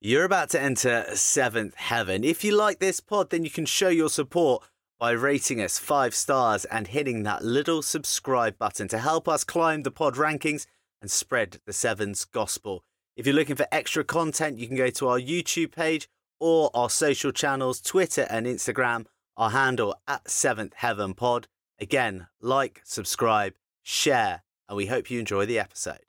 You're 0.00 0.24
about 0.24 0.50
to 0.50 0.60
enter 0.60 1.06
seventh 1.14 1.74
heaven. 1.74 2.22
If 2.22 2.44
you 2.44 2.54
like 2.54 2.80
this 2.80 3.00
pod, 3.00 3.30
then 3.30 3.44
you 3.44 3.50
can 3.50 3.64
show 3.64 3.88
your 3.88 4.10
support 4.10 4.62
by 4.98 5.12
rating 5.12 5.60
us 5.60 5.78
five 5.78 6.14
stars 6.14 6.66
and 6.66 6.88
hitting 6.88 7.22
that 7.22 7.42
little 7.42 7.80
subscribe 7.80 8.58
button 8.58 8.88
to 8.88 8.98
help 8.98 9.26
us 9.26 9.42
climb 9.42 9.84
the 9.84 9.90
pod 9.90 10.16
rankings 10.16 10.66
and 11.00 11.10
spread 11.10 11.60
the 11.64 11.72
sevens 11.72 12.26
gospel. 12.26 12.84
If 13.16 13.26
you're 13.26 13.34
looking 13.34 13.56
for 13.56 13.66
extra 13.72 14.04
content, 14.04 14.58
you 14.58 14.66
can 14.66 14.76
go 14.76 14.90
to 14.90 15.08
our 15.08 15.18
YouTube 15.18 15.72
page 15.72 16.08
or 16.38 16.70
our 16.74 16.90
social 16.90 17.32
channels, 17.32 17.80
Twitter 17.80 18.26
and 18.28 18.46
Instagram, 18.46 19.06
our 19.38 19.50
handle 19.50 19.94
at 20.06 20.30
seventh 20.30 20.74
heaven 20.74 21.14
pod. 21.14 21.48
Again, 21.80 22.26
like, 22.42 22.82
subscribe, 22.84 23.54
share, 23.82 24.42
and 24.68 24.76
we 24.76 24.86
hope 24.86 25.10
you 25.10 25.18
enjoy 25.20 25.46
the 25.46 25.58
episode. 25.58 26.00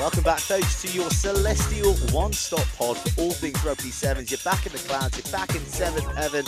Welcome 0.00 0.24
back, 0.24 0.40
folks, 0.40 0.82
to 0.82 0.88
your 0.88 1.08
celestial 1.10 1.94
one-stop 2.12 2.66
pod 2.76 2.96
for 2.98 3.20
all 3.20 3.30
things 3.30 3.64
rugby 3.64 3.90
sevens. 3.90 4.32
You're 4.32 4.38
back 4.44 4.66
in 4.66 4.72
the 4.72 4.78
clouds, 4.78 5.16
you're 5.16 5.32
back 5.32 5.54
in 5.54 5.60
seventh 5.60 6.12
heaven, 6.16 6.44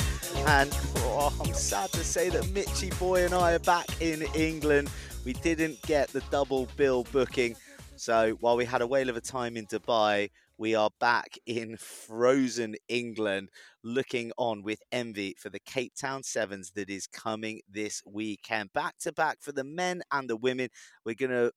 and 0.47 0.77
oh, 0.97 1.33
I'm 1.41 1.55
sad 1.55 1.93
to 1.93 2.03
say 2.03 2.31
that 2.31 2.51
Mitchy 2.51 2.91
Boy 2.99 3.25
and 3.25 3.33
I 3.33 3.53
are 3.53 3.61
back 3.61 3.87
in 4.03 4.23
England. 4.35 4.91
We 5.25 5.35
didn't 5.35 5.81
get 5.83 6.09
the 6.09 6.23
double 6.33 6.67
bill 6.77 7.05
booking, 7.13 7.55
so 7.95 8.33
while 8.41 8.57
we 8.57 8.65
had 8.65 8.83
a 8.83 8.87
whale 8.89 9.09
of 9.09 9.17
a 9.17 9.21
time 9.21 9.57
in 9.57 9.67
Dubai, 9.67 10.31
we 10.59 10.75
are 10.75 10.91
back 10.99 11.39
in 11.47 11.77
frozen 11.77 12.75
England, 12.89 13.51
looking 13.87 14.33
on 14.37 14.63
with 14.63 14.83
envy 14.91 15.37
for 15.39 15.49
the 15.49 15.61
Cape 15.61 15.93
Town 15.95 16.25
Sevens 16.25 16.73
that 16.73 16.91
is 16.91 17.07
coming 17.07 17.61
this 17.71 18.03
weekend. 18.05 18.73
Back 18.73 18.99
to 19.03 19.13
back 19.13 19.39
for 19.41 19.53
the 19.53 19.63
men 19.63 20.03
and 20.11 20.29
the 20.29 20.37
women. 20.37 20.71
We're 21.05 21.15
going 21.15 21.31
to 21.31 21.53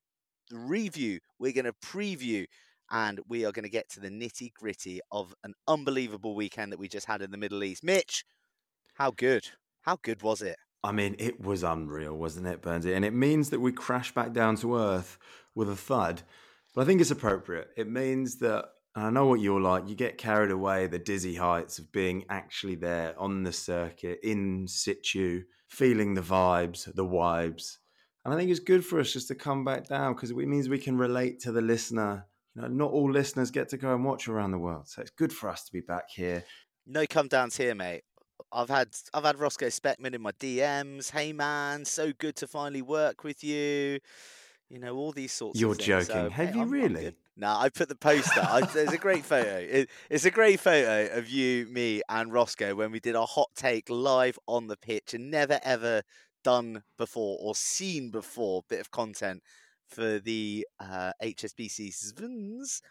review, 0.51 1.19
we're 1.39 1.53
going 1.53 1.65
to 1.65 1.73
preview, 1.73 2.45
and 2.91 3.19
we 3.27 3.45
are 3.45 3.51
going 3.51 3.63
to 3.63 3.69
get 3.69 3.89
to 3.89 3.99
the 3.99 4.09
nitty 4.09 4.53
gritty 4.53 4.99
of 5.11 5.33
an 5.43 5.53
unbelievable 5.67 6.35
weekend 6.35 6.71
that 6.71 6.79
we 6.79 6.87
just 6.87 7.07
had 7.07 7.21
in 7.21 7.31
the 7.31 7.37
Middle 7.37 7.63
East. 7.63 7.83
Mitch, 7.83 8.23
how 8.93 9.11
good? 9.11 9.47
How 9.81 9.97
good 10.01 10.21
was 10.21 10.41
it? 10.41 10.57
I 10.83 10.91
mean, 10.91 11.15
it 11.19 11.41
was 11.41 11.63
unreal, 11.63 12.15
wasn't 12.15 12.47
it, 12.47 12.61
Burnsy? 12.61 12.95
And 12.95 13.03
it 13.03 13.13
means 13.13 13.49
that 13.49 13.59
we 13.59 13.71
crash 13.71 14.13
back 14.13 14.33
down 14.33 14.55
to 14.57 14.77
earth 14.77 15.17
with 15.55 15.69
a 15.69 15.75
thud. 15.75 16.21
But 16.73 16.81
I 16.81 16.85
think 16.85 17.01
it's 17.01 17.11
appropriate. 17.11 17.69
It 17.75 17.89
means 17.89 18.37
that, 18.37 18.65
and 18.99 19.07
I 19.07 19.09
know 19.11 19.25
what 19.27 19.39
you're 19.39 19.61
like, 19.61 19.87
you 19.87 19.95
get 19.95 20.17
carried 20.17 20.51
away 20.51 20.87
the 20.87 20.99
dizzy 20.99 21.35
heights 21.35 21.79
of 21.79 21.89
being 21.91 22.25
actually 22.29 22.75
there 22.75 23.15
on 23.17 23.43
the 23.43 23.53
circuit, 23.53 24.19
in 24.23 24.67
situ, 24.67 25.43
feeling 25.69 26.15
the 26.15 26.21
vibes, 26.21 26.93
the 26.93 27.05
vibes. 27.05 27.77
And 28.25 28.33
I 28.33 28.37
think 28.37 28.51
it's 28.51 28.59
good 28.59 28.85
for 28.85 28.99
us 28.99 29.13
just 29.13 29.29
to 29.29 29.35
come 29.35 29.63
back 29.63 29.87
down 29.87 30.13
because 30.13 30.31
it 30.31 30.35
means 30.35 30.67
we 30.67 30.79
can 30.79 30.97
relate 30.97 31.39
to 31.41 31.53
the 31.53 31.61
listener. 31.61 32.25
You 32.55 32.63
know, 32.63 32.67
not 32.67 32.91
all 32.91 33.09
listeners 33.09 33.51
get 33.51 33.69
to 33.69 33.77
go 33.77 33.93
and 33.95 34.03
watch 34.03 34.27
around 34.27 34.51
the 34.51 34.57
world, 34.59 34.89
so 34.89 35.01
it's 35.01 35.11
good 35.11 35.31
for 35.31 35.49
us 35.49 35.63
to 35.63 35.71
be 35.71 35.79
back 35.79 36.09
here. 36.13 36.43
No 36.85 37.05
come 37.07 37.29
downs 37.29 37.55
here, 37.55 37.75
mate. 37.75 38.03
I've 38.51 38.69
had 38.69 38.89
I've 39.13 39.23
had 39.23 39.37
Rosko 39.37 39.67
Specman 39.67 40.13
in 40.13 40.21
my 40.21 40.31
DMs. 40.33 41.11
Hey 41.11 41.31
man, 41.31 41.85
so 41.85 42.11
good 42.17 42.35
to 42.37 42.47
finally 42.47 42.81
work 42.81 43.23
with 43.23 43.43
you. 43.43 43.99
You 44.69 44.79
know 44.79 44.95
all 44.97 45.11
these 45.11 45.31
sorts. 45.31 45.59
You're 45.59 45.71
of 45.71 45.77
things. 45.77 45.87
joking. 45.87 46.05
So, 46.25 46.29
Have 46.31 46.47
mate, 46.47 46.55
you 46.55 46.61
I'm- 46.61 46.73
I'm 46.73 47.13
really? 47.39 47.49
good. 47.49 47.57
No, 47.57 47.57
I 47.57 47.69
put 47.69 47.89
the 47.89 47.95
poster. 47.95 48.41
I, 48.41 48.61
there's 48.61 48.93
a 48.93 48.97
great 48.97 49.25
photo. 49.25 49.57
It, 49.57 49.89
it's 50.09 50.25
a 50.25 50.31
great 50.31 50.59
photo 50.59 51.17
of 51.17 51.29
you, 51.29 51.67
me, 51.67 52.01
and 52.09 52.31
Rosko 52.31 52.75
when 52.75 52.91
we 52.91 52.99
did 52.99 53.15
our 53.15 53.27
hot 53.27 53.49
take 53.55 53.89
live 53.89 54.37
on 54.47 54.67
the 54.67 54.77
pitch, 54.77 55.13
and 55.13 55.31
never 55.31 55.59
ever 55.63 56.03
done 56.43 56.83
before 56.97 57.37
or 57.41 57.55
seen 57.55 58.11
before 58.11 58.63
bit 58.69 58.79
of 58.79 58.91
content 58.91 59.43
for 59.87 60.19
the 60.19 60.65
uh, 60.79 61.11
HSBC 61.21 61.93
Sevens. 61.93 62.81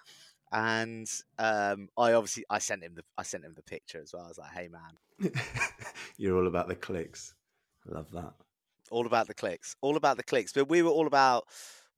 And 0.51 1.09
um, 1.39 1.89
I 1.99 2.13
obviously 2.15 2.45
I 2.49 2.59
sent 2.59 2.83
him 2.83 2.95
the 2.95 3.05
I 3.19 3.23
sent 3.23 3.45
him 3.45 3.55
the 3.55 3.63
picture 3.63 4.01
as 4.03 4.13
well. 4.15 4.25
I 4.25 4.29
was 4.29 4.39
like, 4.39 4.53
"Hey 4.53 4.69
man, 4.69 5.33
You're 6.17 6.37
all 6.39 6.47
about 6.47 6.69
the 6.69 6.75
clicks. 6.75 7.35
I 7.89 7.95
love 7.95 8.11
that. 8.13 8.33
all 8.91 9.07
about 9.07 9.27
the 9.27 9.35
clicks, 9.35 9.77
all 9.83 9.97
about 9.97 10.17
the 10.17 10.23
clicks." 10.23 10.53
But 10.53 10.69
we 10.69 10.83
were 10.83 10.91
all 10.91 11.07
about 11.07 11.47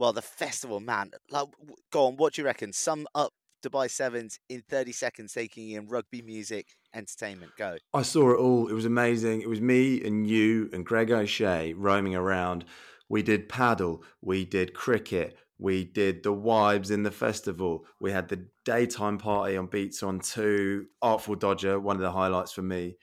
well, 0.01 0.15
the 0.15 0.23
festival, 0.23 0.81
man. 0.81 1.11
Like, 1.31 1.47
go 1.93 2.07
on, 2.07 2.17
what 2.17 2.33
do 2.33 2.41
you 2.41 2.47
reckon? 2.47 2.73
Sum 2.73 3.07
up 3.15 3.35
Dubai 3.63 3.91
Sevens 3.91 4.41
in 4.49 4.63
thirty 4.69 4.93
seconds, 4.93 5.35
taking 5.35 5.71
in 5.71 5.87
rugby 5.87 6.23
music, 6.23 6.69
entertainment. 6.95 7.53
Go. 7.59 7.77
I 7.93 8.01
saw 8.01 8.33
it 8.33 8.39
all. 8.39 8.69
It 8.69 8.73
was 8.73 8.87
amazing. 8.87 9.43
It 9.43 9.49
was 9.49 9.61
me 9.61 10.03
and 10.03 10.27
you 10.27 10.71
and 10.73 10.87
Greg 10.87 11.11
O'Shea 11.13 11.75
roaming 11.75 12.17
around. 12.17 12.65
We 13.11 13.23
did 13.23 13.51
paddle. 13.51 14.03
We 14.23 14.47
did 14.47 14.73
cricket. 14.73 15.37
We 15.59 15.85
did 15.85 16.23
the 16.23 16.33
vibes 16.33 16.91
in 16.91 17.03
the 17.03 17.11
festival. 17.11 17.85
We 18.01 18.11
had 18.11 18.29
the 18.29 18.47
daytime 18.65 19.19
party 19.19 19.59
on 19.59 19.67
Beats 19.67 20.03
on 20.03 20.21
Two. 20.21 20.87
Artful 21.03 21.35
Dodger, 21.35 21.79
one 21.79 21.97
of 21.97 22.03
the 22.03 22.11
highlights 22.11 22.53
for 22.53 22.63
me. 22.63 22.97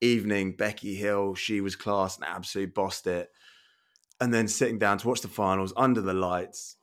Evening, 0.00 0.56
Becky 0.56 0.96
Hill. 0.96 1.36
She 1.36 1.60
was 1.60 1.76
class 1.76 2.16
and 2.16 2.26
absolutely 2.26 2.72
bossed 2.72 3.06
it. 3.06 3.28
And 4.20 4.32
then 4.34 4.48
sitting 4.48 4.78
down 4.78 4.98
to 4.98 5.08
watch 5.08 5.22
the 5.22 5.28
finals 5.28 5.72
under 5.76 6.00
the 6.00 6.14
lights. 6.14 6.76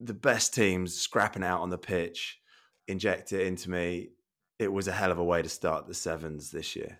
The 0.00 0.14
best 0.14 0.54
teams 0.54 0.94
scrapping 0.94 1.42
out 1.42 1.60
on 1.60 1.70
the 1.70 1.78
pitch. 1.78 2.40
Inject 2.86 3.32
it 3.32 3.46
into 3.46 3.70
me 3.70 4.10
it 4.60 4.70
was 4.70 4.86
a 4.86 4.92
hell 4.92 5.10
of 5.10 5.18
a 5.18 5.24
way 5.24 5.40
to 5.40 5.48
start 5.48 5.86
the 5.86 5.94
sevens 5.94 6.50
this 6.50 6.76
year. 6.76 6.98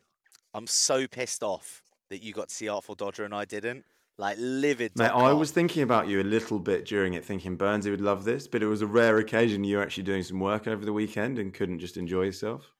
I'm 0.54 0.66
so 0.66 1.06
pissed 1.06 1.42
off 1.42 1.82
that 2.08 2.22
you 2.22 2.32
got 2.32 2.48
to 2.48 2.54
see 2.54 2.69
Artful 2.69 2.94
Dodger 2.94 3.24
and 3.24 3.34
I 3.34 3.44
didn't. 3.44 3.84
Like 4.16 4.36
livid. 4.38 4.92
Mate, 4.96 5.08
I 5.08 5.32
was 5.32 5.50
thinking 5.50 5.82
about 5.82 6.08
you 6.08 6.20
a 6.20 6.24
little 6.24 6.58
bit 6.58 6.84
during 6.86 7.14
it, 7.14 7.24
thinking 7.24 7.56
Burnsy 7.56 7.90
would 7.90 8.00
love 8.00 8.24
this, 8.24 8.46
but 8.46 8.62
it 8.62 8.66
was 8.66 8.82
a 8.82 8.86
rare 8.86 9.19
occasion 9.19 9.62
you 9.62 9.76
were 9.76 9.82
actually 9.82 10.02
doing 10.02 10.22
some 10.22 10.40
work 10.40 10.66
over 10.66 10.84
the 10.84 10.92
weekend 10.92 11.38
and 11.38 11.54
couldn't 11.54 11.78
just 11.78 11.96
enjoy 11.96 12.22
yourself. 12.22 12.72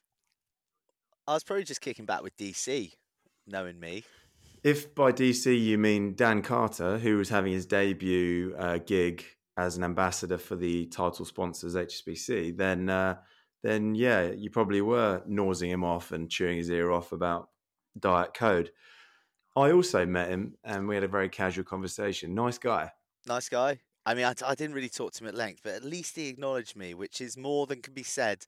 I 1.27 1.35
was 1.35 1.45
probably 1.45 1.65
just 1.65 1.81
kicking 1.81 2.07
back 2.07 2.23
with 2.23 2.37
DC, 2.37 2.93
knowing 3.47 3.79
me. 3.79 4.05
If 4.63 4.95
by 4.95 5.13
DC 5.13 5.59
you 5.59 5.79
mean 5.79 6.15
Dan 6.15 6.43
Carter, 6.43 6.99
who 6.99 7.17
was 7.17 7.31
having 7.31 7.53
his 7.53 7.65
debut 7.65 8.55
uh, 8.59 8.79
gig 8.79 9.25
as 9.57 9.77
an 9.77 9.85
ambassador 9.85 10.37
for 10.37 10.55
the 10.55 10.87
title 10.87 11.25
sponsors 11.25 11.75
HSBC, 11.75 12.57
then 12.57 12.91
uh, 12.91 13.17
then 13.63 13.95
yeah, 13.95 14.31
you 14.31 14.51
probably 14.51 14.83
were 14.83 15.23
nosing 15.27 15.71
him 15.71 15.83
off 15.83 16.13
and 16.13 16.31
chewing 16.31 16.59
his 16.59 16.71
ear 16.71 16.91
off 16.91 17.13
about 17.13 17.49
diet 17.99 18.35
code. 18.35 18.71
I 19.57 19.73
also 19.73 20.05
met 20.05 20.29
him 20.29 20.57
and 20.63 20.87
we 20.87 20.95
had 20.95 21.05
a 21.05 21.09
very 21.09 21.29
casual 21.29 21.65
conversation. 21.65 22.35
Nice 22.35 22.59
guy. 22.59 22.93
Nice 23.27 23.49
guy. 23.49 23.81
I 24.05 24.15
mean, 24.15 24.25
I, 24.25 24.35
I 24.47 24.55
didn't 24.55 24.75
really 24.75 24.89
talk 24.89 25.13
to 25.15 25.25
him 25.25 25.29
at 25.29 25.35
length, 25.35 25.61
but 25.63 25.75
at 25.75 25.85
least 25.85 26.17
he 26.17 26.29
acknowledged 26.29 26.77
me, 26.77 26.95
which 26.95 27.21
is 27.21 27.37
more 27.37 27.67
than 27.67 27.83
can 27.83 27.95
be 27.95 28.03
said 28.03 28.45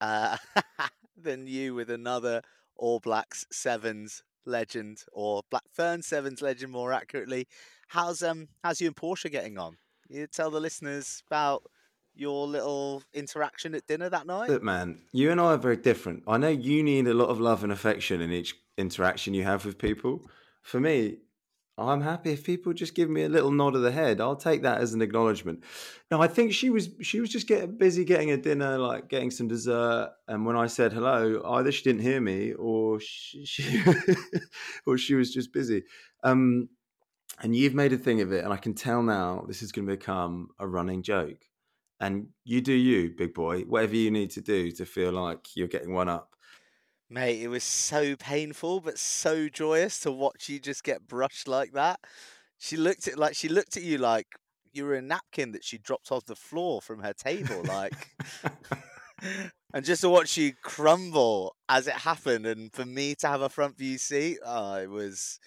uh, 0.00 0.36
than 1.16 1.46
you 1.46 1.74
with 1.74 1.90
another 1.90 2.42
All 2.76 3.00
Blacks 3.00 3.44
Sevens 3.52 4.22
legend 4.44 5.04
or 5.12 5.42
Black 5.50 5.64
Fern 5.72 6.02
Sevens 6.02 6.42
legend, 6.42 6.72
more 6.72 6.92
accurately. 6.92 7.46
How's 7.88 8.22
um 8.22 8.48
how's 8.62 8.80
you 8.80 8.88
and 8.88 8.96
Portia 8.96 9.28
getting 9.28 9.58
on? 9.58 9.76
You 10.08 10.26
tell 10.26 10.50
the 10.50 10.60
listeners 10.60 11.22
about 11.26 11.64
your 12.14 12.46
little 12.46 13.02
interaction 13.14 13.74
at 13.74 13.86
dinner 13.86 14.08
that 14.08 14.26
night. 14.26 14.50
Look, 14.50 14.62
man, 14.62 14.98
you 15.12 15.30
and 15.30 15.40
I 15.40 15.52
are 15.54 15.58
very 15.58 15.76
different. 15.76 16.24
I 16.26 16.36
know 16.36 16.48
you 16.48 16.82
need 16.82 17.06
a 17.06 17.14
lot 17.14 17.28
of 17.28 17.40
love 17.40 17.62
and 17.62 17.72
affection 17.72 18.20
in 18.20 18.32
each 18.32 18.56
interaction 18.76 19.34
you 19.34 19.44
have 19.44 19.64
with 19.64 19.78
people. 19.78 20.22
For 20.62 20.80
me, 20.80 21.18
I'm 21.78 22.00
happy 22.00 22.32
if 22.32 22.44
people 22.44 22.72
just 22.72 22.94
give 22.94 23.08
me 23.08 23.22
a 23.22 23.28
little 23.28 23.52
nod 23.52 23.76
of 23.76 23.82
the 23.82 23.92
head. 23.92 24.20
I'll 24.20 24.36
take 24.36 24.62
that 24.62 24.80
as 24.80 24.94
an 24.94 25.02
acknowledgement. 25.02 25.62
No, 26.10 26.20
I 26.20 26.26
think 26.26 26.52
she 26.52 26.70
was 26.70 26.90
she 27.00 27.20
was 27.20 27.30
just 27.30 27.46
getting 27.46 27.76
busy 27.76 28.04
getting 28.04 28.30
a 28.32 28.36
dinner, 28.36 28.78
like 28.78 29.08
getting 29.08 29.30
some 29.30 29.46
dessert. 29.46 30.10
And 30.26 30.44
when 30.44 30.56
I 30.56 30.66
said 30.66 30.92
hello, 30.92 31.40
either 31.44 31.70
she 31.70 31.84
didn't 31.84 32.02
hear 32.02 32.20
me 32.20 32.52
or 32.52 32.98
she, 33.00 33.44
she 33.44 33.82
or 34.86 34.98
she 34.98 35.14
was 35.14 35.32
just 35.32 35.52
busy. 35.52 35.84
Um, 36.24 36.68
and 37.40 37.54
you've 37.54 37.74
made 37.74 37.92
a 37.92 37.98
thing 37.98 38.20
of 38.20 38.32
it, 38.32 38.42
and 38.42 38.52
I 38.52 38.56
can 38.56 38.74
tell 38.74 39.02
now 39.02 39.44
this 39.46 39.62
is 39.62 39.70
going 39.70 39.86
to 39.86 39.96
become 39.96 40.48
a 40.58 40.66
running 40.66 41.02
joke. 41.02 41.44
And 42.00 42.28
you 42.44 42.60
do 42.60 42.72
you, 42.72 43.10
big 43.16 43.34
boy. 43.34 43.62
Whatever 43.62 43.96
you 43.96 44.10
need 44.10 44.30
to 44.32 44.40
do 44.40 44.70
to 44.72 44.84
feel 44.84 45.12
like 45.12 45.56
you're 45.56 45.68
getting 45.68 45.92
one 45.92 46.08
up. 46.08 46.34
Mate, 47.10 47.40
it 47.42 47.48
was 47.48 47.64
so 47.64 48.16
painful 48.16 48.80
but 48.80 48.98
so 48.98 49.48
joyous 49.48 50.00
to 50.00 50.12
watch 50.12 50.48
you 50.48 50.58
just 50.58 50.84
get 50.84 51.06
brushed 51.06 51.48
like 51.48 51.72
that. 51.72 52.00
She 52.58 52.76
looked 52.76 53.08
at 53.08 53.18
like 53.18 53.34
she 53.34 53.48
looked 53.48 53.76
at 53.76 53.82
you 53.82 53.98
like 53.98 54.26
you 54.72 54.84
were 54.84 54.94
a 54.94 55.02
napkin 55.02 55.52
that 55.52 55.64
she 55.64 55.78
dropped 55.78 56.12
off 56.12 56.26
the 56.26 56.36
floor 56.36 56.82
from 56.82 57.02
her 57.02 57.14
table, 57.14 57.62
like 57.64 57.94
and 59.74 59.84
just 59.84 60.02
to 60.02 60.10
watch 60.10 60.36
you 60.36 60.52
crumble 60.62 61.56
as 61.68 61.86
it 61.86 61.94
happened 61.94 62.46
and 62.46 62.72
for 62.74 62.84
me 62.84 63.14
to 63.16 63.28
have 63.28 63.40
a 63.40 63.48
front 63.48 63.78
view 63.78 63.96
seat, 63.96 64.38
oh, 64.44 64.74
it 64.74 64.90
was 64.90 65.38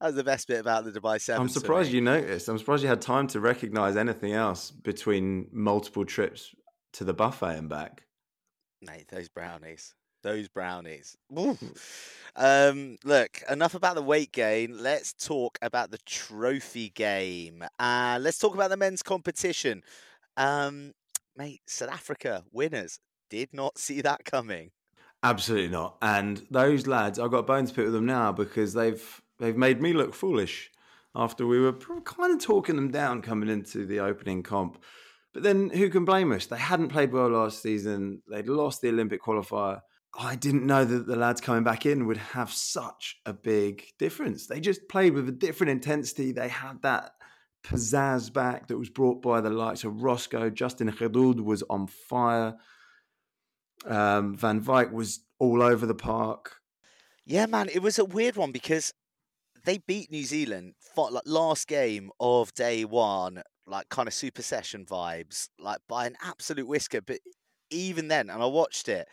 That's 0.00 0.14
the 0.14 0.24
best 0.24 0.48
bit 0.48 0.60
about 0.60 0.84
the 0.84 0.92
Dubai 0.92 1.20
Seven. 1.20 1.42
I'm 1.42 1.48
surprised 1.50 1.92
you 1.92 2.00
noticed. 2.00 2.48
I'm 2.48 2.56
surprised 2.56 2.82
you 2.82 2.88
had 2.88 3.02
time 3.02 3.26
to 3.28 3.40
recognise 3.40 3.96
anything 3.96 4.32
else 4.32 4.70
between 4.70 5.48
multiple 5.52 6.06
trips 6.06 6.54
to 6.94 7.04
the 7.04 7.12
buffet 7.12 7.58
and 7.58 7.68
back. 7.68 8.04
Mate, 8.80 9.08
those 9.08 9.28
brownies. 9.28 9.94
Those 10.22 10.48
brownies. 10.48 11.16
Um, 12.36 12.98
look, 13.04 13.42
enough 13.48 13.74
about 13.74 13.94
the 13.94 14.02
weight 14.02 14.32
gain. 14.32 14.82
Let's 14.82 15.12
talk 15.12 15.58
about 15.62 15.90
the 15.90 15.98
trophy 15.98 16.90
game. 16.90 17.64
Uh, 17.78 18.18
let's 18.20 18.38
talk 18.38 18.54
about 18.54 18.70
the 18.70 18.76
men's 18.76 19.02
competition. 19.02 19.82
Um, 20.36 20.92
mate, 21.36 21.62
South 21.66 21.90
Africa 21.90 22.44
winners 22.52 23.00
did 23.30 23.48
not 23.52 23.78
see 23.78 24.00
that 24.02 24.24
coming. 24.24 24.70
Absolutely 25.22 25.68
not. 25.68 25.96
And 26.00 26.46
those 26.50 26.86
lads, 26.86 27.18
I've 27.18 27.30
got 27.30 27.46
bones 27.46 27.70
to 27.70 27.76
pick 27.76 27.84
with 27.84 27.94
them 27.94 28.06
now 28.06 28.32
because 28.32 28.72
they've 28.72 29.22
they've 29.38 29.56
made 29.56 29.80
me 29.80 29.92
look 29.92 30.14
foolish 30.14 30.70
after 31.14 31.46
we 31.46 31.60
were 31.60 31.72
kind 31.72 32.32
of 32.32 32.40
talking 32.40 32.76
them 32.76 32.90
down 32.90 33.20
coming 33.22 33.48
into 33.48 33.84
the 33.84 34.00
opening 34.00 34.42
comp. 34.42 34.82
But 35.32 35.42
then 35.42 35.70
who 35.70 35.90
can 35.90 36.04
blame 36.04 36.32
us? 36.32 36.46
They 36.46 36.58
hadn't 36.58 36.88
played 36.88 37.12
well 37.12 37.28
last 37.28 37.62
season. 37.62 38.22
They'd 38.28 38.48
lost 38.48 38.80
the 38.80 38.88
Olympic 38.88 39.22
qualifier. 39.22 39.80
I 40.18 40.34
didn't 40.34 40.66
know 40.66 40.84
that 40.84 41.06
the 41.06 41.16
lads 41.16 41.40
coming 41.40 41.62
back 41.62 41.86
in 41.86 42.06
would 42.06 42.16
have 42.16 42.52
such 42.52 43.16
a 43.24 43.32
big 43.32 43.84
difference. 43.98 44.46
They 44.46 44.60
just 44.60 44.88
played 44.88 45.14
with 45.14 45.28
a 45.28 45.32
different 45.32 45.70
intensity. 45.70 46.32
They 46.32 46.48
had 46.48 46.82
that 46.82 47.12
pizzazz 47.64 48.32
back 48.32 48.68
that 48.68 48.78
was 48.78 48.90
brought 48.90 49.22
by 49.22 49.40
the 49.40 49.50
likes 49.50 49.84
of 49.84 49.94
Rosko. 49.94 50.52
Justin 50.52 50.90
Geduld 50.90 51.40
was 51.40 51.62
on 51.70 51.86
fire. 51.86 52.56
Um, 53.86 54.36
Van 54.36 54.60
Wyk 54.60 54.92
was 54.92 55.20
all 55.38 55.62
over 55.62 55.86
the 55.86 55.94
park. 55.94 56.56
Yeah, 57.24 57.46
man, 57.46 57.68
it 57.72 57.80
was 57.80 57.98
a 57.98 58.04
weird 58.04 58.36
one 58.36 58.50
because 58.50 58.92
they 59.64 59.78
beat 59.78 60.10
New 60.10 60.24
Zealand 60.24 60.74
fought, 60.80 61.12
like 61.12 61.22
last 61.26 61.68
game 61.68 62.10
of 62.18 62.52
day 62.54 62.84
one, 62.84 63.42
like 63.66 63.88
kind 63.88 64.08
of 64.08 64.14
super 64.14 64.42
session 64.42 64.84
vibes, 64.84 65.48
like 65.58 65.78
by 65.88 66.06
an 66.06 66.16
absolute 66.22 66.66
whisker. 66.66 67.00
But 67.00 67.20
even 67.70 68.08
then, 68.08 68.30
and 68.30 68.42
I 68.42 68.46
watched 68.46 68.88
it, 68.88 69.06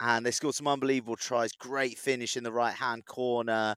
and 0.00 0.24
they 0.24 0.30
scored 0.30 0.54
some 0.54 0.66
unbelievable 0.66 1.16
tries. 1.16 1.52
Great 1.52 1.98
finish 1.98 2.36
in 2.36 2.44
the 2.44 2.52
right 2.52 2.74
hand 2.74 3.04
corner, 3.04 3.74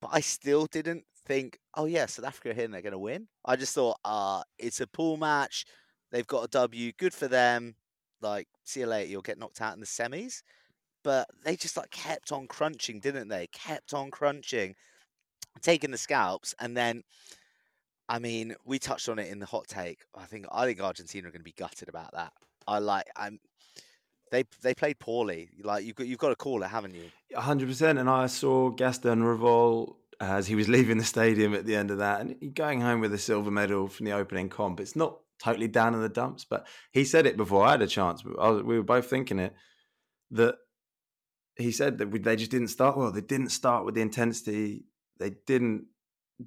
but 0.00 0.10
I 0.12 0.20
still 0.20 0.66
didn't 0.66 1.04
think, 1.26 1.58
oh 1.74 1.86
yeah, 1.86 2.06
South 2.06 2.26
Africa 2.26 2.50
are 2.50 2.54
here 2.54 2.64
and 2.66 2.74
they're 2.74 2.82
going 2.82 2.92
to 2.92 2.98
win. 2.98 3.26
I 3.44 3.56
just 3.56 3.74
thought, 3.74 3.98
uh, 4.04 4.42
it's 4.58 4.80
a 4.80 4.86
pool 4.86 5.16
match. 5.16 5.64
They've 6.12 6.26
got 6.26 6.44
a 6.44 6.48
W. 6.48 6.92
Good 6.98 7.14
for 7.14 7.28
them. 7.28 7.74
Like, 8.20 8.46
see 8.64 8.80
you 8.80 8.86
later. 8.86 9.10
You'll 9.10 9.22
get 9.22 9.38
knocked 9.38 9.60
out 9.60 9.74
in 9.74 9.80
the 9.80 9.86
semis. 9.86 10.42
But 11.02 11.26
they 11.44 11.56
just 11.56 11.76
like 11.76 11.90
kept 11.90 12.32
on 12.32 12.46
crunching, 12.46 13.00
didn't 13.00 13.28
they? 13.28 13.46
Kept 13.48 13.92
on 13.92 14.10
crunching, 14.10 14.74
taking 15.60 15.90
the 15.90 15.98
scalps, 15.98 16.54
and 16.60 16.76
then. 16.76 17.02
I 18.06 18.18
mean, 18.18 18.54
we 18.66 18.78
touched 18.78 19.08
on 19.08 19.18
it 19.18 19.32
in 19.32 19.38
the 19.38 19.46
hot 19.46 19.66
take. 19.66 20.00
I 20.14 20.26
think 20.26 20.44
I 20.52 20.66
think 20.66 20.78
Argentina 20.78 21.26
are 21.26 21.30
going 21.30 21.40
to 21.40 21.44
be 21.44 21.54
gutted 21.56 21.88
about 21.88 22.12
that. 22.12 22.34
I 22.66 22.78
like 22.78 23.06
I'm 23.16 23.38
they 24.30 24.44
they 24.62 24.74
played 24.74 24.98
poorly. 24.98 25.50
Like 25.62 25.84
you've 25.84 25.96
got 25.96 26.06
you've 26.06 26.18
got 26.18 26.30
to 26.30 26.36
call 26.36 26.62
it, 26.62 26.68
haven't 26.68 26.94
you? 26.94 27.10
hundred 27.34 27.68
percent. 27.68 27.98
And 27.98 28.08
I 28.08 28.26
saw 28.26 28.70
Gaston 28.70 29.22
Revol 29.22 29.96
as 30.20 30.46
he 30.46 30.54
was 30.54 30.68
leaving 30.76 30.98
the 30.98 31.04
stadium 31.04 31.54
at 31.54 31.66
the 31.66 31.76
end 31.76 31.90
of 31.90 31.98
that, 31.98 32.20
and 32.20 32.54
going 32.54 32.80
home 32.80 33.00
with 33.00 33.12
a 33.14 33.18
silver 33.18 33.50
medal 33.50 33.88
from 33.88 34.06
the 34.06 34.12
opening 34.12 34.48
comp. 34.48 34.80
It's 34.80 34.96
not 34.96 35.18
totally 35.42 35.68
down 35.68 35.94
in 35.94 36.00
the 36.00 36.08
dumps, 36.08 36.44
but 36.44 36.66
he 36.92 37.04
said 37.04 37.26
it 37.26 37.36
before 37.36 37.64
I 37.66 37.72
had 37.72 37.82
a 37.82 37.86
chance. 37.86 38.24
Was, 38.24 38.62
we 38.62 38.76
were 38.76 38.84
both 38.84 39.06
thinking 39.06 39.38
it 39.38 39.54
that 40.30 40.56
he 41.56 41.70
said 41.70 41.98
that 41.98 42.10
we, 42.10 42.18
they 42.18 42.36
just 42.36 42.50
didn't 42.50 42.68
start 42.68 42.96
well. 42.96 43.12
They 43.12 43.20
didn't 43.20 43.50
start 43.50 43.84
with 43.84 43.94
the 43.94 44.00
intensity. 44.00 44.86
They 45.18 45.34
didn't 45.46 45.86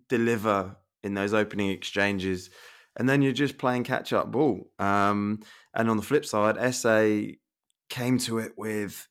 deliver 0.09 0.75
in 1.03 1.13
those 1.13 1.33
opening 1.33 1.69
exchanges. 1.69 2.49
And 2.97 3.07
then 3.07 3.21
you're 3.21 3.31
just 3.31 3.57
playing 3.57 3.83
catch 3.83 4.11
up 4.11 4.31
ball. 4.31 4.69
Um, 4.79 5.41
and 5.73 5.89
on 5.89 5.97
the 5.97 6.03
flip 6.03 6.25
side, 6.25 6.73
SA 6.73 7.35
came 7.89 8.17
to 8.19 8.39
it 8.39 8.53
with 8.57 9.07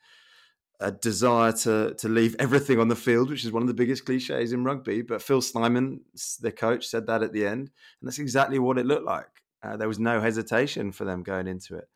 a 0.81 0.93
desire 0.93 1.53
to 1.53 1.95
to 1.95 2.09
leave 2.09 2.37
everything 2.39 2.79
on 2.79 2.89
the 2.89 2.97
field, 2.97 3.31
which 3.31 3.45
is 3.45 3.53
one 3.53 3.63
of 3.63 3.69
the 3.69 3.75
biggest 3.75 4.05
cliches 4.05 4.53
in 4.53 4.65
rugby. 4.65 5.03
But 5.03 5.23
Phil 5.23 5.41
Snyman, 5.41 6.03
the 6.41 6.53
coach, 6.53 6.87
said 6.87 7.07
that 7.07 7.23
at 7.23 7.33
the 7.33 7.47
end, 7.47 7.71
and 8.01 8.09
that's 8.09 8.19
exactly 8.19 8.59
what 8.59 8.79
it 8.79 8.87
looked 8.87 9.07
like. 9.07 9.43
Uh, 9.63 9.77
there 9.77 9.89
was 9.89 9.99
no 9.99 10.21
hesitation 10.21 10.93
for 10.93 11.05
them 11.05 11.23
going 11.23 11.49
into 11.49 11.77
it. 11.77 11.89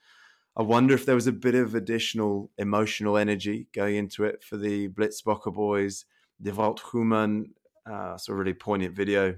I 0.57 0.63
wonder 0.63 0.95
if 0.95 1.07
there 1.07 1.15
was 1.15 1.27
a 1.27 1.33
bit 1.33 1.55
of 1.55 1.75
additional 1.75 2.51
emotional 2.59 3.17
energy 3.17 3.69
going 3.73 3.97
into 3.97 4.25
it 4.25 4.43
for 4.43 4.57
the 4.57 4.89
Blitzbokke 4.89 5.53
boys. 5.55 6.07
Dewald 6.43 6.81
Human 6.91 7.55
uh, 7.87 8.17
saw 8.17 8.33
a 8.33 8.35
really 8.35 8.55
poignant 8.55 8.95
video 8.95 9.37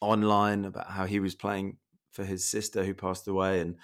online 0.00 0.64
about 0.64 0.90
how 0.90 1.04
he 1.04 1.20
was 1.20 1.34
playing 1.34 1.76
for 2.12 2.24
his 2.24 2.44
sister 2.44 2.84
who 2.84 2.94
passed 2.94 3.26
away, 3.28 3.60
and 3.60 3.76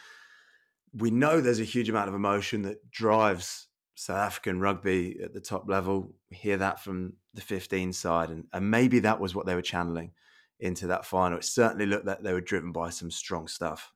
we 0.92 1.10
know 1.10 1.40
there's 1.40 1.60
a 1.60 1.64
huge 1.64 1.88
amount 1.88 2.08
of 2.08 2.14
emotion 2.14 2.62
that 2.62 2.90
drives 2.90 3.68
South 3.94 4.18
African 4.18 4.60
rugby 4.60 5.18
at 5.22 5.34
the 5.34 5.40
top 5.40 5.68
level. 5.68 6.14
We 6.30 6.36
hear 6.36 6.56
that 6.58 6.80
from 6.80 7.14
the 7.34 7.40
15 7.40 7.92
side, 7.92 8.30
and, 8.30 8.44
and 8.52 8.70
maybe 8.70 9.00
that 9.00 9.20
was 9.20 9.34
what 9.34 9.46
they 9.46 9.54
were 9.54 9.62
channeling 9.62 10.12
into 10.60 10.88
that 10.88 11.04
final. 11.04 11.38
It 11.38 11.44
certainly 11.44 11.86
looked 11.86 12.06
that 12.06 12.22
they 12.22 12.32
were 12.32 12.40
driven 12.40 12.72
by 12.72 12.90
some 12.90 13.10
strong 13.10 13.48
stuff. 13.48 13.92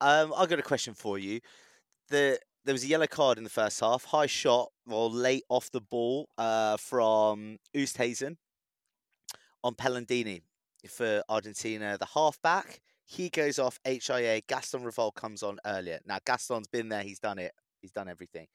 Um, 0.00 0.32
I've 0.36 0.48
got 0.48 0.58
a 0.58 0.62
question 0.62 0.94
for 0.94 1.18
you. 1.18 1.40
The 2.08 2.38
there 2.64 2.72
was 2.72 2.84
a 2.84 2.88
yellow 2.88 3.06
card 3.06 3.38
in 3.38 3.44
the 3.44 3.50
first 3.50 3.80
half, 3.80 4.04
high 4.04 4.26
shot 4.26 4.70
or 4.88 5.10
late 5.10 5.44
off 5.48 5.70
the 5.70 5.80
ball 5.80 6.28
uh, 6.38 6.76
from 6.78 7.58
Oosthuizen 7.76 8.36
on 9.62 9.74
Pellandini 9.74 10.40
for 10.88 11.22
Argentina, 11.28 11.96
the 11.98 12.06
halfback. 12.06 12.80
He 13.04 13.28
goes 13.28 13.58
off 13.58 13.78
HIA. 13.84 14.40
Gaston 14.48 14.82
Revol 14.82 15.14
comes 15.14 15.42
on 15.42 15.58
earlier. 15.66 16.00
Now 16.06 16.18
Gaston's 16.24 16.68
been 16.68 16.88
there. 16.88 17.02
He's 17.02 17.18
done 17.18 17.38
it. 17.38 17.52
He's 17.80 17.92
done 17.92 18.08
everything. 18.08 18.46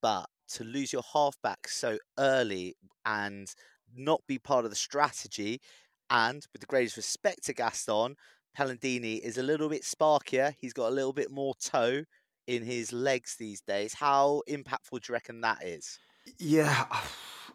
But 0.00 0.26
to 0.54 0.64
lose 0.64 0.92
your 0.92 1.02
halfback 1.12 1.68
so 1.68 1.98
early 2.18 2.76
and 3.06 3.48
not 3.94 4.22
be 4.26 4.38
part 4.38 4.64
of 4.64 4.70
the 4.70 4.76
strategy, 4.76 5.60
and 6.10 6.46
with 6.52 6.60
the 6.60 6.66
greatest 6.66 6.96
respect 6.96 7.44
to 7.44 7.54
Gaston, 7.54 8.16
Pellandini 8.56 9.18
is 9.20 9.38
a 9.38 9.42
little 9.42 9.68
bit 9.68 9.82
sparkier. 9.82 10.54
He's 10.58 10.72
got 10.74 10.88
a 10.88 10.94
little 10.94 11.12
bit 11.12 11.30
more 11.30 11.54
toe 11.54 12.04
in 12.46 12.64
his 12.64 12.92
legs 12.92 13.36
these 13.38 13.62
days. 13.62 13.94
How 13.94 14.42
impactful 14.48 15.00
do 15.00 15.00
you 15.08 15.12
reckon 15.14 15.40
that 15.40 15.64
is? 15.64 15.98
Yeah. 16.38 16.86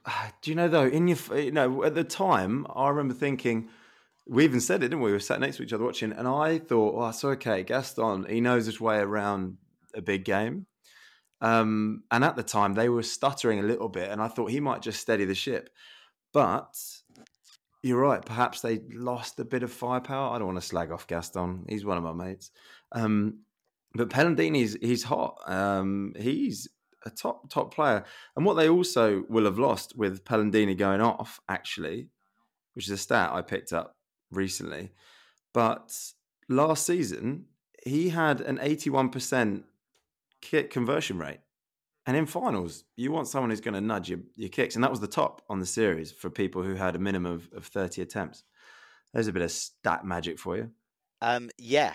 Do 0.41 0.51
you 0.51 0.55
know 0.55 0.69
though? 0.69 0.87
In 0.87 1.07
your, 1.07 1.17
you 1.37 1.51
know, 1.51 1.83
at 1.83 1.93
the 1.95 2.03
time, 2.03 2.65
I 2.73 2.89
remember 2.89 3.13
thinking 3.13 3.69
we 4.29 4.43
even 4.43 4.59
said 4.59 4.83
it, 4.83 4.89
didn't 4.89 5.01
we? 5.01 5.07
We 5.07 5.13
were 5.13 5.19
sat 5.19 5.39
next 5.39 5.57
to 5.57 5.63
each 5.63 5.73
other 5.73 5.83
watching, 5.83 6.11
and 6.11 6.27
I 6.27 6.59
thought, 6.59 6.95
"Oh, 6.95 7.09
it's 7.09 7.23
okay. 7.23 7.63
Gaston, 7.63 8.25
he 8.29 8.41
knows 8.41 8.65
his 8.65 8.81
way 8.81 8.97
around 8.97 9.57
a 9.93 10.01
big 10.01 10.25
game." 10.25 10.65
Um, 11.39 12.03
and 12.11 12.23
at 12.23 12.35
the 12.35 12.43
time, 12.43 12.73
they 12.73 12.89
were 12.89 13.03
stuttering 13.03 13.59
a 13.59 13.63
little 13.63 13.89
bit, 13.89 14.09
and 14.09 14.21
I 14.21 14.27
thought 14.27 14.51
he 14.51 14.59
might 14.59 14.81
just 14.81 14.99
steady 14.99 15.25
the 15.25 15.35
ship. 15.35 15.69
But 16.33 16.75
you're 17.83 18.01
right. 18.01 18.23
Perhaps 18.23 18.61
they 18.61 18.81
lost 18.93 19.39
a 19.39 19.45
bit 19.45 19.63
of 19.63 19.71
firepower. 19.71 20.35
I 20.35 20.39
don't 20.39 20.47
want 20.47 20.61
to 20.61 20.67
slag 20.67 20.91
off 20.91 21.07
Gaston. 21.07 21.65
He's 21.69 21.85
one 21.85 21.97
of 21.97 22.03
my 22.03 22.13
mates. 22.13 22.51
Um, 22.91 23.41
but 23.93 24.09
Pellandini's 24.09 24.77
he's 24.81 25.03
hot. 25.03 25.37
Um, 25.45 26.13
he's 26.17 26.67
a 27.05 27.09
top 27.09 27.49
top 27.49 27.73
player. 27.73 28.03
And 28.35 28.45
what 28.45 28.55
they 28.55 28.69
also 28.69 29.23
will 29.29 29.45
have 29.45 29.59
lost 29.59 29.97
with 29.97 30.25
Pellandini 30.25 30.77
going 30.77 31.01
off, 31.01 31.39
actually, 31.47 32.09
which 32.73 32.85
is 32.85 32.91
a 32.91 32.97
stat 32.97 33.31
I 33.31 33.41
picked 33.41 33.73
up 33.73 33.96
recently. 34.31 34.91
But 35.53 35.93
last 36.49 36.85
season, 36.85 37.45
he 37.83 38.09
had 38.09 38.41
an 38.41 38.57
81% 38.57 39.63
kick 40.41 40.69
conversion 40.69 41.17
rate. 41.17 41.39
And 42.05 42.15
in 42.15 42.25
finals, 42.25 42.85
you 42.95 43.11
want 43.11 43.27
someone 43.27 43.49
who's 43.49 43.59
going 43.59 43.73
to 43.73 43.81
nudge 43.81 44.09
your, 44.09 44.19
your 44.35 44.49
kicks. 44.49 44.75
And 44.75 44.83
that 44.83 44.91
was 44.91 45.01
the 45.01 45.07
top 45.07 45.41
on 45.49 45.59
the 45.59 45.65
series 45.65 46.11
for 46.11 46.29
people 46.29 46.63
who 46.63 46.75
had 46.75 46.95
a 46.95 46.99
minimum 46.99 47.33
of, 47.33 47.49
of 47.53 47.65
30 47.65 48.01
attempts. 48.01 48.43
There's 49.13 49.27
a 49.27 49.33
bit 49.33 49.41
of 49.41 49.51
stat 49.51 50.05
magic 50.05 50.39
for 50.39 50.55
you. 50.55 50.71
Um, 51.21 51.49
yeah. 51.57 51.93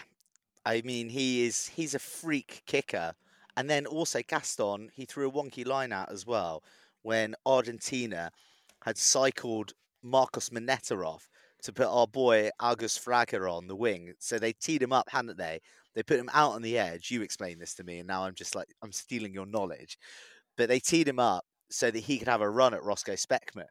I 0.67 0.83
mean, 0.83 1.09
he 1.09 1.47
is 1.47 1.69
he's 1.69 1.95
a 1.95 1.99
freak 1.99 2.63
kicker. 2.67 3.15
And 3.57 3.69
then 3.69 3.87
also 3.87 4.21
Gaston, 4.27 4.91
he 4.95 5.05
threw 5.05 5.29
a 5.29 5.33
wonky 5.33 5.67
line 5.67 5.93
out 5.93 6.11
as 6.13 6.27
well 6.27 6.63
when 7.03 7.35
Argentina 7.45 8.31
had 8.85 8.99
cycled 8.99 9.73
Marcos 10.03 10.51
Moneta 10.51 10.97
off 10.97 11.31
to 11.63 11.73
put 11.73 11.87
our 11.87 12.07
boy 12.07 12.51
August 12.61 13.05
Fraga 13.05 13.51
on 13.51 13.67
the 13.67 13.77
wing. 13.77 14.13
So 14.19 14.39
they 14.39 14.53
teed 14.53 14.83
him 14.83 14.93
up, 14.93 15.09
hadn't 15.11 15.39
they? 15.39 15.61
They 15.95 16.03
put 16.03 16.19
him 16.19 16.31
out 16.33 16.53
on 16.53 16.63
the 16.63 16.79
edge. 16.79 17.11
You 17.11 17.23
explained 17.23 17.61
this 17.61 17.75
to 17.75 17.85
me, 17.85 17.99
and 17.99 18.09
now 18.09 18.25
I'm 18.25 18.35
just 18.35 18.55
like 18.55 18.69
I'm 18.83 18.93
stealing 18.93 19.35
your 19.35 19.47
knowledge. 19.47 19.99
But 20.57 20.69
they 20.69 20.81
teed 20.81 21.09
him 21.09 21.19
up 21.19 21.45
so 21.71 21.91
that 21.91 21.99
he 21.99 22.19
could 22.19 22.29
have 22.29 22.41
a 22.41 22.51
run 22.51 22.75
at 22.75 22.83
Rosko 22.83 23.15
Specman. 23.15 23.65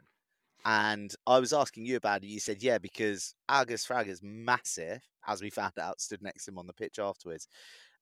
And 0.66 1.14
I 1.26 1.40
was 1.40 1.54
asking 1.54 1.86
you 1.86 1.96
about 1.98 2.24
it. 2.24 2.28
You 2.28 2.40
said, 2.40 2.62
yeah, 2.62 2.78
because 2.78 3.34
August 3.50 3.88
Fraga 3.88 4.08
is 4.08 4.22
massive, 4.24 5.02
as 5.28 5.42
we 5.42 5.50
found 5.50 5.78
out, 5.80 6.02
stood 6.02 6.22
next 6.22 6.46
to 6.46 6.52
him 6.52 6.60
on 6.60 6.68
the 6.68 6.74
pitch 6.74 7.00
afterwards. 7.00 7.48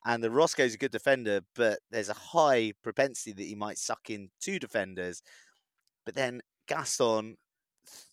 And 0.06 0.24
the 0.24 0.30
Rosko's 0.30 0.74
a 0.74 0.78
good 0.78 0.92
defender, 0.92 1.42
but 1.56 1.80
there's 1.92 2.10
a 2.10 2.14
high 2.14 2.74
propensity 2.84 3.34
that 3.34 3.44
he 3.44 3.56
might 3.56 3.78
suck 3.78 4.10
in 4.10 4.30
two 4.42 4.60
defenders. 4.60 5.22
But 6.06 6.16
then 6.16 6.42
Gaston 6.68 7.36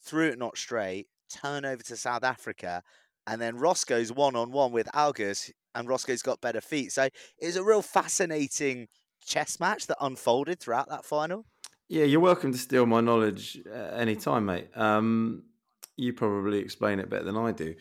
threw 0.05 0.29
it 0.29 0.39
not 0.39 0.59
straight, 0.59 1.07
turn 1.29 1.65
over 1.65 1.83
to 1.85 1.97
South 1.97 2.25
Africa, 2.25 2.83
and 3.27 3.41
then 3.41 3.57
Rosko's 3.57 4.13
one 4.13 4.37
on 4.37 4.53
one 4.53 4.73
with 4.73 4.89
August, 4.95 5.53
and 5.75 5.89
Rosko's 5.89 6.23
got 6.23 6.41
better 6.41 6.61
feet. 6.61 6.93
So 6.93 7.05
it 7.05 7.47
was 7.47 7.57
a 7.57 7.65
real 7.65 7.83
fascinating 7.83 8.89
chess 9.25 9.59
match 9.61 9.87
that 9.89 9.97
unfolded 10.01 10.61
throughout 10.61 10.89
that 10.89 11.05
final. 11.05 11.45
Yeah, 11.89 12.05
you're 12.05 12.21
welcome 12.21 12.53
to 12.53 12.59
steal 12.59 12.87
my 12.87 13.01
knowledge 13.01 13.61
any 13.93 14.17
time, 14.17 14.47
mate. 14.47 14.69
Um, 14.77 15.45
you 15.97 16.13
probably 16.13 16.59
explain 16.59 16.99
it 16.99 17.09
better 17.09 17.25
than 17.25 17.37
I 17.37 17.53
do. 17.53 17.75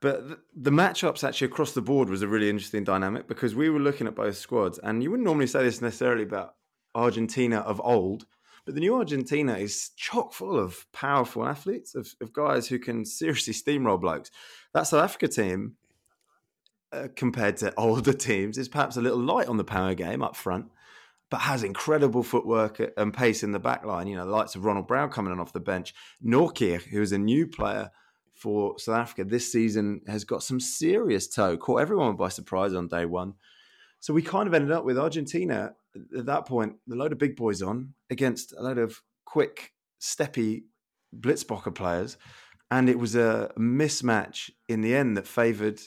But 0.00 0.28
the, 0.28 0.38
the 0.56 0.70
matchups 0.70 1.24
actually 1.24 1.48
across 1.48 1.72
the 1.72 1.82
board 1.82 2.08
was 2.08 2.22
a 2.22 2.28
really 2.28 2.48
interesting 2.48 2.84
dynamic 2.84 3.28
because 3.28 3.54
we 3.54 3.68
were 3.68 3.78
looking 3.78 4.06
at 4.06 4.14
both 4.14 4.36
squads, 4.36 4.78
and 4.78 5.02
you 5.02 5.10
wouldn't 5.10 5.26
normally 5.26 5.46
say 5.46 5.62
this 5.62 5.82
necessarily 5.82 6.22
about 6.22 6.54
Argentina 6.94 7.58
of 7.58 7.80
old, 7.84 8.26
but 8.64 8.74
the 8.74 8.80
new 8.80 8.96
Argentina 8.96 9.54
is 9.54 9.90
chock 9.96 10.32
full 10.32 10.58
of 10.58 10.86
powerful 10.92 11.46
athletes, 11.46 11.94
of, 11.94 12.14
of 12.20 12.32
guys 12.32 12.68
who 12.68 12.78
can 12.78 13.04
seriously 13.04 13.52
steamroll 13.52 14.00
blokes. 14.00 14.30
That 14.74 14.86
South 14.86 15.04
Africa 15.04 15.28
team, 15.28 15.76
uh, 16.92 17.08
compared 17.16 17.56
to 17.58 17.74
older 17.76 18.12
teams, 18.12 18.58
is 18.58 18.68
perhaps 18.68 18.96
a 18.96 19.00
little 19.00 19.20
light 19.20 19.48
on 19.48 19.56
the 19.56 19.64
power 19.64 19.94
game 19.94 20.22
up 20.22 20.36
front, 20.36 20.66
but 21.30 21.40
has 21.40 21.62
incredible 21.62 22.22
footwork 22.22 22.80
and 22.96 23.14
pace 23.14 23.42
in 23.42 23.52
the 23.52 23.58
back 23.58 23.84
line. 23.84 24.06
You 24.06 24.16
know, 24.16 24.26
the 24.26 24.32
likes 24.32 24.54
of 24.54 24.64
Ronald 24.64 24.86
Brown 24.86 25.10
coming 25.10 25.32
on 25.32 25.40
off 25.40 25.52
the 25.52 25.60
bench. 25.60 25.94
Nortje, 26.24 26.82
who 26.82 27.00
is 27.00 27.12
a 27.12 27.18
new 27.18 27.46
player 27.46 27.90
for 28.34 28.78
South 28.78 28.96
Africa 28.96 29.24
this 29.24 29.50
season, 29.50 30.00
has 30.06 30.24
got 30.24 30.42
some 30.42 30.60
serious 30.60 31.28
toe, 31.28 31.56
caught 31.56 31.82
everyone 31.82 32.16
by 32.16 32.28
surprise 32.28 32.74
on 32.74 32.88
day 32.88 33.04
one. 33.04 33.34
So 34.00 34.14
we 34.14 34.22
kind 34.22 34.48
of 34.48 34.54
ended 34.54 34.72
up 34.72 34.84
with 34.84 34.98
Argentina 34.98 35.74
at 36.16 36.26
that 36.26 36.46
point, 36.46 36.74
a 36.90 36.94
load 36.94 37.12
of 37.12 37.18
big 37.18 37.36
boys 37.36 37.62
on 37.62 37.94
against 38.10 38.52
a 38.52 38.62
load 38.62 38.78
of 38.78 39.00
quick, 39.24 39.72
steppy 40.00 40.62
Blitzbokke 41.18 41.74
players. 41.74 42.16
And 42.70 42.88
it 42.88 42.98
was 42.98 43.16
a 43.16 43.50
mismatch 43.58 44.50
in 44.68 44.80
the 44.80 44.94
end 44.94 45.16
that 45.16 45.26
favoured 45.26 45.80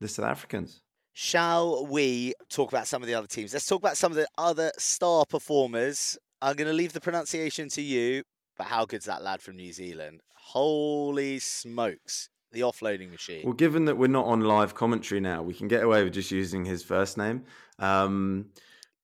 the 0.00 0.08
South 0.08 0.26
Africans. 0.26 0.82
Shall 1.12 1.86
we 1.86 2.32
talk 2.48 2.72
about 2.72 2.86
some 2.86 3.02
of 3.02 3.08
the 3.08 3.14
other 3.14 3.26
teams? 3.26 3.52
Let's 3.52 3.66
talk 3.66 3.80
about 3.80 3.98
some 3.98 4.12
of 4.12 4.16
the 4.16 4.26
other 4.38 4.72
star 4.78 5.26
performers. 5.26 6.16
I'm 6.40 6.56
going 6.56 6.68
to 6.68 6.74
leave 6.74 6.94
the 6.94 7.02
pronunciation 7.02 7.68
to 7.70 7.82
you, 7.82 8.22
but 8.56 8.66
how 8.66 8.86
good's 8.86 9.04
that 9.04 9.22
lad 9.22 9.42
from 9.42 9.56
New 9.56 9.72
Zealand? 9.72 10.22
Holy 10.34 11.38
smokes 11.38 12.30
the 12.50 12.60
offloading 12.60 13.10
machine. 13.10 13.42
Well, 13.44 13.52
given 13.52 13.84
that 13.86 13.96
we're 13.96 14.06
not 14.06 14.26
on 14.26 14.40
live 14.40 14.74
commentary 14.74 15.20
now, 15.20 15.42
we 15.42 15.54
can 15.54 15.68
get 15.68 15.82
away 15.82 16.02
with 16.02 16.14
just 16.14 16.30
using 16.30 16.64
his 16.64 16.82
first 16.82 17.18
name. 17.18 17.44
Um, 17.78 18.46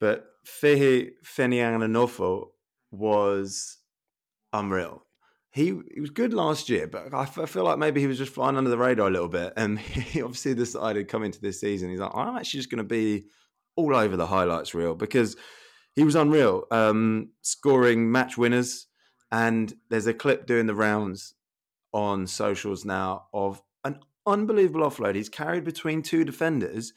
but 0.00 0.26
Fehi 0.62 1.10
Fineanganofo 1.24 2.46
was 2.90 3.78
unreal. 4.52 5.04
He, 5.50 5.78
he 5.92 6.00
was 6.00 6.10
good 6.10 6.32
last 6.34 6.68
year, 6.68 6.86
but 6.86 7.12
I, 7.12 7.24
feel 7.24 7.64
like 7.64 7.78
maybe 7.78 8.00
he 8.00 8.06
was 8.06 8.18
just 8.18 8.32
flying 8.32 8.56
under 8.56 8.70
the 8.70 8.78
radar 8.78 9.08
a 9.08 9.10
little 9.10 9.28
bit. 9.28 9.52
And 9.56 9.78
he 9.78 10.22
obviously 10.22 10.54
decided 10.54 11.08
coming 11.08 11.32
to 11.32 11.40
this 11.40 11.60
season, 11.60 11.90
he's 11.90 12.00
like, 12.00 12.14
I'm 12.14 12.36
actually 12.36 12.60
just 12.60 12.70
going 12.70 12.78
to 12.78 12.84
be 12.84 13.24
all 13.76 13.94
over 13.94 14.16
the 14.16 14.26
highlights 14.26 14.74
reel 14.74 14.94
because 14.94 15.36
he 15.94 16.04
was 16.04 16.14
unreal, 16.14 16.64
um, 16.70 17.30
scoring 17.42 18.10
match 18.10 18.36
winners. 18.36 18.86
And 19.30 19.74
there's 19.90 20.06
a 20.06 20.14
clip 20.14 20.46
doing 20.46 20.66
the 20.66 20.74
rounds 20.74 21.34
on 21.92 22.26
socials 22.26 22.84
now 22.84 23.26
of 23.32 23.62
an 23.84 23.98
unbelievable 24.26 24.88
offload. 24.88 25.14
He's 25.16 25.28
carried 25.28 25.64
between 25.64 26.02
two 26.02 26.24
defenders 26.24 26.92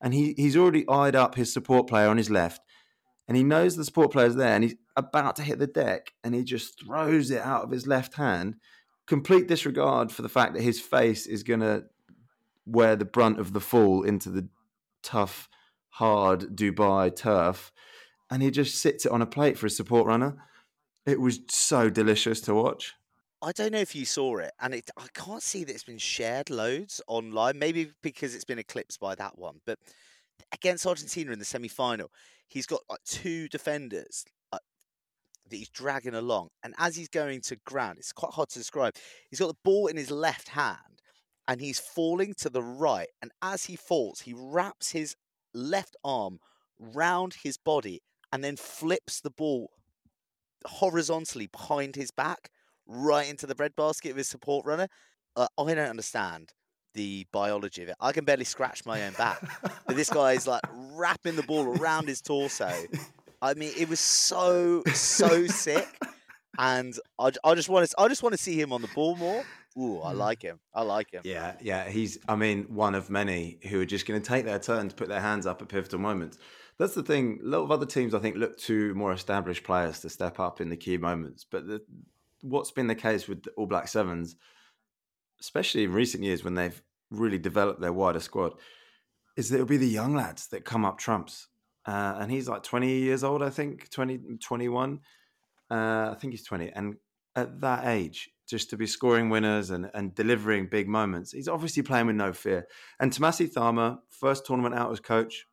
and 0.00 0.14
he, 0.14 0.34
he's 0.36 0.56
already 0.56 0.88
eyed 0.88 1.16
up 1.16 1.34
his 1.34 1.52
support 1.52 1.88
player 1.88 2.08
on 2.08 2.16
his 2.16 2.30
left. 2.30 2.60
And 3.28 3.36
he 3.36 3.42
knows 3.42 3.76
the 3.76 3.84
support 3.84 4.12
player's 4.12 4.36
there 4.36 4.54
and 4.54 4.64
he's 4.64 4.76
about 4.96 5.36
to 5.36 5.42
hit 5.42 5.58
the 5.58 5.66
deck 5.66 6.12
and 6.22 6.34
he 6.34 6.44
just 6.44 6.84
throws 6.84 7.30
it 7.30 7.42
out 7.42 7.64
of 7.64 7.70
his 7.70 7.86
left 7.86 8.14
hand. 8.14 8.56
Complete 9.06 9.48
disregard 9.48 10.12
for 10.12 10.22
the 10.22 10.28
fact 10.28 10.54
that 10.54 10.62
his 10.62 10.80
face 10.80 11.26
is 11.26 11.42
going 11.42 11.60
to 11.60 11.84
wear 12.66 12.96
the 12.96 13.04
brunt 13.04 13.40
of 13.40 13.52
the 13.52 13.60
fall 13.60 14.02
into 14.02 14.30
the 14.30 14.48
tough, 15.02 15.48
hard 15.90 16.56
Dubai 16.56 17.14
turf. 17.14 17.72
And 18.30 18.42
he 18.42 18.50
just 18.50 18.76
sits 18.76 19.06
it 19.06 19.12
on 19.12 19.22
a 19.22 19.26
plate 19.26 19.58
for 19.58 19.66
his 19.66 19.76
support 19.76 20.06
runner. 20.06 20.36
It 21.04 21.20
was 21.20 21.40
so 21.48 21.88
delicious 21.88 22.40
to 22.42 22.54
watch. 22.54 22.94
I 23.42 23.52
don't 23.52 23.72
know 23.72 23.78
if 23.78 23.94
you 23.94 24.04
saw 24.04 24.38
it, 24.38 24.52
and 24.60 24.74
it, 24.74 24.90
I 24.96 25.06
can't 25.14 25.42
see 25.42 25.62
that 25.62 25.72
it's 25.72 25.84
been 25.84 25.98
shared 25.98 26.50
loads 26.50 27.00
online. 27.06 27.58
Maybe 27.58 27.92
because 28.02 28.34
it's 28.34 28.44
been 28.44 28.58
eclipsed 28.58 28.98
by 28.98 29.14
that 29.14 29.38
one. 29.38 29.60
But 29.64 29.78
against 30.52 30.86
Argentina 30.86 31.32
in 31.32 31.38
the 31.38 31.44
semi-final, 31.44 32.10
he's 32.48 32.66
got 32.66 32.80
like 32.88 33.02
two 33.04 33.48
defenders 33.48 34.24
that 35.50 35.56
he's 35.56 35.68
dragging 35.68 36.14
along, 36.14 36.48
and 36.62 36.74
as 36.78 36.96
he's 36.96 37.08
going 37.08 37.40
to 37.40 37.56
ground, 37.64 37.98
it's 37.98 38.12
quite 38.12 38.32
hard 38.32 38.48
to 38.50 38.58
describe. 38.58 38.94
He's 39.30 39.38
got 39.38 39.48
the 39.48 39.58
ball 39.64 39.86
in 39.86 39.96
his 39.96 40.10
left 40.10 40.48
hand, 40.48 41.02
and 41.48 41.60
he's 41.60 41.78
falling 41.78 42.34
to 42.38 42.50
the 42.50 42.62
right. 42.62 43.08
And 43.22 43.30
as 43.42 43.64
he 43.64 43.76
falls, 43.76 44.20
he 44.20 44.34
wraps 44.36 44.90
his 44.90 45.14
left 45.54 45.96
arm 46.04 46.38
round 46.78 47.34
his 47.42 47.56
body 47.56 48.02
and 48.32 48.42
then 48.42 48.56
flips 48.56 49.20
the 49.20 49.30
ball 49.30 49.70
horizontally 50.66 51.46
behind 51.46 51.94
his 51.94 52.10
back 52.10 52.50
right 52.86 53.28
into 53.28 53.46
the 53.46 53.54
breadbasket 53.54 54.10
of 54.10 54.16
his 54.16 54.28
support 54.28 54.66
runner. 54.66 54.88
Uh, 55.36 55.46
I 55.58 55.74
don't 55.74 55.78
understand 55.78 56.52
the 56.96 57.26
biology 57.30 57.84
of 57.84 57.90
it. 57.90 57.96
I 58.00 58.10
can 58.10 58.24
barely 58.24 58.44
scratch 58.44 58.84
my 58.84 59.04
own 59.04 59.12
back. 59.12 59.38
but 59.86 59.94
this 59.94 60.10
guy 60.10 60.32
is 60.32 60.46
like 60.46 60.62
wrapping 60.72 61.36
the 61.36 61.44
ball 61.44 61.78
around 61.78 62.08
his 62.08 62.20
torso. 62.20 62.72
I 63.40 63.54
mean, 63.54 63.72
it 63.76 63.88
was 63.88 64.00
so 64.00 64.82
so 64.94 65.46
sick, 65.46 65.86
and 66.58 66.98
I, 67.20 67.30
I 67.44 67.54
just 67.54 67.68
want 67.68 67.88
to 67.88 67.94
I 68.00 68.08
just 68.08 68.22
want 68.22 68.34
to 68.34 68.42
see 68.42 68.60
him 68.60 68.72
on 68.72 68.82
the 68.82 68.88
ball 68.88 69.14
more. 69.16 69.44
Ooh, 69.78 70.00
I 70.02 70.14
mm. 70.14 70.16
like 70.16 70.42
him. 70.42 70.58
I 70.74 70.82
like 70.82 71.12
him. 71.12 71.20
Yeah, 71.24 71.52
yeah. 71.60 71.88
He's 71.88 72.18
I 72.28 72.34
mean 72.34 72.64
one 72.64 72.94
of 72.94 73.10
many 73.10 73.58
who 73.68 73.80
are 73.80 73.86
just 73.86 74.06
going 74.06 74.20
to 74.20 74.26
take 74.26 74.46
their 74.46 74.58
turn 74.58 74.88
to 74.88 74.94
put 74.94 75.08
their 75.08 75.20
hands 75.20 75.46
up 75.46 75.62
at 75.62 75.68
pivotal 75.68 76.00
moments. 76.00 76.38
That's 76.78 76.94
the 76.94 77.02
thing. 77.02 77.40
A 77.42 77.46
lot 77.46 77.62
of 77.62 77.70
other 77.70 77.86
teams, 77.86 78.14
I 78.14 78.18
think, 78.18 78.36
look 78.36 78.58
to 78.60 78.94
more 78.94 79.12
established 79.12 79.64
players 79.64 80.00
to 80.00 80.10
step 80.10 80.40
up 80.40 80.60
in 80.60 80.68
the 80.68 80.76
key 80.76 80.98
moments. 80.98 81.44
But 81.48 81.66
the, 81.66 81.82
what's 82.42 82.70
been 82.70 82.86
the 82.86 82.94
case 82.94 83.28
with 83.28 83.44
the 83.44 83.50
All 83.52 83.66
Black 83.66 83.88
Sevens, 83.88 84.36
especially 85.40 85.84
in 85.84 85.92
recent 85.92 86.22
years 86.22 86.44
when 86.44 86.54
they've 86.54 86.82
really 87.10 87.38
develop 87.38 87.80
their 87.80 87.92
wider 87.92 88.20
squad, 88.20 88.52
is 89.36 89.48
that 89.48 89.56
it'll 89.56 89.66
be 89.66 89.76
the 89.76 89.86
young 89.86 90.14
lads 90.14 90.48
that 90.48 90.64
come 90.64 90.84
up 90.84 90.98
trumps. 90.98 91.48
Uh, 91.86 92.16
and 92.18 92.30
he's 92.30 92.48
like 92.48 92.62
20 92.62 92.88
years 92.98 93.22
old, 93.22 93.42
I 93.42 93.50
think, 93.50 93.90
20, 93.90 94.18
21. 94.42 95.00
Uh, 95.70 95.74
I 95.74 96.16
think 96.18 96.32
he's 96.32 96.44
20. 96.44 96.70
And 96.70 96.96
at 97.36 97.60
that 97.60 97.86
age, 97.86 98.30
just 98.48 98.70
to 98.70 98.76
be 98.76 98.86
scoring 98.86 99.28
winners 99.28 99.70
and, 99.70 99.90
and 99.94 100.14
delivering 100.14 100.66
big 100.66 100.88
moments, 100.88 101.32
he's 101.32 101.48
obviously 101.48 101.82
playing 101.82 102.06
with 102.06 102.16
no 102.16 102.32
fear. 102.32 102.66
And 102.98 103.12
Tomasi 103.12 103.52
Cama, 103.52 104.00
first 104.10 104.46
tournament 104.46 104.74
out 104.74 104.90
as 104.90 105.00
coach, 105.00 105.46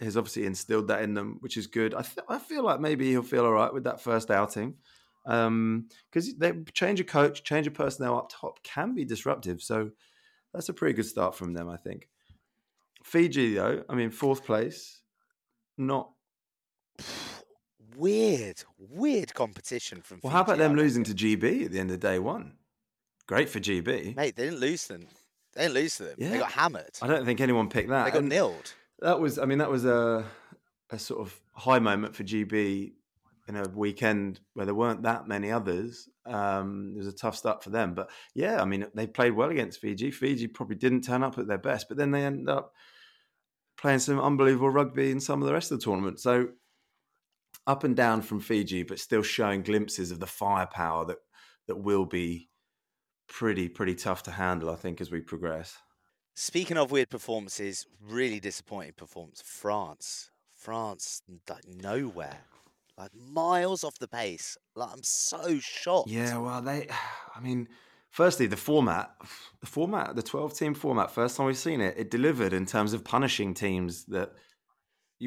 has 0.00 0.16
obviously 0.16 0.44
instilled 0.46 0.88
that 0.88 1.02
in 1.02 1.14
them, 1.14 1.38
which 1.40 1.56
is 1.56 1.66
good. 1.66 1.94
I, 1.94 2.02
th- 2.02 2.26
I 2.28 2.38
feel 2.38 2.64
like 2.64 2.80
maybe 2.80 3.10
he'll 3.10 3.22
feel 3.22 3.44
all 3.44 3.52
right 3.52 3.72
with 3.72 3.84
that 3.84 4.00
first 4.00 4.30
outing 4.30 4.74
because 5.24 5.46
um, 5.46 5.86
they 6.38 6.52
change 6.72 7.00
a 7.00 7.04
coach, 7.04 7.44
change 7.44 7.66
a 7.66 7.70
personnel 7.70 8.18
up 8.18 8.30
top 8.30 8.62
can 8.62 8.94
be 8.94 9.04
disruptive. 9.04 9.62
So 9.62 9.90
that's 10.54 10.68
a 10.68 10.72
pretty 10.72 10.94
good 10.94 11.06
start 11.06 11.34
from 11.34 11.52
them, 11.52 11.68
I 11.68 11.76
think. 11.76 12.08
Fiji, 13.02 13.54
though, 13.54 13.84
I 13.88 13.94
mean, 13.94 14.10
fourth 14.10 14.44
place, 14.44 15.02
not 15.76 16.10
weird, 17.96 18.62
weird 18.78 19.34
competition 19.34 20.00
from. 20.00 20.18
Fiji 20.18 20.26
Well, 20.26 20.30
Fiji, 20.30 20.36
how 20.36 20.42
about 20.42 20.58
them 20.58 20.76
losing 20.76 21.04
to 21.04 21.12
GB 21.12 21.66
at 21.66 21.72
the 21.72 21.80
end 21.80 21.90
of 21.90 22.00
day 22.00 22.18
one? 22.18 22.54
Great 23.26 23.48
for 23.48 23.58
GB, 23.60 24.16
mate. 24.16 24.36
They 24.36 24.44
didn't 24.44 24.60
lose 24.60 24.86
them. 24.86 25.06
They 25.54 25.62
didn't 25.62 25.74
lose 25.74 25.96
to 25.96 26.04
them. 26.04 26.14
Yeah. 26.18 26.30
They 26.30 26.38
got 26.38 26.52
hammered. 26.52 26.98
I 27.02 27.06
don't 27.06 27.24
think 27.26 27.40
anyone 27.40 27.68
picked 27.68 27.90
that. 27.90 28.04
They 28.04 28.10
got 28.10 28.22
and 28.22 28.32
nilled. 28.32 28.72
That 29.00 29.20
was, 29.20 29.38
I 29.38 29.44
mean, 29.44 29.58
that 29.58 29.70
was 29.70 29.84
a 29.84 30.24
a 30.90 30.98
sort 30.98 31.20
of 31.20 31.40
high 31.52 31.78
moment 31.78 32.14
for 32.14 32.22
GB 32.24 32.92
in 33.46 33.56
a 33.56 33.68
weekend 33.68 34.40
where 34.54 34.64
there 34.64 34.74
weren't 34.74 35.02
that 35.02 35.28
many 35.28 35.50
others. 35.50 36.08
Um, 36.24 36.92
it 36.94 36.98
was 36.98 37.06
a 37.06 37.12
tough 37.12 37.36
start 37.36 37.62
for 37.62 37.70
them. 37.70 37.94
But 37.94 38.10
yeah, 38.34 38.60
I 38.60 38.64
mean, 38.64 38.86
they 38.94 39.06
played 39.06 39.32
well 39.32 39.50
against 39.50 39.80
Fiji. 39.80 40.10
Fiji 40.10 40.46
probably 40.46 40.76
didn't 40.76 41.02
turn 41.02 41.22
up 41.22 41.38
at 41.38 41.46
their 41.46 41.58
best, 41.58 41.88
but 41.88 41.98
then 41.98 42.10
they 42.10 42.24
ended 42.24 42.48
up 42.48 42.72
playing 43.76 43.98
some 43.98 44.20
unbelievable 44.20 44.70
rugby 44.70 45.10
in 45.10 45.20
some 45.20 45.42
of 45.42 45.46
the 45.46 45.52
rest 45.52 45.70
of 45.70 45.78
the 45.78 45.84
tournament. 45.84 46.20
So 46.20 46.48
up 47.66 47.84
and 47.84 47.94
down 47.94 48.22
from 48.22 48.40
Fiji, 48.40 48.82
but 48.82 48.98
still 48.98 49.22
showing 49.22 49.62
glimpses 49.62 50.10
of 50.10 50.20
the 50.20 50.26
firepower 50.26 51.04
that 51.06 51.18
that 51.66 51.76
will 51.76 52.04
be 52.04 52.48
pretty 53.26 53.68
pretty 53.68 53.94
tough 53.94 54.22
to 54.24 54.30
handle. 54.30 54.70
I 54.70 54.76
think 54.76 55.00
as 55.00 55.10
we 55.10 55.20
progress. 55.20 55.76
Speaking 56.34 56.76
of 56.76 56.90
weird 56.90 57.10
performances, 57.10 57.86
really 58.00 58.40
disappointing 58.40 58.94
performance. 58.96 59.40
France, 59.40 60.30
France, 60.52 61.22
like 61.48 61.64
nowhere 61.66 62.40
like 62.98 63.10
miles 63.14 63.84
off 63.84 63.98
the 63.98 64.08
pace. 64.08 64.56
Like 64.74 64.90
I'm 64.92 65.02
so 65.02 65.58
shocked. 65.60 66.10
Yeah, 66.10 66.38
well, 66.38 66.62
they. 66.62 66.88
I 67.36 67.40
mean, 67.40 67.68
firstly, 68.10 68.46
the 68.46 68.56
format, 68.56 69.14
the 69.60 69.66
format, 69.66 70.16
the 70.16 70.22
twelve 70.22 70.54
team 70.54 70.74
format. 70.74 71.10
First 71.10 71.36
time 71.36 71.46
we've 71.46 71.56
seen 71.56 71.80
it, 71.80 71.94
it 71.96 72.10
delivered 72.10 72.52
in 72.52 72.66
terms 72.66 72.92
of 72.92 73.04
punishing 73.04 73.54
teams 73.54 74.04
that 74.06 74.32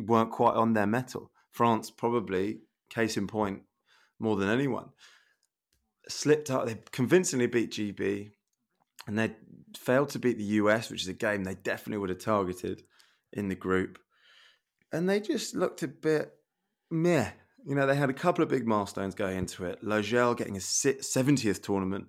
weren't 0.05 0.31
quite 0.31 0.55
on 0.55 0.73
their 0.73 0.87
mettle. 0.87 1.31
France 1.51 1.89
probably, 1.89 2.59
case 2.89 3.17
in 3.17 3.27
point, 3.27 3.63
more 4.19 4.35
than 4.35 4.49
anyone, 4.49 4.89
slipped 6.07 6.51
up. 6.51 6.65
They 6.67 6.77
convincingly 6.91 7.47
beat 7.47 7.71
GB. 7.71 8.31
and 9.07 9.17
they 9.17 9.31
failed 9.75 10.09
to 10.09 10.19
beat 10.19 10.37
the 10.37 10.43
US, 10.43 10.89
which 10.89 11.01
is 11.01 11.07
a 11.07 11.13
game 11.13 11.43
they 11.43 11.55
definitely 11.55 11.99
would 11.99 12.09
have 12.09 12.19
targeted 12.19 12.83
in 13.33 13.47
the 13.47 13.55
group. 13.55 13.99
And 14.91 15.09
they 15.09 15.19
just 15.19 15.55
looked 15.55 15.83
a 15.83 15.87
bit 15.87 16.33
meh. 16.89 17.31
You 17.65 17.75
know, 17.75 17.85
they 17.85 17.95
had 17.95 18.09
a 18.09 18.13
couple 18.13 18.43
of 18.43 18.49
big 18.49 18.65
milestones 18.65 19.15
going 19.15 19.37
into 19.37 19.65
it. 19.65 19.83
Laugel 19.83 20.35
getting 20.37 20.55
his 20.55 20.65
70th 20.65 21.61
tournament, 21.61 22.07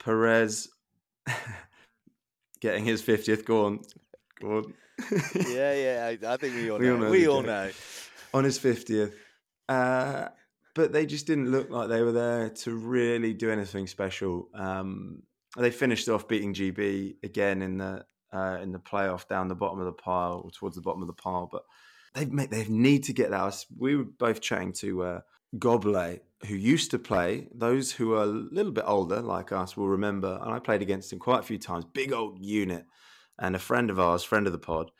Parez 0.00 0.68
getting 2.60 2.84
his 2.84 3.02
50th. 3.02 3.44
Go 3.44 3.66
on. 3.66 3.80
Go 4.40 4.58
on. 4.58 4.74
yeah, 5.48 5.74
yeah. 5.74 6.16
I, 6.28 6.36
think 6.36 6.54
we 6.54 6.70
all 6.70 6.78
we 6.80 6.86
know. 6.86 6.94
All 6.94 7.00
know 7.00 7.10
we 7.10 7.28
all 7.28 7.42
know. 7.42 7.70
On 8.32 8.44
his 8.44 8.58
50th. 8.58 9.12
Uh, 9.68 10.28
but 10.74 10.92
they 10.92 11.06
just 11.06 11.26
didn't 11.26 11.50
look 11.50 11.70
like 11.70 11.88
they 11.88 12.02
were 12.02 12.12
there 12.12 12.50
to 12.50 12.74
really 12.74 13.32
do 13.32 13.50
anything 13.50 13.86
special. 13.86 14.48
Um, 14.54 15.22
they 15.56 15.70
finished 15.70 16.08
off 16.08 16.26
beating 16.26 16.52
GB 16.52 17.16
again 17.22 17.62
in 17.62 17.78
the 17.78 18.04
uh, 18.32 18.58
in 18.60 18.72
the 18.72 18.80
playoff 18.80 19.28
down 19.28 19.46
the 19.46 19.54
bottom 19.54 19.78
of 19.78 19.86
the 19.86 19.92
pile 19.92 20.42
or 20.44 20.50
towards 20.50 20.74
the 20.74 20.82
bottom 20.82 21.00
of 21.00 21.06
the 21.06 21.14
pile, 21.14 21.48
but 21.50 21.62
they 22.14 22.24
they 22.24 22.64
need 22.68 23.04
to 23.04 23.12
get 23.12 23.30
that. 23.30 23.64
We 23.76 23.96
were 23.96 24.04
both 24.04 24.40
chatting 24.40 24.72
to 24.74 25.02
uh, 25.02 25.20
Goblet, 25.58 26.24
who 26.46 26.54
used 26.54 26.90
to 26.92 26.98
play. 26.98 27.48
Those 27.54 27.92
who 27.92 28.14
are 28.14 28.22
a 28.22 28.26
little 28.26 28.72
bit 28.72 28.84
older, 28.86 29.20
like 29.20 29.52
us, 29.52 29.76
will 29.76 29.88
remember. 29.88 30.38
And 30.42 30.52
I 30.52 30.58
played 30.58 30.82
against 30.82 31.12
him 31.12 31.18
quite 31.18 31.40
a 31.40 31.44
few 31.44 31.58
times. 31.58 31.84
Big 31.84 32.12
old 32.12 32.38
unit, 32.40 32.86
and 33.38 33.56
a 33.56 33.58
friend 33.58 33.90
of 33.90 33.98
ours, 33.98 34.22
friend 34.22 34.46
of 34.46 34.52
the 34.52 34.58
pod, 34.58 34.90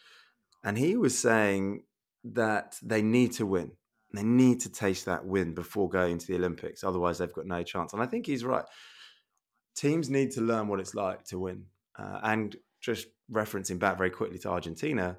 and 0.64 0.76
he 0.76 0.96
was 0.96 1.16
saying 1.16 1.84
that 2.24 2.78
they 2.82 3.02
need 3.02 3.32
to 3.32 3.46
win. 3.46 3.72
They 4.12 4.22
need 4.22 4.60
to 4.60 4.70
taste 4.70 5.06
that 5.06 5.26
win 5.26 5.54
before 5.54 5.88
going 5.88 6.18
to 6.18 6.26
the 6.26 6.36
Olympics. 6.36 6.84
Otherwise, 6.84 7.18
they've 7.18 7.32
got 7.32 7.46
no 7.46 7.62
chance. 7.62 7.92
And 7.92 8.02
I 8.02 8.06
think 8.06 8.26
he's 8.26 8.44
right. 8.44 8.64
Teams 9.74 10.08
need 10.08 10.30
to 10.32 10.40
learn 10.40 10.68
what 10.68 10.78
it's 10.78 10.94
like 10.94 11.24
to 11.26 11.38
win. 11.38 11.64
Uh, 11.98 12.20
and 12.22 12.56
just 12.80 13.08
referencing 13.30 13.78
back 13.78 13.98
very 13.98 14.10
quickly 14.10 14.38
to 14.38 14.50
Argentina, 14.50 15.18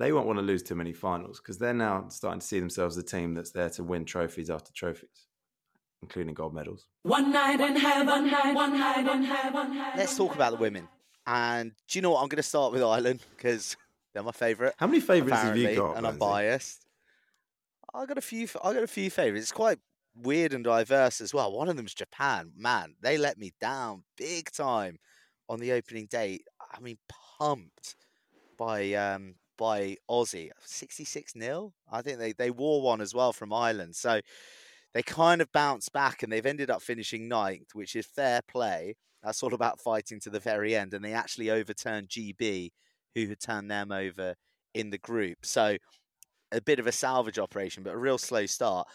they 0.00 0.12
won't 0.12 0.26
want 0.26 0.38
to 0.38 0.42
lose 0.42 0.62
too 0.62 0.74
many 0.74 0.94
finals 0.94 1.40
because 1.40 1.58
they're 1.58 1.74
now 1.74 2.06
starting 2.08 2.40
to 2.40 2.46
see 2.46 2.58
themselves 2.58 2.96
as 2.96 3.04
a 3.04 3.06
team 3.06 3.34
that's 3.34 3.50
there 3.50 3.68
to 3.68 3.84
win 3.84 4.06
trophies 4.06 4.48
after 4.48 4.72
trophies, 4.72 5.26
including 6.00 6.32
gold 6.32 6.54
medals. 6.54 6.86
One 7.02 7.30
night 7.30 7.60
in 7.60 7.76
heaven, 7.76 8.06
one 8.06 8.30
night, 8.30 8.54
one 8.54 8.78
night 8.78 9.06
in 9.06 9.22
heaven. 9.22 9.76
Let's 9.96 10.16
talk 10.16 10.34
about 10.34 10.52
the 10.52 10.56
women. 10.56 10.88
And 11.26 11.72
do 11.86 11.98
you 11.98 12.02
know 12.02 12.12
what? 12.12 12.22
I'm 12.22 12.28
going 12.28 12.38
to 12.38 12.42
start 12.42 12.72
with 12.72 12.82
Ireland 12.82 13.20
because 13.36 13.76
they're 14.14 14.22
my 14.22 14.32
favourite. 14.32 14.72
How 14.78 14.86
many 14.86 15.00
favourites 15.00 15.42
have 15.42 15.56
you 15.58 15.76
got? 15.76 15.98
And 15.98 16.06
I'm 16.06 16.16
biased. 16.16 16.86
I 17.92 18.06
got 18.06 18.16
a 18.16 18.22
few. 18.22 18.48
I 18.64 18.72
got 18.72 18.82
a 18.82 18.88
few 18.88 19.10
favorites. 19.10 19.44
It's 19.44 19.52
quite 19.52 19.78
weird 20.16 20.54
and 20.54 20.64
diverse 20.64 21.20
as 21.20 21.34
well. 21.34 21.52
One 21.52 21.68
of 21.68 21.76
them's 21.76 21.92
Japan. 21.92 22.52
Man, 22.56 22.94
they 23.02 23.18
let 23.18 23.36
me 23.36 23.52
down 23.60 24.04
big 24.16 24.50
time 24.50 24.98
on 25.46 25.60
the 25.60 25.72
opening 25.72 26.06
day. 26.06 26.40
I 26.72 26.80
mean, 26.80 26.96
pumped 27.38 27.96
by 28.56 28.94
um, 28.94 29.34
by 29.60 29.96
Aussie, 30.10 30.50
sixty 30.64 31.04
six 31.04 31.34
0 31.38 31.72
I 31.92 32.02
think 32.02 32.18
they 32.18 32.32
they 32.32 32.50
wore 32.50 32.82
one 32.82 33.02
as 33.02 33.14
well 33.14 33.32
from 33.34 33.52
Ireland. 33.52 33.94
So 33.94 34.20
they 34.94 35.02
kind 35.02 35.40
of 35.42 35.52
bounced 35.52 35.92
back 35.92 36.22
and 36.22 36.32
they've 36.32 36.46
ended 36.46 36.70
up 36.70 36.82
finishing 36.82 37.28
ninth, 37.28 37.74
which 37.74 37.94
is 37.94 38.06
fair 38.06 38.40
play. 38.48 38.96
That's 39.22 39.42
all 39.42 39.54
about 39.54 39.78
fighting 39.80 40.18
to 40.20 40.30
the 40.30 40.40
very 40.40 40.74
end, 40.74 40.94
and 40.94 41.04
they 41.04 41.12
actually 41.12 41.50
overturned 41.50 42.08
GB, 42.08 42.70
who 43.14 43.26
had 43.28 43.40
turned 43.40 43.70
them 43.70 43.92
over 43.92 44.34
in 44.74 44.90
the 44.90 44.98
group. 44.98 45.38
So 45.44 45.76
a 46.52 46.60
bit 46.62 46.78
of 46.80 46.86
a 46.86 46.92
salvage 46.92 47.38
operation, 47.38 47.82
but 47.82 47.94
a 47.94 47.98
real 47.98 48.18
slow 48.18 48.46
start. 48.46 48.88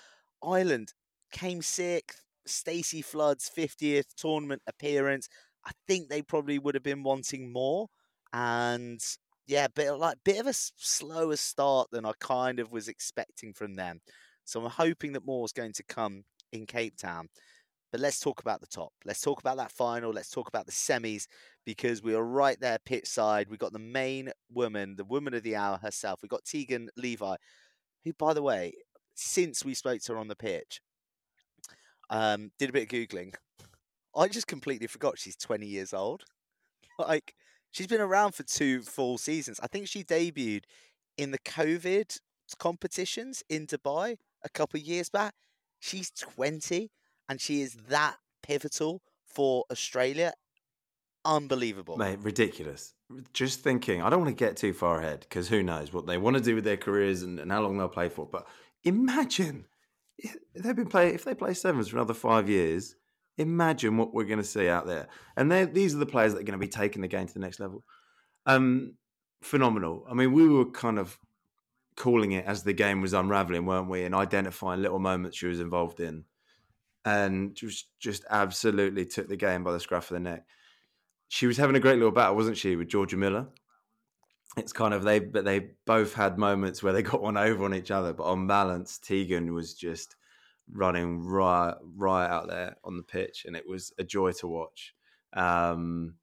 Ireland 0.44 0.94
came 1.32 1.62
sixth. 1.62 2.22
Stacey 2.48 3.02
Flood's 3.02 3.50
50th 3.50 4.14
tournament 4.18 4.62
appearance. 4.68 5.28
I 5.66 5.72
think 5.88 6.10
they 6.10 6.22
probably 6.22 6.60
would 6.60 6.76
have 6.76 6.84
been 6.84 7.04
wanting 7.04 7.52
more. 7.52 7.88
And 8.34 9.02
yeah, 9.48 9.68
bit 9.68 9.92
like 9.92 10.18
bit 10.24 10.40
of 10.40 10.48
a 10.48 10.54
slower 10.54 11.36
start 11.36 11.90
than 11.92 12.06
I 12.06 12.12
kind 12.20 12.60
of 12.60 12.72
was 12.72 12.88
expecting 12.88 13.54
from 13.54 13.76
them. 13.76 14.02
So 14.44 14.64
I'm 14.64 14.70
hoping 14.70 15.14
that 15.14 15.26
more 15.26 15.46
is 15.46 15.52
going 15.52 15.74
to 15.74 15.84
come 15.84 16.24
in 16.52 16.66
Cape 16.66 16.98
Town. 16.98 17.30
But 17.92 18.02
let's 18.02 18.20
talk 18.20 18.42
about 18.42 18.60
the 18.60 18.68
top. 18.68 18.92
Let's 19.06 19.22
talk 19.22 19.40
about 19.40 19.58
that 19.58 19.72
final. 19.72 20.12
Let's 20.12 20.30
talk 20.30 20.48
about 20.48 20.66
the 20.66 20.72
semis 20.72 21.28
because 21.66 22.04
we 22.04 22.14
are 22.14 22.24
right 22.24 22.60
there 22.60 22.78
pitch 22.86 23.08
side. 23.08 23.48
We've 23.50 23.60
got 23.60 23.72
the 23.72 23.80
main 23.80 24.32
woman, 24.52 24.96
the 24.96 25.06
woman 25.06 25.34
of 25.34 25.44
the 25.44 25.56
hour 25.56 25.78
herself. 25.78 26.20
We've 26.22 26.30
got 26.30 26.44
Tegan 26.44 26.90
Levi, 26.98 27.36
who, 28.04 28.14
by 28.14 28.34
the 28.34 28.42
way, 28.42 28.74
since 29.14 29.64
we 29.64 29.74
spoke 29.74 30.02
to 30.02 30.14
her 30.14 30.20
on 30.20 30.28
the 30.28 30.36
pitch, 30.36 30.82
um, 32.10 32.52
did 32.60 32.70
a 32.70 32.74
bit 32.74 32.84
of 32.84 32.90
Googling. 32.90 33.34
I 34.16 34.28
just 34.28 34.48
completely 34.48 34.88
forgot 34.88 35.18
she's 35.18 35.38
20 35.38 35.66
years 35.66 35.94
old. 35.94 36.24
Like, 36.98 37.36
she's 37.76 37.88
been 37.88 38.02
around 38.02 38.34
for 38.34 38.44
two 38.44 38.82
full 38.82 39.18
seasons. 39.18 39.60
I 39.62 39.68
think 39.68 39.88
she 39.88 40.04
debuted 40.04 40.64
in 41.18 41.32
the 41.32 41.40
COVID 41.40 42.18
competitions 42.58 43.44
in 43.50 43.68
Dubai 43.68 44.18
a 44.44 44.50
couple 44.50 44.80
of 44.80 44.86
years 44.86 45.10
back. 45.10 45.34
She's 45.80 46.10
20 46.12 46.90
and 47.28 47.42
she 47.42 47.62
is 47.62 47.76
that 47.90 48.16
pivotal 48.42 49.02
for 49.26 49.66
Australia. 49.70 50.34
Unbelievable. 51.26 51.98
Mate, 51.98 52.20
ridiculous. 52.22 52.94
Just 53.34 53.60
thinking, 53.62 54.02
I 54.02 54.10
don't 54.10 54.22
want 54.22 54.38
to 54.38 54.46
get 54.46 54.56
too 54.56 54.74
far 54.74 55.00
ahead 55.00 55.22
because 55.22 55.50
who 55.50 55.62
knows 55.62 55.92
what 55.92 56.06
they 56.06 56.18
want 56.18 56.38
to 56.38 56.44
do 56.44 56.56
with 56.56 56.64
their 56.64 56.78
careers 56.78 57.24
and, 57.24 57.40
and 57.40 57.52
how 57.52 57.62
long 57.62 57.78
they'll 57.78 57.90
play 57.90 58.10
for. 58.10 58.26
But 58.26 58.48
imagine 58.84 59.66
they've 60.56 60.76
been 60.76 60.88
playing 60.88 61.16
if 61.16 61.26
they 61.26 61.36
play 61.36 61.54
sevens 61.54 61.90
for 61.90 61.98
another 61.98 62.14
five 62.14 62.48
years. 62.48 62.96
Imagine 63.38 63.98
what 63.98 64.14
we're 64.14 64.26
going 64.26 64.40
to 64.40 64.46
see 64.46 64.70
out 64.70 64.88
there, 64.88 65.08
and 65.36 65.52
these 65.74 65.94
are 65.94 66.00
the 66.00 66.06
players 66.06 66.34
that 66.34 66.40
are 66.40 66.44
going 66.44 66.60
to 66.60 66.66
be 66.66 66.72
taking 66.72 67.02
the 67.02 67.08
game 67.08 67.28
to 67.28 67.34
the 67.34 67.40
next 67.40 67.60
level. 67.60 67.84
Um, 68.46 68.94
phenomenal. 69.42 70.06
I 70.10 70.14
mean, 70.14 70.32
we 70.32 70.48
were 70.48 70.66
kind 70.66 70.98
of 70.98 71.18
calling 71.98 72.32
it 72.32 72.46
as 72.46 72.64
the 72.64 72.74
game 72.74 73.02
was 73.02 73.14
unraveling, 73.14 73.66
weren't 73.66 73.90
we? 73.90 74.04
And 74.04 74.16
identifying 74.16 74.82
little 74.82 75.00
moments 75.00 75.38
she 75.38 75.48
was 75.48 75.60
involved 75.60 76.00
in, 76.00 76.24
and 77.04 77.56
just 77.56 77.88
just 78.00 78.24
absolutely 78.30 79.06
took 79.06 79.28
the 79.28 79.36
game 79.36 79.64
by 79.64 79.74
the 79.74 79.80
scruff 79.80 80.12
of 80.12 80.16
the 80.16 80.22
neck. 80.22 80.46
She 81.28 81.48
was 81.48 81.58
having 81.58 81.76
a 81.76 81.82
great 81.82 81.98
little 81.98 82.12
battle, 82.12 82.36
wasn't 82.36 82.58
she, 82.58 82.76
with 82.76 82.88
Jorja 82.88 83.18
Miller? 83.18 83.48
it's 84.58 84.74
kind 84.74 84.94
of 84.94 85.04
they 85.04 85.20
but 85.20 85.46
they 85.46 85.72
both 85.86 86.14
had 86.14 86.38
moments 86.38 86.82
where 86.82 86.94
they 86.94 87.02
got 87.02 87.22
one 87.22 87.38
over 87.38 87.66
on 87.66 87.74
each 87.74 87.92
other 87.92 88.14
but 88.14 88.24
on 88.24 88.48
balance 88.48 88.98
Tegan 88.98 89.54
was 89.54 89.74
just 89.74 90.16
running 90.72 91.24
right 91.24 91.76
right 91.96 92.28
out 92.28 92.48
there 92.48 92.76
on 92.84 92.98
the 92.98 93.04
pitch 93.04 93.46
and 93.46 93.56
it 93.56 93.68
was 93.68 93.94
a 93.98 94.04
joy 94.04 94.32
to 94.34 94.48
watch. 94.48 94.94
Um 95.34 96.16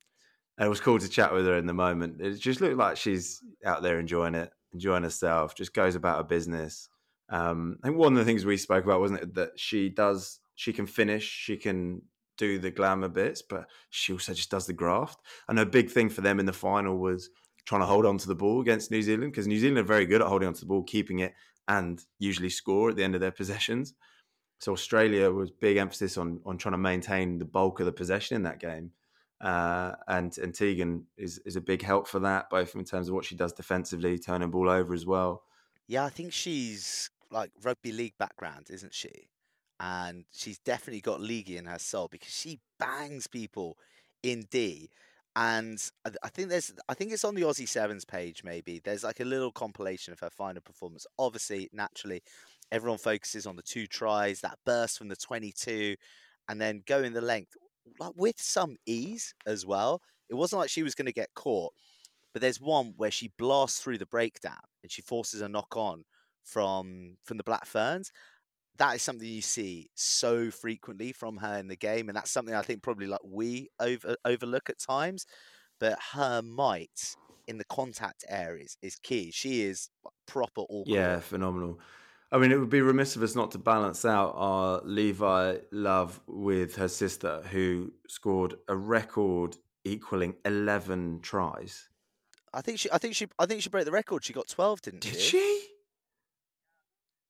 and 0.58 0.66
it 0.66 0.70
was 0.70 0.80
cool 0.80 0.98
to 0.98 1.08
chat 1.08 1.32
with 1.32 1.46
her 1.46 1.56
in 1.56 1.66
the 1.66 1.72
moment. 1.72 2.20
It 2.20 2.34
just 2.34 2.60
looked 2.60 2.76
like 2.76 2.96
she's 2.96 3.42
out 3.64 3.82
there 3.82 3.98
enjoying 3.98 4.34
it 4.34 4.50
enjoying 4.72 5.02
herself 5.02 5.54
just 5.54 5.74
goes 5.74 5.94
about 5.94 6.18
her 6.18 6.24
business. 6.24 6.88
Um 7.28 7.78
i 7.82 7.88
think 7.88 7.98
one 7.98 8.12
of 8.12 8.18
the 8.18 8.24
things 8.24 8.44
we 8.44 8.56
spoke 8.56 8.84
about 8.84 9.00
wasn't 9.00 9.22
it 9.22 9.34
that 9.34 9.58
she 9.58 9.88
does 9.88 10.40
she 10.54 10.72
can 10.72 10.86
finish 10.86 11.24
she 11.24 11.56
can 11.56 12.02
do 12.38 12.58
the 12.58 12.70
glamour 12.70 13.08
bits 13.08 13.42
but 13.42 13.66
she 13.90 14.12
also 14.12 14.34
just 14.34 14.50
does 14.50 14.66
the 14.66 14.72
graft. 14.72 15.20
And 15.48 15.58
a 15.58 15.66
big 15.66 15.90
thing 15.90 16.08
for 16.08 16.22
them 16.22 16.40
in 16.40 16.46
the 16.46 16.52
final 16.52 16.98
was 16.98 17.30
trying 17.64 17.80
to 17.80 17.86
hold 17.86 18.06
on 18.06 18.18
to 18.18 18.28
the 18.28 18.34
ball 18.34 18.60
against 18.60 18.90
New 18.90 19.02
Zealand 19.02 19.32
because 19.32 19.46
New 19.46 19.58
Zealand 19.58 19.78
are 19.78 19.84
very 19.84 20.06
good 20.06 20.20
at 20.20 20.28
holding 20.28 20.48
on 20.48 20.54
to 20.54 20.60
the 20.60 20.66
ball, 20.66 20.82
keeping 20.82 21.20
it, 21.20 21.34
and 21.68 22.04
usually 22.18 22.50
score 22.50 22.90
at 22.90 22.96
the 22.96 23.04
end 23.04 23.14
of 23.14 23.20
their 23.20 23.30
possessions. 23.30 23.94
So 24.62 24.70
Australia 24.70 25.28
was 25.28 25.50
big 25.50 25.76
emphasis 25.76 26.16
on 26.16 26.40
on 26.46 26.56
trying 26.56 26.74
to 26.74 26.78
maintain 26.78 27.36
the 27.36 27.44
bulk 27.44 27.80
of 27.80 27.86
the 27.86 27.90
possession 27.90 28.36
in 28.36 28.44
that 28.44 28.60
game. 28.60 28.92
Uh, 29.40 29.96
and 30.06 30.38
and 30.38 30.54
Tegan 30.54 31.04
is 31.16 31.38
is 31.44 31.56
a 31.56 31.60
big 31.60 31.82
help 31.82 32.06
for 32.06 32.20
that, 32.20 32.48
both 32.48 32.76
in 32.76 32.84
terms 32.84 33.08
of 33.08 33.14
what 33.14 33.24
she 33.24 33.34
does 33.34 33.52
defensively, 33.52 34.20
turning 34.20 34.52
ball 34.52 34.70
over 34.70 34.94
as 34.94 35.04
well. 35.04 35.42
Yeah, 35.88 36.04
I 36.04 36.10
think 36.10 36.32
she's 36.32 37.10
like 37.32 37.50
rugby 37.64 37.90
league 37.90 38.16
background, 38.20 38.68
isn't 38.70 38.94
she? 38.94 39.30
And 39.80 40.26
she's 40.32 40.60
definitely 40.60 41.00
got 41.00 41.20
leaguey 41.20 41.56
in 41.56 41.64
her 41.64 41.80
soul 41.80 42.06
because 42.06 42.32
she 42.32 42.60
bangs 42.78 43.26
people 43.26 43.76
in 44.22 44.46
D 44.48 44.90
and 45.34 45.82
I 46.22 46.28
think 46.28 46.50
there's 46.50 46.72
I 46.88 46.94
think 46.94 47.12
it's 47.12 47.24
on 47.24 47.34
the 47.34 47.42
Aussie 47.42 47.68
Sevens 47.68 48.04
page 48.04 48.44
maybe. 48.44 48.80
There's 48.80 49.02
like 49.02 49.20
a 49.20 49.24
little 49.24 49.50
compilation 49.50 50.12
of 50.12 50.20
her 50.20 50.28
final 50.28 50.60
performance. 50.60 51.06
Obviously, 51.18 51.70
naturally, 51.72 52.22
everyone 52.72 52.98
focuses 52.98 53.46
on 53.46 53.54
the 53.54 53.62
two 53.62 53.86
tries, 53.86 54.40
that 54.40 54.58
burst 54.66 54.98
from 54.98 55.08
the 55.08 55.14
22, 55.14 55.94
and 56.48 56.60
then 56.60 56.82
going 56.86 57.12
the 57.12 57.20
length 57.20 57.56
like 58.00 58.12
with 58.16 58.40
some 58.40 58.76
ease 58.86 59.32
as 59.46 59.64
well. 59.64 60.00
It 60.28 60.34
wasn't 60.34 60.60
like 60.60 60.70
she 60.70 60.82
was 60.82 60.96
going 60.96 61.06
to 61.06 61.12
get 61.12 61.28
caught, 61.34 61.72
but 62.32 62.42
there's 62.42 62.60
one 62.60 62.94
where 62.96 63.10
she 63.10 63.30
blasts 63.38 63.80
through 63.80 63.98
the 63.98 64.06
breakdown 64.06 64.62
and 64.82 64.90
she 64.90 65.02
forces 65.02 65.40
a 65.40 65.48
knock 65.48 65.76
on 65.76 66.02
from 66.42 67.16
from 67.24 67.36
the 67.36 67.44
Black 67.44 67.66
Ferns 67.66 68.10
that 68.78 68.94
is 68.94 69.02
something 69.02 69.28
you 69.28 69.42
see 69.42 69.88
so 69.94 70.50
frequently 70.50 71.12
from 71.12 71.36
her 71.36 71.58
in 71.58 71.68
the 71.68 71.76
game, 71.76 72.08
and 72.08 72.16
that's 72.16 72.30
something 72.30 72.54
I 72.54 72.62
think 72.62 72.82
probably 72.82 73.06
like 73.06 73.20
we 73.24 73.68
over 73.78 74.16
overlook 74.24 74.70
at 74.70 74.78
times. 74.78 75.26
But 75.78 75.98
her 76.12 76.42
might 76.42 77.16
in 77.48 77.58
the 77.58 77.64
contact 77.64 78.24
areas 78.28 78.76
is 78.82 78.96
key. 79.02 79.30
She 79.32 79.62
is 79.62 79.90
proper 80.26 80.62
all. 80.62 80.84
Yeah, 80.86 81.18
phenomenal. 81.20 81.80
I 82.32 82.38
mean, 82.38 82.50
it 82.50 82.58
would 82.58 82.70
be 82.70 82.80
remiss 82.80 83.14
of 83.14 83.22
us 83.22 83.36
not 83.36 83.50
to 83.50 83.58
balance 83.58 84.06
out 84.06 84.32
our 84.34 84.80
Levi 84.84 85.58
love 85.70 86.18
with 86.26 86.76
her 86.76 86.88
sister, 86.88 87.42
who 87.50 87.92
scored 88.08 88.54
a 88.68 88.74
record 88.74 89.58
equaling 89.84 90.36
11 90.46 91.20
tries. 91.20 91.90
I 92.54 92.62
think 92.62 92.78
she, 92.78 92.90
I 92.90 92.96
think 92.96 93.14
she, 93.14 93.26
I 93.38 93.44
think 93.44 93.60
she 93.60 93.68
broke 93.68 93.84
the 93.84 93.92
record. 93.92 94.24
She 94.24 94.32
got 94.32 94.48
twelve, 94.48 94.80
didn't 94.80 95.00
Did 95.00 95.14
she? 95.14 95.18
Did 95.18 95.22
she? 95.22 95.66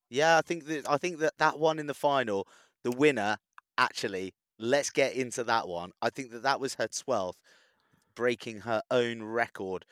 Yeah, 0.09 0.37
I 0.37 0.41
think 0.41 0.65
that 0.65 0.89
I 0.89 0.97
think 0.97 1.19
that 1.19 1.37
that 1.37 1.59
one 1.59 1.79
in 1.79 1.87
the 1.87 1.93
final, 1.93 2.47
the 2.83 2.91
winner, 2.91 3.37
actually. 3.77 4.33
Let's 4.59 4.89
get 4.89 5.15
into 5.15 5.43
that 5.45 5.67
one. 5.67 5.91
I 6.01 6.09
think 6.09 6.31
that 6.31 6.43
that 6.43 6.59
was 6.59 6.75
her 6.75 6.87
twelfth, 6.87 7.39
breaking 8.15 8.61
her 8.61 8.81
own 8.91 9.23
record 9.23 9.85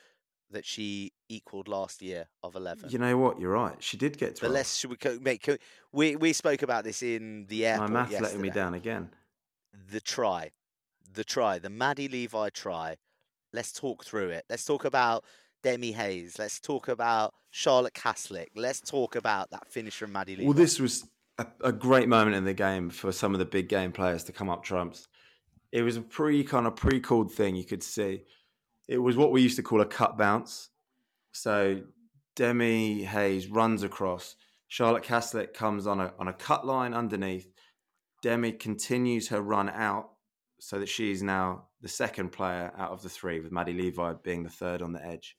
that 0.52 0.64
she 0.64 1.12
equaled 1.28 1.68
last 1.68 2.02
year 2.02 2.28
of 2.42 2.56
eleven. 2.56 2.90
You 2.90 2.98
know 2.98 3.16
what? 3.18 3.40
You're 3.40 3.52
right. 3.52 3.82
She 3.82 3.96
did 3.96 4.18
get 4.18 4.36
12. 4.36 4.40
But 4.40 4.54
let's 4.54 4.76
should 4.76 4.90
we 4.90 4.96
co- 4.96 5.18
make 5.20 5.42
co- 5.42 5.56
we 5.92 6.16
we 6.16 6.32
spoke 6.32 6.62
about 6.62 6.84
this 6.84 7.02
in 7.02 7.46
the 7.48 7.66
air? 7.66 7.78
My 7.78 7.84
airport 7.84 7.92
math 7.92 8.10
yesterday. 8.10 8.28
letting 8.28 8.42
me 8.42 8.50
down 8.50 8.74
again. 8.74 9.10
The 9.90 10.00
try, 10.00 10.50
the 11.12 11.24
try, 11.24 11.58
the 11.58 11.70
Maddie 11.70 12.08
Levi 12.08 12.50
try. 12.50 12.96
Let's 13.52 13.72
talk 13.72 14.04
through 14.04 14.30
it. 14.30 14.44
Let's 14.48 14.64
talk 14.64 14.84
about 14.84 15.24
Demi 15.62 15.92
Hayes. 15.92 16.38
Let's 16.38 16.60
talk 16.60 16.88
about 16.88 17.34
Charlotte 17.50 17.94
Caslick. 17.94 18.48
Let's 18.54 18.80
talk 18.80 19.16
about 19.16 19.50
that 19.50 19.68
finish 19.68 19.96
from 19.96 20.12
Maddie 20.12 20.36
Levi. 20.36 20.46
Well, 20.46 20.56
this 20.56 20.78
was 20.78 21.06
a, 21.38 21.46
a 21.62 21.72
great 21.72 22.08
moment 22.08 22.36
in 22.36 22.44
the 22.44 22.54
game 22.54 22.90
for 22.90 23.12
some 23.12 23.32
of 23.32 23.38
the 23.38 23.44
big 23.44 23.68
game 23.68 23.92
players 23.92 24.24
to 24.24 24.32
come 24.32 24.48
up 24.48 24.62
trumps. 24.62 25.08
It 25.70 25.82
was 25.82 25.96
a 25.96 26.02
pre 26.02 26.44
kind 26.44 26.66
of 26.66 26.76
pre 26.76 27.00
called 27.00 27.32
thing 27.32 27.56
you 27.56 27.64
could 27.64 27.82
see. 27.82 28.24
It 28.88 28.98
was 28.98 29.16
what 29.16 29.32
we 29.32 29.42
used 29.42 29.56
to 29.56 29.62
call 29.62 29.80
a 29.80 29.86
cut 29.86 30.18
bounce. 30.18 30.70
So 31.32 31.82
Demi 32.36 33.04
Hayes 33.04 33.46
runs 33.48 33.82
across. 33.82 34.36
Charlotte 34.68 35.04
Caslick 35.04 35.54
comes 35.54 35.86
on 35.86 36.00
a 36.00 36.12
on 36.18 36.28
a 36.28 36.32
cut 36.32 36.66
line 36.66 36.94
underneath. 36.94 37.52
Demi 38.22 38.52
continues 38.52 39.28
her 39.28 39.40
run 39.40 39.68
out 39.68 40.10
so 40.60 40.78
that 40.78 40.88
she's 40.88 41.22
now 41.22 41.64
the 41.80 41.88
second 41.88 42.30
player 42.30 42.72
out 42.78 42.92
of 42.92 43.02
the 43.02 43.08
three, 43.08 43.40
with 43.40 43.50
Maddie 43.50 43.72
Levi 43.72 44.14
being 44.22 44.44
the 44.44 44.48
third 44.48 44.80
on 44.80 44.92
the 44.92 45.04
edge. 45.04 45.36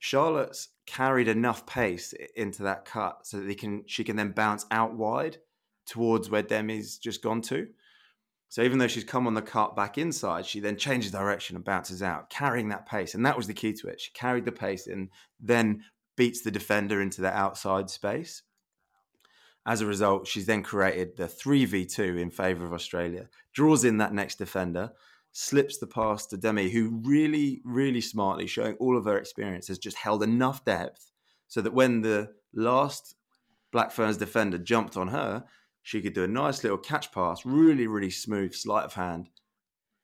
Charlotte's 0.00 0.68
carried 0.86 1.28
enough 1.28 1.66
pace 1.66 2.12
into 2.34 2.64
that 2.64 2.84
cut 2.84 3.20
so 3.24 3.38
that 3.38 3.46
they 3.46 3.54
can 3.54 3.84
she 3.86 4.02
can 4.02 4.16
then 4.16 4.32
bounce 4.32 4.66
out 4.70 4.94
wide 4.94 5.38
towards 5.86 6.30
where 6.30 6.42
Demi's 6.42 6.98
just 6.98 7.22
gone 7.22 7.42
to. 7.42 7.68
So 8.50 8.62
even 8.62 8.78
though 8.78 8.88
she's 8.88 9.04
come 9.04 9.28
on 9.28 9.34
the 9.34 9.42
cart 9.42 9.76
back 9.76 9.96
inside, 9.96 10.44
she 10.44 10.58
then 10.58 10.76
changes 10.76 11.12
direction 11.12 11.54
and 11.54 11.64
bounces 11.64 12.02
out, 12.02 12.30
carrying 12.30 12.68
that 12.70 12.84
pace. 12.84 13.14
And 13.14 13.24
that 13.24 13.36
was 13.36 13.46
the 13.46 13.54
key 13.54 13.72
to 13.74 13.86
it. 13.86 14.00
She 14.00 14.10
carried 14.12 14.44
the 14.44 14.52
pace 14.52 14.88
and 14.88 15.08
then 15.38 15.84
beats 16.16 16.42
the 16.42 16.50
defender 16.50 17.00
into 17.00 17.20
the 17.20 17.32
outside 17.32 17.88
space. 17.88 18.42
As 19.64 19.80
a 19.80 19.86
result, 19.86 20.26
she's 20.26 20.46
then 20.46 20.64
created 20.64 21.16
the 21.16 21.28
3v2 21.28 22.20
in 22.20 22.30
favour 22.30 22.64
of 22.64 22.72
Australia, 22.72 23.28
draws 23.52 23.84
in 23.84 23.98
that 23.98 24.12
next 24.12 24.36
defender, 24.36 24.90
slips 25.30 25.78
the 25.78 25.86
pass 25.86 26.26
to 26.26 26.36
Demi, 26.36 26.70
who 26.70 27.00
really, 27.04 27.60
really 27.64 28.00
smartly, 28.00 28.48
showing 28.48 28.74
all 28.80 28.98
of 28.98 29.04
her 29.04 29.16
experience, 29.16 29.68
has 29.68 29.78
just 29.78 29.96
held 29.96 30.24
enough 30.24 30.64
depth 30.64 31.12
so 31.46 31.60
that 31.60 31.74
when 31.74 32.00
the 32.00 32.32
last 32.52 33.14
Black 33.70 33.92
Ferns 33.92 34.16
defender 34.16 34.58
jumped 34.58 34.96
on 34.96 35.08
her, 35.08 35.44
she 35.82 36.00
could 36.00 36.14
do 36.14 36.24
a 36.24 36.28
nice 36.28 36.62
little 36.62 36.78
catch 36.78 37.12
pass, 37.12 37.44
really, 37.44 37.86
really 37.86 38.10
smooth, 38.10 38.54
sleight 38.54 38.84
of 38.84 38.94
hand, 38.94 39.28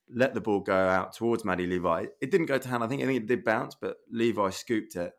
let 0.09 0.35
the 0.35 0.41
ball 0.41 0.61
go 0.61 0.75
out 0.75 1.13
towards 1.13 1.45
Maddie 1.45 1.67
Levi. 1.67 2.07
It 2.21 2.31
didn't 2.31 2.47
go 2.47 2.59
to 2.59 2.69
hand. 2.69 2.85
I 2.85 2.87
think 2.87 3.03
I 3.03 3.07
think 3.07 3.23
it 3.23 3.27
did 3.27 3.45
bounce, 3.45 3.75
but 3.75 3.97
Levi 4.11 4.51
scooped 4.51 4.97
it. 4.97 5.13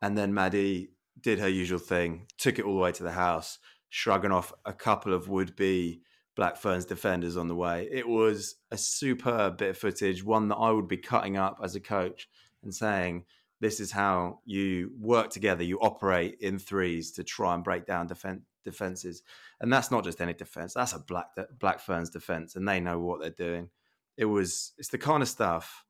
And 0.00 0.18
then 0.18 0.34
Maddie 0.34 0.90
did 1.20 1.38
her 1.38 1.48
usual 1.48 1.78
thing, 1.78 2.26
took 2.38 2.58
it 2.58 2.64
all 2.64 2.74
the 2.74 2.80
way 2.80 2.92
to 2.92 3.02
the 3.02 3.12
house, 3.12 3.58
shrugging 3.88 4.32
off 4.32 4.52
a 4.64 4.72
couple 4.72 5.14
of 5.14 5.28
would 5.28 5.54
be 5.54 6.02
Black 6.34 6.56
Ferns 6.56 6.84
defenders 6.84 7.36
on 7.36 7.46
the 7.46 7.54
way. 7.54 7.88
It 7.92 8.08
was 8.08 8.56
a 8.70 8.76
superb 8.76 9.58
bit 9.58 9.70
of 9.70 9.78
footage, 9.78 10.24
one 10.24 10.48
that 10.48 10.56
I 10.56 10.70
would 10.70 10.88
be 10.88 10.96
cutting 10.96 11.36
up 11.36 11.60
as 11.62 11.76
a 11.76 11.80
coach 11.80 12.28
and 12.62 12.74
saying, 12.74 13.24
this 13.60 13.78
is 13.78 13.92
how 13.92 14.40
you 14.44 14.90
work 14.98 15.30
together, 15.30 15.62
you 15.62 15.78
operate 15.78 16.38
in 16.40 16.58
threes 16.58 17.12
to 17.12 17.22
try 17.22 17.54
and 17.54 17.62
break 17.62 17.86
down 17.86 18.08
defen- 18.08 18.42
defenses. 18.64 19.22
And 19.60 19.72
that's 19.72 19.90
not 19.90 20.04
just 20.04 20.20
any 20.20 20.34
defense, 20.34 20.74
that's 20.74 20.92
a 20.92 20.98
Black, 20.98 21.26
Black 21.58 21.80
Ferns 21.80 22.10
defense, 22.10 22.56
and 22.56 22.66
they 22.66 22.80
know 22.80 22.98
what 22.98 23.20
they're 23.20 23.30
doing. 23.30 23.70
It 24.16 24.26
was, 24.26 24.72
it's 24.78 24.88
the 24.88 24.98
kind 24.98 25.22
of 25.22 25.28
stuff 25.28 25.84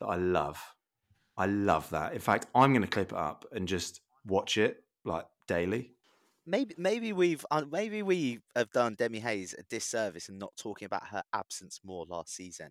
that 0.00 0.06
I 0.06 0.16
love. 0.16 0.62
I 1.36 1.46
love 1.46 1.90
that. 1.90 2.14
In 2.14 2.20
fact, 2.20 2.46
I'm 2.54 2.72
going 2.72 2.82
to 2.82 2.88
clip 2.88 3.12
it 3.12 3.18
up 3.18 3.44
and 3.52 3.68
just 3.68 4.00
watch 4.26 4.56
it 4.56 4.82
like 5.04 5.26
daily. 5.46 5.92
maybe 6.46 6.74
maybe 6.78 7.12
we've 7.12 7.44
uh, 7.50 7.64
maybe 7.70 8.02
we 8.02 8.40
have 8.54 8.70
done 8.70 8.94
Demi 8.94 9.20
Hayes 9.20 9.54
a 9.58 9.62
disservice 9.64 10.28
and 10.28 10.38
not 10.38 10.52
talking 10.56 10.86
about 10.86 11.08
her 11.08 11.22
absence 11.32 11.80
more 11.84 12.06
last 12.08 12.34
season 12.34 12.70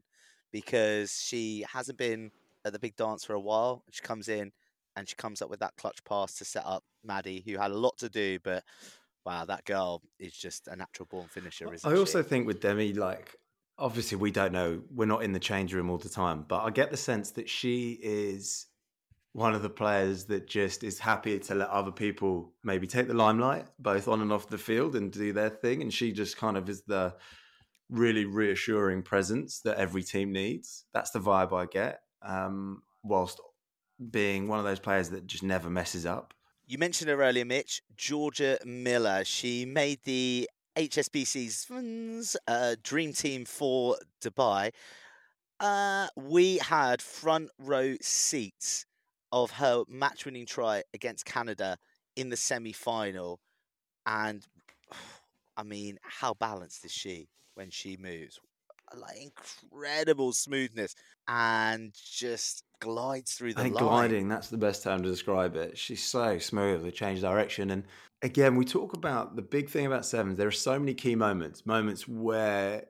because 0.52 1.12
she 1.12 1.66
hasn't 1.72 1.98
been 1.98 2.32
at 2.64 2.74
the 2.74 2.80
big 2.80 2.96
dance 2.96 3.24
for 3.24 3.34
a 3.34 3.40
while. 3.40 3.84
She 3.92 4.02
comes 4.02 4.28
in 4.28 4.52
and 4.96 5.08
she 5.08 5.16
comes 5.16 5.42
up 5.42 5.50
with 5.50 5.60
that 5.60 5.76
clutch 5.78 6.04
pass 6.06 6.36
to 6.36 6.46
set 6.46 6.66
up 6.66 6.84
Maddie, 7.04 7.44
who 7.46 7.58
had 7.58 7.72
a 7.72 7.78
lot 7.78 7.98
to 7.98 8.10
do, 8.10 8.40
but 8.44 8.64
wow, 9.26 9.46
that 9.46 9.66
girl 9.66 10.02
is 10.20 10.34
just 10.34 10.68
a 10.68 10.76
natural 10.76 11.08
born 11.10 11.28
finisher. 11.28 11.74
Isn't 11.74 11.92
I 11.92 11.98
also 11.98 12.22
she? 12.22 12.30
think 12.30 12.48
with 12.48 12.62
Demi, 12.62 12.94
like, 12.94 13.36
obviously 13.78 14.18
we 14.18 14.32
don't 14.32 14.52
know, 14.52 14.82
we're 14.94 15.06
not 15.06 15.24
in 15.24 15.32
the 15.32 15.40
change 15.40 15.74
room 15.74 15.90
all 15.90 15.98
the 15.98 16.10
time, 16.10 16.46
but 16.48 16.64
I 16.64 16.70
get 16.70 16.92
the 16.92 16.98
sense 16.98 17.32
that 17.32 17.50
she 17.50 18.00
is 18.02 18.68
one 19.34 19.54
of 19.54 19.62
the 19.62 19.70
players 19.70 20.26
that 20.26 20.48
just 20.48 20.84
is 20.84 20.98
happy 20.98 21.38
to 21.38 21.56
let 21.56 21.70
other 21.70 21.92
people 21.92 22.54
maybe 22.64 22.88
take 22.88 23.08
the 23.08 23.14
limelight, 23.14 23.66
both 23.80 24.08
on 24.08 24.22
and 24.22 24.32
off 24.32 24.48
the 24.48 24.58
field, 24.58 24.96
and 24.96 25.12
do 25.12 25.34
their 25.34 25.50
thing. 25.50 25.82
And 25.82 25.94
she 25.94 26.14
just 26.14 26.38
kind 26.38 26.56
of 26.56 26.70
is 26.70 26.84
the 26.84 27.14
really 27.90 28.24
reassuring 28.24 29.02
presence 29.02 29.60
that 29.62 29.78
every 29.78 30.04
team 30.04 30.32
needs. 30.32 30.86
That's 30.94 31.12
the 31.12 31.20
vibe 31.20 31.52
I 31.52 31.66
get. 31.66 32.00
Um, 32.22 32.82
whilst 33.04 33.42
being 34.10 34.48
one 34.48 34.60
of 34.60 34.66
those 34.66 34.80
players 34.80 35.10
that 35.10 35.28
just 35.28 35.44
never 35.44 35.70
messes 35.70 36.06
up. 36.06 36.34
You 36.68 36.80
mentioned 36.80 37.10
her 37.12 37.22
earlier, 37.22 37.46
Mitch. 37.46 37.84
Jorja 37.96 38.64
Miller. 38.66 39.24
She 39.24 39.66
made 39.66 40.00
the 40.04 40.50
HSBC's 40.76 42.36
uh, 42.48 42.76
dream 42.82 43.14
team 43.14 43.46
for 43.46 43.98
Dubai. 44.20 44.72
Uh, 45.60 46.08
we 46.16 46.58
had 46.58 47.04
front 47.04 47.50
row 47.60 47.96
seats 48.02 48.88
of 49.32 49.52
her 49.52 49.84
match 49.88 50.26
winning 50.26 50.48
try 50.48 50.82
against 50.94 51.26
Canada 51.26 51.78
in 52.16 52.30
the 52.30 52.38
semi 52.38 52.74
final. 52.74 53.40
And 54.08 54.44
I 55.58 55.62
mean, 55.64 56.00
how 56.02 56.34
balanced 56.34 56.84
is 56.84 56.92
she 56.92 57.30
when 57.54 57.70
she 57.70 57.96
moves? 57.96 58.40
Like 59.00 59.32
incredible 59.72 60.34
smoothness 60.34 60.96
and 61.28 61.92
just 61.94 62.64
glides 62.80 63.34
through 63.34 63.54
the 63.54 63.60
I 63.60 63.64
think 63.64 63.76
line. 63.76 63.84
gliding, 63.84 64.28
that's 64.28 64.50
the 64.50 64.58
best 64.58 64.84
term 64.84 65.04
to 65.04 65.10
describe 65.10 65.56
it. 65.56 65.78
She's 65.78 66.04
so 66.04 66.38
smooth, 66.40 66.84
they 66.84 66.92
change 66.92 67.22
direction. 67.22 67.72
And 67.72 67.84
again, 68.22 68.56
we 68.56 68.66
talk 68.66 68.94
about 68.94 69.36
the 69.36 69.42
big 69.42 69.70
thing 69.70 69.86
about 69.86 70.06
sevens. 70.06 70.38
There 70.38 70.48
are 70.48 70.52
so 70.52 70.78
many 70.80 70.94
key 70.94 71.16
moments, 71.16 71.66
moments 71.66 72.08
where 72.08 72.86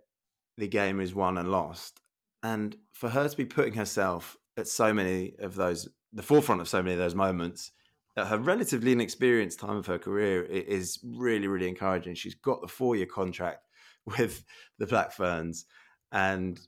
the 0.58 0.68
game 0.68 1.00
is 1.00 1.14
won 1.14 1.38
and 1.38 1.50
lost. 1.50 2.02
And 2.44 2.76
for 2.94 3.10
her 3.10 3.28
to 3.28 3.38
be 3.38 3.46
putting 3.46 3.74
herself 3.74 4.38
at 4.58 4.68
so 4.68 4.94
many 4.94 5.34
of 5.40 5.56
those, 5.56 5.88
the 6.14 6.24
forefront 6.24 6.62
of 6.62 6.70
so 6.70 6.82
many 6.82 6.94
of 6.94 7.00
those 7.00 7.16
moments, 7.16 7.72
at 8.18 8.28
her 8.28 8.38
relatively 8.38 8.94
inexperienced 8.94 9.60
time 9.60 9.78
of 9.78 9.86
her 9.88 10.00
career, 10.00 10.46
it 10.46 10.68
is 10.68 11.00
really, 11.04 11.48
really 11.48 11.68
encouraging. 11.68 12.16
She's 12.16 12.36
got 12.36 12.62
the 12.62 12.68
four 12.68 12.96
year 12.96 13.06
contract 13.06 13.68
with 14.06 14.44
the 14.78 14.88
Black 14.88 15.12
Ferns. 15.12 15.66
And 16.12 16.60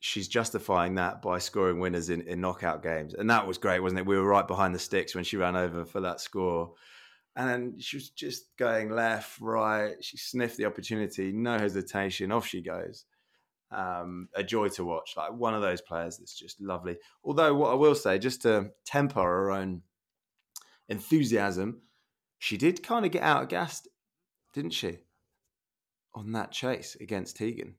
she's 0.00 0.28
justifying 0.28 0.94
that 0.94 1.20
by 1.22 1.38
scoring 1.38 1.80
winners 1.80 2.10
in, 2.10 2.22
in 2.22 2.40
knockout 2.40 2.82
games. 2.82 3.14
And 3.14 3.28
that 3.30 3.46
was 3.46 3.58
great, 3.58 3.80
wasn't 3.80 4.00
it? 4.00 4.06
We 4.06 4.16
were 4.16 4.26
right 4.26 4.46
behind 4.46 4.74
the 4.74 4.78
sticks 4.78 5.14
when 5.14 5.24
she 5.24 5.36
ran 5.36 5.56
over 5.56 5.84
for 5.84 6.00
that 6.00 6.20
score. 6.20 6.72
And 7.36 7.80
she 7.82 7.96
was 7.96 8.10
just 8.10 8.56
going 8.56 8.90
left, 8.90 9.40
right. 9.40 9.94
She 10.02 10.16
sniffed 10.16 10.56
the 10.56 10.64
opportunity, 10.64 11.32
no 11.32 11.58
hesitation. 11.58 12.32
Off 12.32 12.46
she 12.46 12.62
goes. 12.62 13.04
Um, 13.70 14.28
a 14.34 14.42
joy 14.42 14.68
to 14.70 14.84
watch. 14.84 15.14
Like 15.16 15.32
one 15.32 15.54
of 15.54 15.62
those 15.62 15.80
players 15.80 16.18
that's 16.18 16.36
just 16.36 16.60
lovely. 16.60 16.96
Although, 17.22 17.54
what 17.54 17.70
I 17.70 17.74
will 17.74 17.94
say, 17.94 18.18
just 18.18 18.42
to 18.42 18.70
temper 18.84 19.22
her 19.22 19.50
own 19.50 19.82
enthusiasm, 20.88 21.82
she 22.38 22.56
did 22.56 22.82
kind 22.82 23.04
of 23.04 23.12
get 23.12 23.22
out 23.22 23.42
of 23.42 23.48
gas, 23.48 23.86
didn't 24.54 24.72
she? 24.72 24.98
On 26.14 26.32
that 26.32 26.50
chase 26.50 26.96
against 27.00 27.36
Tegan. 27.36 27.74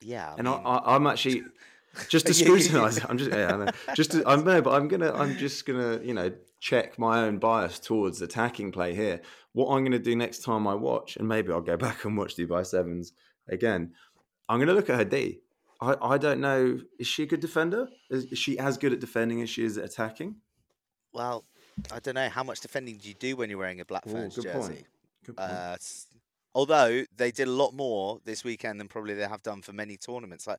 Yeah. 0.00 0.30
I 0.30 0.34
and 0.38 0.48
mean, 0.48 0.60
I, 0.64 0.76
I, 0.76 0.96
I'm 0.96 1.06
actually 1.06 1.44
just 2.08 2.26
to 2.26 2.34
scrutinise. 2.42 3.00
I'm 3.08 3.18
just 3.18 3.30
yeah, 3.30 3.54
I 3.54 3.56
know. 3.56 3.72
just 3.94 4.12
to, 4.12 4.28
I'm 4.28 4.44
no, 4.44 4.62
but 4.62 4.74
I'm 4.74 4.88
gonna 4.88 5.12
I'm 5.12 5.36
just 5.36 5.66
gonna 5.66 6.00
you 6.02 6.14
know 6.14 6.32
check 6.60 6.98
my 6.98 7.20
own 7.24 7.38
bias 7.38 7.78
towards 7.78 8.22
attacking 8.22 8.72
play 8.72 8.94
here. 8.94 9.20
What 9.52 9.68
I'm 9.68 9.84
gonna 9.84 9.98
do 9.98 10.16
next 10.16 10.42
time 10.42 10.66
I 10.66 10.74
watch, 10.74 11.16
and 11.16 11.28
maybe 11.28 11.52
I'll 11.52 11.60
go 11.60 11.76
back 11.88 12.04
and 12.04 12.16
watch 12.16 12.36
Dubai 12.36 12.64
Sevens 12.66 13.12
again. 13.48 13.92
I'm 14.48 14.58
gonna 14.58 14.74
look 14.74 14.90
at 14.90 14.96
her 14.96 15.04
D. 15.04 15.40
I, 15.80 15.94
I 16.00 16.18
don't 16.18 16.40
know. 16.40 16.80
Is 16.98 17.06
she 17.06 17.24
a 17.24 17.26
good 17.26 17.40
defender? 17.40 17.88
Is, 18.10 18.24
is 18.26 18.38
she 18.38 18.58
as 18.58 18.78
good 18.78 18.92
at 18.92 19.00
defending 19.00 19.42
as 19.42 19.50
she 19.50 19.64
is 19.64 19.76
at 19.76 19.84
attacking? 19.84 20.36
Well, 21.12 21.44
I 21.92 21.98
don't 21.98 22.14
know 22.14 22.28
how 22.28 22.42
much 22.42 22.60
defending 22.60 22.96
do 22.96 23.08
you 23.08 23.14
do 23.14 23.36
when 23.36 23.50
you're 23.50 23.58
wearing 23.58 23.80
a 23.80 23.84
Black 23.84 24.06
Ooh, 24.06 24.12
good 24.12 24.32
jersey. 24.32 24.52
point. 24.52 24.86
Good 25.24 25.36
point. 25.36 25.50
Uh, 25.50 25.76
Although 26.56 27.04
they 27.14 27.30
did 27.30 27.48
a 27.48 27.50
lot 27.50 27.74
more 27.74 28.18
this 28.24 28.42
weekend 28.42 28.80
than 28.80 28.88
probably 28.88 29.12
they 29.12 29.28
have 29.28 29.42
done 29.42 29.60
for 29.60 29.74
many 29.74 29.98
tournaments. 29.98 30.46
Like 30.46 30.58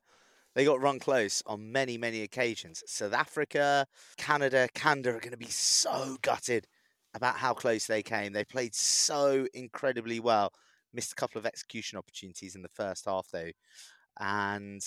they 0.54 0.64
got 0.64 0.80
run 0.80 1.00
close 1.00 1.42
on 1.44 1.72
many, 1.72 1.98
many 1.98 2.22
occasions. 2.22 2.84
South 2.86 3.12
Africa, 3.12 3.84
Canada, 4.16 4.68
Canada 4.74 5.10
are 5.10 5.18
going 5.18 5.32
to 5.32 5.36
be 5.36 5.46
so 5.46 6.16
gutted 6.22 6.68
about 7.14 7.34
how 7.34 7.52
close 7.52 7.88
they 7.88 8.00
came. 8.00 8.32
They 8.32 8.44
played 8.44 8.76
so 8.76 9.48
incredibly 9.54 10.20
well. 10.20 10.52
Missed 10.94 11.10
a 11.10 11.16
couple 11.16 11.40
of 11.40 11.46
execution 11.46 11.98
opportunities 11.98 12.54
in 12.54 12.62
the 12.62 12.68
first 12.68 13.06
half 13.06 13.26
though, 13.32 13.50
and 14.20 14.80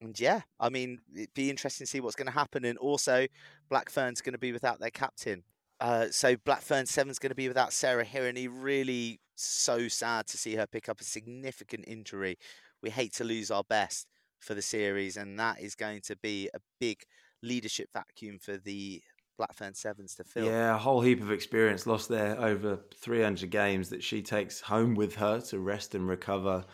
and 0.00 0.18
yeah, 0.18 0.40
I 0.58 0.70
mean, 0.70 1.00
it'd 1.14 1.34
be 1.34 1.50
interesting 1.50 1.84
to 1.84 1.90
see 1.90 2.00
what's 2.00 2.16
going 2.16 2.28
to 2.28 2.32
happen. 2.32 2.64
And 2.64 2.78
also, 2.78 3.26
Black 3.68 3.90
Fern's 3.90 4.22
going 4.22 4.32
to 4.32 4.38
be 4.38 4.52
without 4.52 4.80
their 4.80 4.90
captain. 4.90 5.42
Uh, 5.80 6.06
so 6.10 6.36
Black 6.36 6.62
Fern 6.62 6.86
Seven's 6.86 7.18
going 7.18 7.30
to 7.30 7.36
be 7.36 7.48
without 7.48 7.72
Sarah 7.72 8.04
Hirini. 8.04 8.48
Really, 8.50 9.20
so 9.36 9.88
sad 9.88 10.26
to 10.28 10.38
see 10.38 10.56
her 10.56 10.66
pick 10.66 10.88
up 10.88 11.00
a 11.00 11.04
significant 11.04 11.84
injury. 11.86 12.38
We 12.82 12.90
hate 12.90 13.12
to 13.14 13.24
lose 13.24 13.50
our 13.50 13.64
best 13.64 14.06
for 14.40 14.54
the 14.54 14.62
series, 14.62 15.16
and 15.16 15.38
that 15.38 15.60
is 15.60 15.74
going 15.74 16.00
to 16.02 16.16
be 16.16 16.48
a 16.54 16.58
big 16.80 17.02
leadership 17.42 17.88
vacuum 17.92 18.38
for 18.40 18.56
the 18.56 19.02
Blackfern 19.38 19.76
Sevens 19.76 20.14
to 20.16 20.24
fill. 20.24 20.46
Yeah, 20.46 20.74
a 20.74 20.78
whole 20.78 21.00
heap 21.00 21.22
of 21.22 21.30
experience 21.30 21.86
lost 21.86 22.08
there 22.08 22.38
over 22.40 22.80
300 23.00 23.50
games 23.50 23.90
that 23.90 24.02
she 24.02 24.22
takes 24.22 24.60
home 24.60 24.94
with 24.94 25.14
her 25.16 25.40
to 25.42 25.58
rest 25.58 25.94
and 25.94 26.08
recover. 26.08 26.64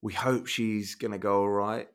We 0.00 0.12
hope 0.12 0.46
she's 0.46 0.94
going 0.94 1.10
to 1.10 1.18
go 1.18 1.40
all 1.40 1.48
right. 1.48 1.88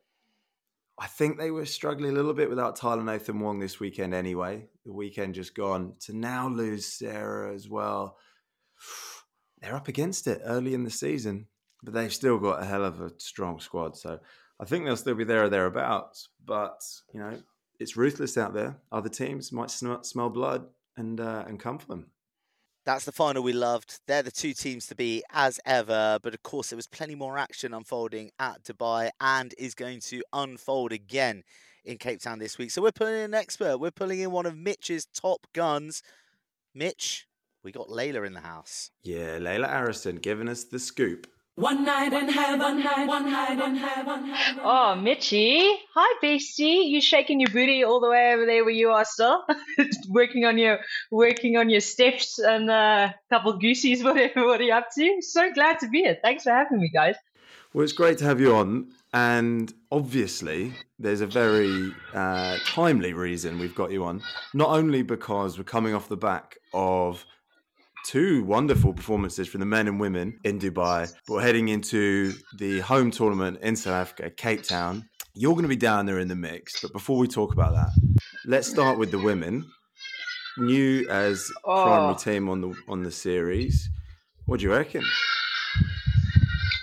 I 0.98 1.06
think 1.06 1.38
they 1.38 1.50
were 1.50 1.66
struggling 1.66 2.12
a 2.12 2.14
little 2.14 2.34
bit 2.34 2.48
without 2.48 2.76
Tyla 2.76 3.02
Nathan-Wong 3.02 3.58
this 3.58 3.80
weekend 3.80 4.14
anyway. 4.14 4.68
The 4.86 4.92
weekend 4.92 5.34
just 5.34 5.54
gone. 5.54 5.94
To 6.00 6.16
now 6.16 6.48
lose 6.48 6.86
Sarah 6.86 7.52
as 7.52 7.68
well. 7.68 8.16
They're 9.60 9.74
up 9.74 9.88
against 9.88 10.26
it 10.26 10.42
early 10.44 10.74
in 10.74 10.84
the 10.84 10.90
season, 10.90 11.46
but 11.82 11.94
they've 11.94 12.12
still 12.12 12.38
got 12.38 12.62
a 12.62 12.66
hell 12.66 12.84
of 12.84 13.00
a 13.00 13.12
strong 13.18 13.58
squad. 13.60 13.96
So 13.96 14.20
I 14.60 14.64
think 14.66 14.84
they'll 14.84 14.96
still 14.96 15.14
be 15.14 15.24
there 15.24 15.44
or 15.44 15.48
thereabouts. 15.48 16.28
But, 16.44 16.80
you 17.12 17.20
know, 17.20 17.38
it's 17.80 17.96
ruthless 17.96 18.36
out 18.36 18.54
there. 18.54 18.76
Other 18.92 19.08
teams 19.08 19.52
might 19.52 19.70
sm- 19.70 20.02
smell 20.02 20.28
blood 20.28 20.66
and 20.96 21.20
uh, 21.20 21.44
and 21.46 21.58
come 21.58 21.78
for 21.78 21.86
them. 21.86 22.06
That's 22.84 23.06
the 23.06 23.12
final 23.12 23.42
we 23.42 23.54
loved. 23.54 24.00
They're 24.06 24.22
the 24.22 24.30
two 24.30 24.52
teams 24.52 24.86
to 24.88 24.94
be 24.94 25.22
as 25.32 25.58
ever, 25.64 26.18
but 26.22 26.34
of 26.34 26.42
course 26.42 26.68
there 26.68 26.76
was 26.76 26.86
plenty 26.86 27.14
more 27.14 27.38
action 27.38 27.72
unfolding 27.72 28.30
at 28.38 28.62
Dubai 28.62 29.08
and 29.20 29.54
is 29.56 29.74
going 29.74 30.00
to 30.00 30.22
unfold 30.34 30.92
again 30.92 31.44
in 31.84 31.96
Cape 31.96 32.20
Town 32.20 32.38
this 32.38 32.58
week. 32.58 32.70
So 32.70 32.82
we're 32.82 32.92
pulling 32.92 33.14
in 33.14 33.20
an 33.20 33.34
expert. 33.34 33.78
We're 33.78 33.90
pulling 33.90 34.20
in 34.20 34.32
one 34.32 34.44
of 34.44 34.56
Mitch's 34.56 35.06
top 35.06 35.46
guns. 35.54 36.02
Mitch, 36.74 37.26
we 37.62 37.72
got 37.72 37.88
Layla 37.88 38.26
in 38.26 38.34
the 38.34 38.40
house. 38.40 38.90
Yeah, 39.02 39.38
Layla 39.38 39.68
Arrison 39.68 40.16
giving 40.16 40.48
us 40.48 40.64
the 40.64 40.78
scoop. 40.78 41.26
One 41.56 41.84
night 41.84 42.12
in 42.12 42.28
heaven, 42.28 42.58
one 43.06 43.30
night 43.30 43.64
in 43.64 43.76
heaven. 43.76 44.34
Oh, 44.64 44.96
Mitchy. 44.96 45.72
Hi, 45.94 46.18
Beastie. 46.20 46.88
You 46.88 47.00
shaking 47.00 47.38
your 47.38 47.50
booty 47.50 47.84
all 47.84 48.00
the 48.00 48.10
way 48.10 48.32
over 48.32 48.44
there 48.44 48.64
where 48.64 48.74
you 48.74 48.90
are 48.90 49.04
still? 49.04 49.44
working 50.08 50.44
on 50.44 50.58
your 50.58 50.80
working 51.12 51.56
on 51.56 51.70
your 51.70 51.80
steps 51.80 52.40
and 52.40 52.68
a 52.68 52.72
uh, 52.72 53.10
couple 53.30 53.56
goosies, 53.56 54.02
whatever. 54.02 54.44
What 54.44 54.60
are 54.60 54.64
you 54.64 54.72
up 54.72 54.88
to? 54.96 55.18
So 55.20 55.52
glad 55.52 55.78
to 55.78 55.88
be 55.88 56.00
here. 56.00 56.18
Thanks 56.20 56.42
for 56.42 56.50
having 56.50 56.80
me, 56.80 56.88
guys. 56.88 57.14
Well, 57.72 57.84
it's 57.84 57.92
great 57.92 58.18
to 58.18 58.24
have 58.24 58.40
you 58.40 58.56
on. 58.56 58.88
And 59.12 59.72
obviously, 59.92 60.72
there's 60.98 61.20
a 61.20 61.26
very 61.26 61.92
uh, 62.12 62.58
timely 62.66 63.12
reason 63.12 63.60
we've 63.60 63.76
got 63.76 63.92
you 63.92 64.02
on. 64.02 64.22
Not 64.54 64.70
only 64.70 65.02
because 65.02 65.56
we're 65.56 65.62
coming 65.62 65.94
off 65.94 66.08
the 66.08 66.16
back 66.16 66.56
of 66.72 67.24
two 68.04 68.44
wonderful 68.44 68.92
performances 68.92 69.48
from 69.48 69.60
the 69.60 69.66
men 69.66 69.88
and 69.88 69.98
women 69.98 70.38
in 70.44 70.58
Dubai. 70.58 71.12
But 71.26 71.34
we're 71.34 71.42
heading 71.42 71.68
into 71.68 72.34
the 72.58 72.80
home 72.80 73.10
tournament 73.10 73.58
in 73.62 73.74
South 73.76 73.94
Africa, 73.94 74.30
Cape 74.30 74.62
Town. 74.62 75.08
You're 75.34 75.54
going 75.54 75.62
to 75.62 75.68
be 75.68 75.76
down 75.76 76.06
there 76.06 76.20
in 76.20 76.28
the 76.28 76.36
mix. 76.36 76.80
But 76.80 76.92
before 76.92 77.18
we 77.18 77.26
talk 77.26 77.52
about 77.52 77.74
that, 77.74 77.90
let's 78.46 78.68
start 78.68 78.98
with 78.98 79.10
the 79.10 79.18
women. 79.18 79.64
New 80.56 81.08
as 81.08 81.50
oh. 81.64 81.84
primary 81.84 82.14
team 82.16 82.48
on 82.48 82.60
the 82.60 82.74
on 82.86 83.02
the 83.02 83.10
series. 83.10 83.90
What 84.46 84.60
do 84.60 84.66
you 84.66 84.72
reckon? 84.72 85.02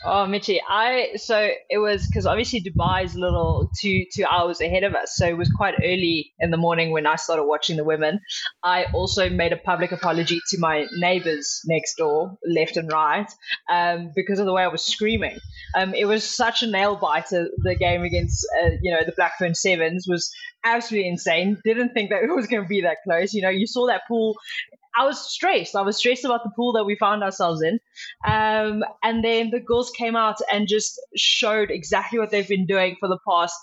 Oh, 0.04 0.26
Mitchy, 0.26 0.60
I 0.68 1.12
so 1.16 1.52
it 1.70 1.78
was 1.78 2.08
because 2.08 2.26
obviously 2.26 2.60
Dubai 2.60 3.04
is 3.04 3.14
a 3.14 3.20
little 3.20 3.70
two 3.80 4.06
two 4.12 4.26
hours 4.26 4.60
ahead 4.60 4.84
of 4.84 4.96
us, 4.96 5.16
so 5.16 5.28
it 5.28 5.38
was 5.38 5.50
quite 5.52 5.76
early 5.78 6.34
in 6.40 6.50
the 6.50 6.58
morning 6.58 6.92
when 6.92 7.06
I 7.06 7.18
started 7.18 7.44
watching 7.44 7.78
the 7.78 7.84
women. 7.84 8.20
I 8.64 8.86
also 8.96 9.30
made 9.30 9.54
a 9.54 9.58
public 9.58 9.92
apology 9.92 10.40
to 10.50 10.60
my 10.60 10.88
neighbors 10.98 11.62
next 11.66 11.96
door, 11.98 12.36
left 12.44 12.78
and 12.78 12.92
right, 12.92 13.32
um, 13.72 14.12
because 14.16 14.40
of 14.40 14.48
the 14.48 14.54
way 14.54 14.64
I 14.64 14.70
was 14.70 14.84
screaming. 14.84 15.38
Um, 15.76 15.94
it 15.94 16.06
was 16.06 16.24
such 16.24 16.64
a 16.64 16.68
nail 16.68 16.96
biter. 16.96 17.50
The 17.58 17.76
game 17.76 18.02
against 18.02 18.48
uh, 18.60 18.70
you 18.82 18.92
know 18.92 19.02
the 19.06 19.14
Black 19.16 19.34
Fern 19.38 19.54
Sevens 19.54 20.08
was 20.08 20.34
absolutely 20.64 21.10
insane. 21.10 21.58
Didn't 21.64 21.94
think 21.94 22.10
that 22.10 22.24
it 22.24 22.36
was 22.36 22.48
going 22.48 22.64
to 22.64 22.68
be 22.68 22.82
that 22.82 22.98
close. 23.04 23.36
You 23.36 23.44
know, 23.44 23.50
you 23.50 23.68
saw 23.68 23.86
that 23.86 24.02
pool 24.08 24.36
I 24.98 25.06
was 25.06 25.20
stressed. 25.32 25.76
I 25.76 25.82
was 25.82 25.98
stressed 25.98 26.26
about 26.26 26.44
the 26.44 26.52
pool 26.56 26.74
that 26.74 26.86
we 26.86 26.96
found 26.96 27.24
ourselves 27.24 27.62
in. 27.62 27.80
Um, 28.26 28.84
and 29.04 29.24
then 29.24 29.50
the 29.50 29.60
girls 29.60 29.92
came 29.92 30.16
out 30.16 30.38
and 30.52 30.68
just 30.68 31.00
showed 31.16 31.72
exactly 31.72 32.20
what 32.20 32.30
they've 32.30 32.48
been 32.48 32.66
doing 32.66 32.98
for 33.00 33.08
the 33.08 33.20
past 33.28 33.56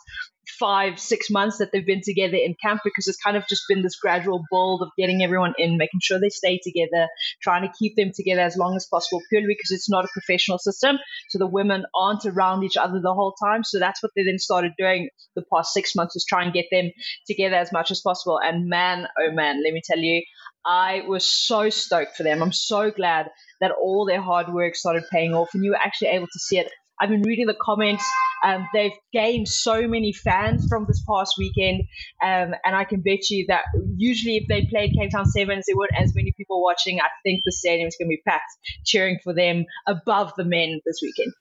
five, 0.59 0.99
six 0.99 1.31
months 1.31 1.59
that 1.59 1.71
they've 1.73 1.87
been 1.87 2.01
together 2.03 2.37
in 2.37 2.55
camp 2.63 2.81
because 2.85 3.07
it's 3.07 3.19
kind 3.19 3.37
of 3.37 3.47
just 3.49 3.63
been 3.69 3.83
this 3.83 3.97
gradual 3.97 4.45
build 4.51 4.83
of 4.83 4.89
getting 4.99 5.23
everyone 5.23 5.55
in, 5.59 5.77
making 5.77 6.01
sure 6.03 6.19
they 6.19 6.29
stay 6.29 6.59
together, 6.63 7.09
trying 7.43 7.63
to 7.63 7.73
keep 7.79 7.97
them 7.97 8.11
together 8.15 8.41
as 8.41 8.57
long 8.57 8.75
as 8.77 8.87
possible, 8.87 9.21
purely 9.29 9.49
because 9.49 9.71
it's 9.71 9.91
not 9.91 10.05
a 10.05 10.09
professional 10.13 10.59
system. 10.59 10.99
So 11.29 11.39
the 11.39 11.47
women 11.47 11.85
aren't 11.95 12.25
around 12.25 12.65
each 12.65 12.77
other 12.77 13.01
the 13.01 13.15
whole 13.15 13.35
time. 13.43 13.65
So 13.65 13.79
that's 13.79 14.03
what 14.03 14.13
they 14.17 14.25
then 14.25 14.39
started 14.39 14.73
doing 14.79 15.09
the 15.37 15.45
past 15.53 15.73
six 15.73 15.95
months 15.95 16.15
was 16.15 16.25
try 16.25 16.43
and 16.43 16.53
get 16.53 16.67
them 16.71 16.91
together 17.27 17.57
as 17.57 17.73
much 17.73 17.91
as 17.91 18.01
possible. 18.01 18.41
And 18.43 18.69
man, 18.69 19.07
oh 19.19 19.33
man, 19.33 19.63
let 19.63 19.73
me 19.73 19.83
tell 19.85 19.99
you, 19.99 20.23
I 20.65 21.03
was 21.07 21.31
so 21.31 21.71
stoked 21.71 22.17
for 22.17 22.23
them. 22.23 22.43
I'm 22.43 22.53
so 22.53 22.91
glad 22.91 23.31
that 23.61 23.73
all 23.73 24.05
their 24.07 24.21
hard 24.21 24.53
work 24.53 24.77
started 24.77 25.05
paying 25.11 25.35
off 25.35 25.55
and 25.55 25.65
you 25.65 25.71
were 25.71 25.79
actually 25.79 26.09
able 26.09 26.27
to 26.27 26.39
see 26.39 26.59
it. 26.59 26.71
I've 27.01 27.09
been 27.09 27.23
reading 27.23 27.47
the 27.47 27.57
comments. 27.61 28.05
Um, 28.45 28.69
they've 28.73 28.93
gained 29.13 29.49
so 29.49 29.87
many 29.87 30.13
fans 30.13 30.67
from 30.69 30.85
this 30.87 31.03
past 31.09 31.35
weekend, 31.39 31.83
um, 32.23 32.55
and 32.65 32.75
I 32.75 32.85
can 32.85 33.01
bet 33.01 33.31
you 33.31 33.45
that 33.49 33.65
usually 33.97 34.37
if 34.37 34.49
they 34.49 34.67
played 34.67 34.95
Cape 34.95 35.11
Town 35.13 35.27
Sevens, 35.27 35.65
there 35.67 35.77
weren't 35.77 35.93
as 35.99 36.15
many 36.15 36.33
people 36.37 36.63
watching. 36.63 37.01
I 37.01 37.09
think 37.25 37.43
the 37.45 37.53
stadium's 37.53 37.97
going 37.97 38.09
to 38.09 38.17
be 38.17 38.23
packed, 38.27 38.51
cheering 38.85 39.19
for 39.23 39.33
them 39.33 39.65
above 39.87 40.33
the 40.37 40.45
men 40.45 40.81
this 40.85 41.01
weekend. 41.03 41.33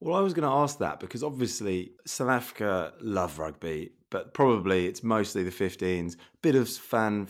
Well, 0.00 0.16
I 0.16 0.20
was 0.20 0.34
going 0.34 0.48
to 0.48 0.54
ask 0.54 0.78
that 0.78 1.00
because 1.00 1.22
obviously 1.22 1.92
South 2.06 2.28
Africa 2.28 2.92
love 3.00 3.38
rugby, 3.38 3.92
but 4.10 4.34
probably 4.34 4.86
it's 4.86 5.02
mostly 5.02 5.44
the 5.44 5.50
15s. 5.50 6.16
Bit 6.42 6.56
of 6.56 6.68
fan 6.68 7.28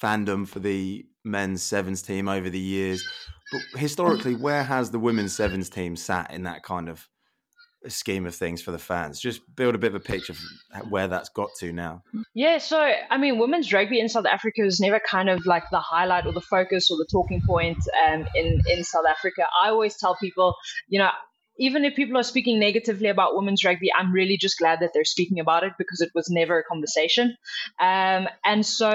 fandom 0.00 0.46
for 0.46 0.60
the 0.60 1.06
men's 1.24 1.62
sevens 1.62 2.02
team 2.02 2.28
over 2.28 2.50
the 2.50 2.58
years. 2.58 3.06
But 3.52 3.62
historically, 3.80 4.36
where 4.36 4.62
has 4.62 4.90
the 4.90 4.98
women's 4.98 5.34
sevens 5.34 5.70
team 5.70 5.96
sat 5.96 6.32
in 6.32 6.44
that 6.44 6.62
kind 6.62 6.88
of 6.88 7.08
scheme 7.86 8.26
of 8.26 8.34
things 8.34 8.62
for 8.62 8.70
the 8.70 8.78
fans? 8.78 9.20
Just 9.20 9.42
build 9.54 9.74
a 9.74 9.78
bit 9.78 9.94
of 9.94 9.94
a 9.94 10.00
picture 10.00 10.32
of 10.32 10.90
where 10.90 11.08
that's 11.08 11.28
got 11.28 11.50
to 11.60 11.72
now. 11.72 12.02
Yeah, 12.34 12.58
so 12.58 12.92
I 13.10 13.18
mean, 13.18 13.38
women's 13.38 13.72
rugby 13.72 14.00
in 14.00 14.08
South 14.08 14.26
Africa 14.26 14.64
is 14.64 14.80
never 14.80 15.00
kind 15.00 15.28
of 15.28 15.46
like 15.46 15.64
the 15.70 15.80
highlight 15.80 16.26
or 16.26 16.32
the 16.32 16.40
focus 16.40 16.90
or 16.90 16.96
the 16.96 17.06
talking 17.10 17.42
point 17.46 17.78
um, 18.06 18.26
in 18.34 18.60
in 18.70 18.84
South 18.84 19.06
Africa. 19.08 19.46
I 19.62 19.68
always 19.68 19.96
tell 19.96 20.16
people, 20.16 20.54
you 20.88 20.98
know, 20.98 21.10
even 21.58 21.84
if 21.84 21.94
people 21.94 22.16
are 22.18 22.24
speaking 22.24 22.58
negatively 22.58 23.08
about 23.08 23.36
women's 23.36 23.64
rugby, 23.64 23.90
I'm 23.92 24.12
really 24.12 24.36
just 24.36 24.58
glad 24.58 24.80
that 24.80 24.90
they're 24.92 25.04
speaking 25.04 25.40
about 25.40 25.62
it 25.62 25.72
because 25.78 26.00
it 26.00 26.10
was 26.14 26.28
never 26.28 26.58
a 26.58 26.64
conversation. 26.64 27.36
Um, 27.80 28.28
and 28.44 28.64
so, 28.66 28.94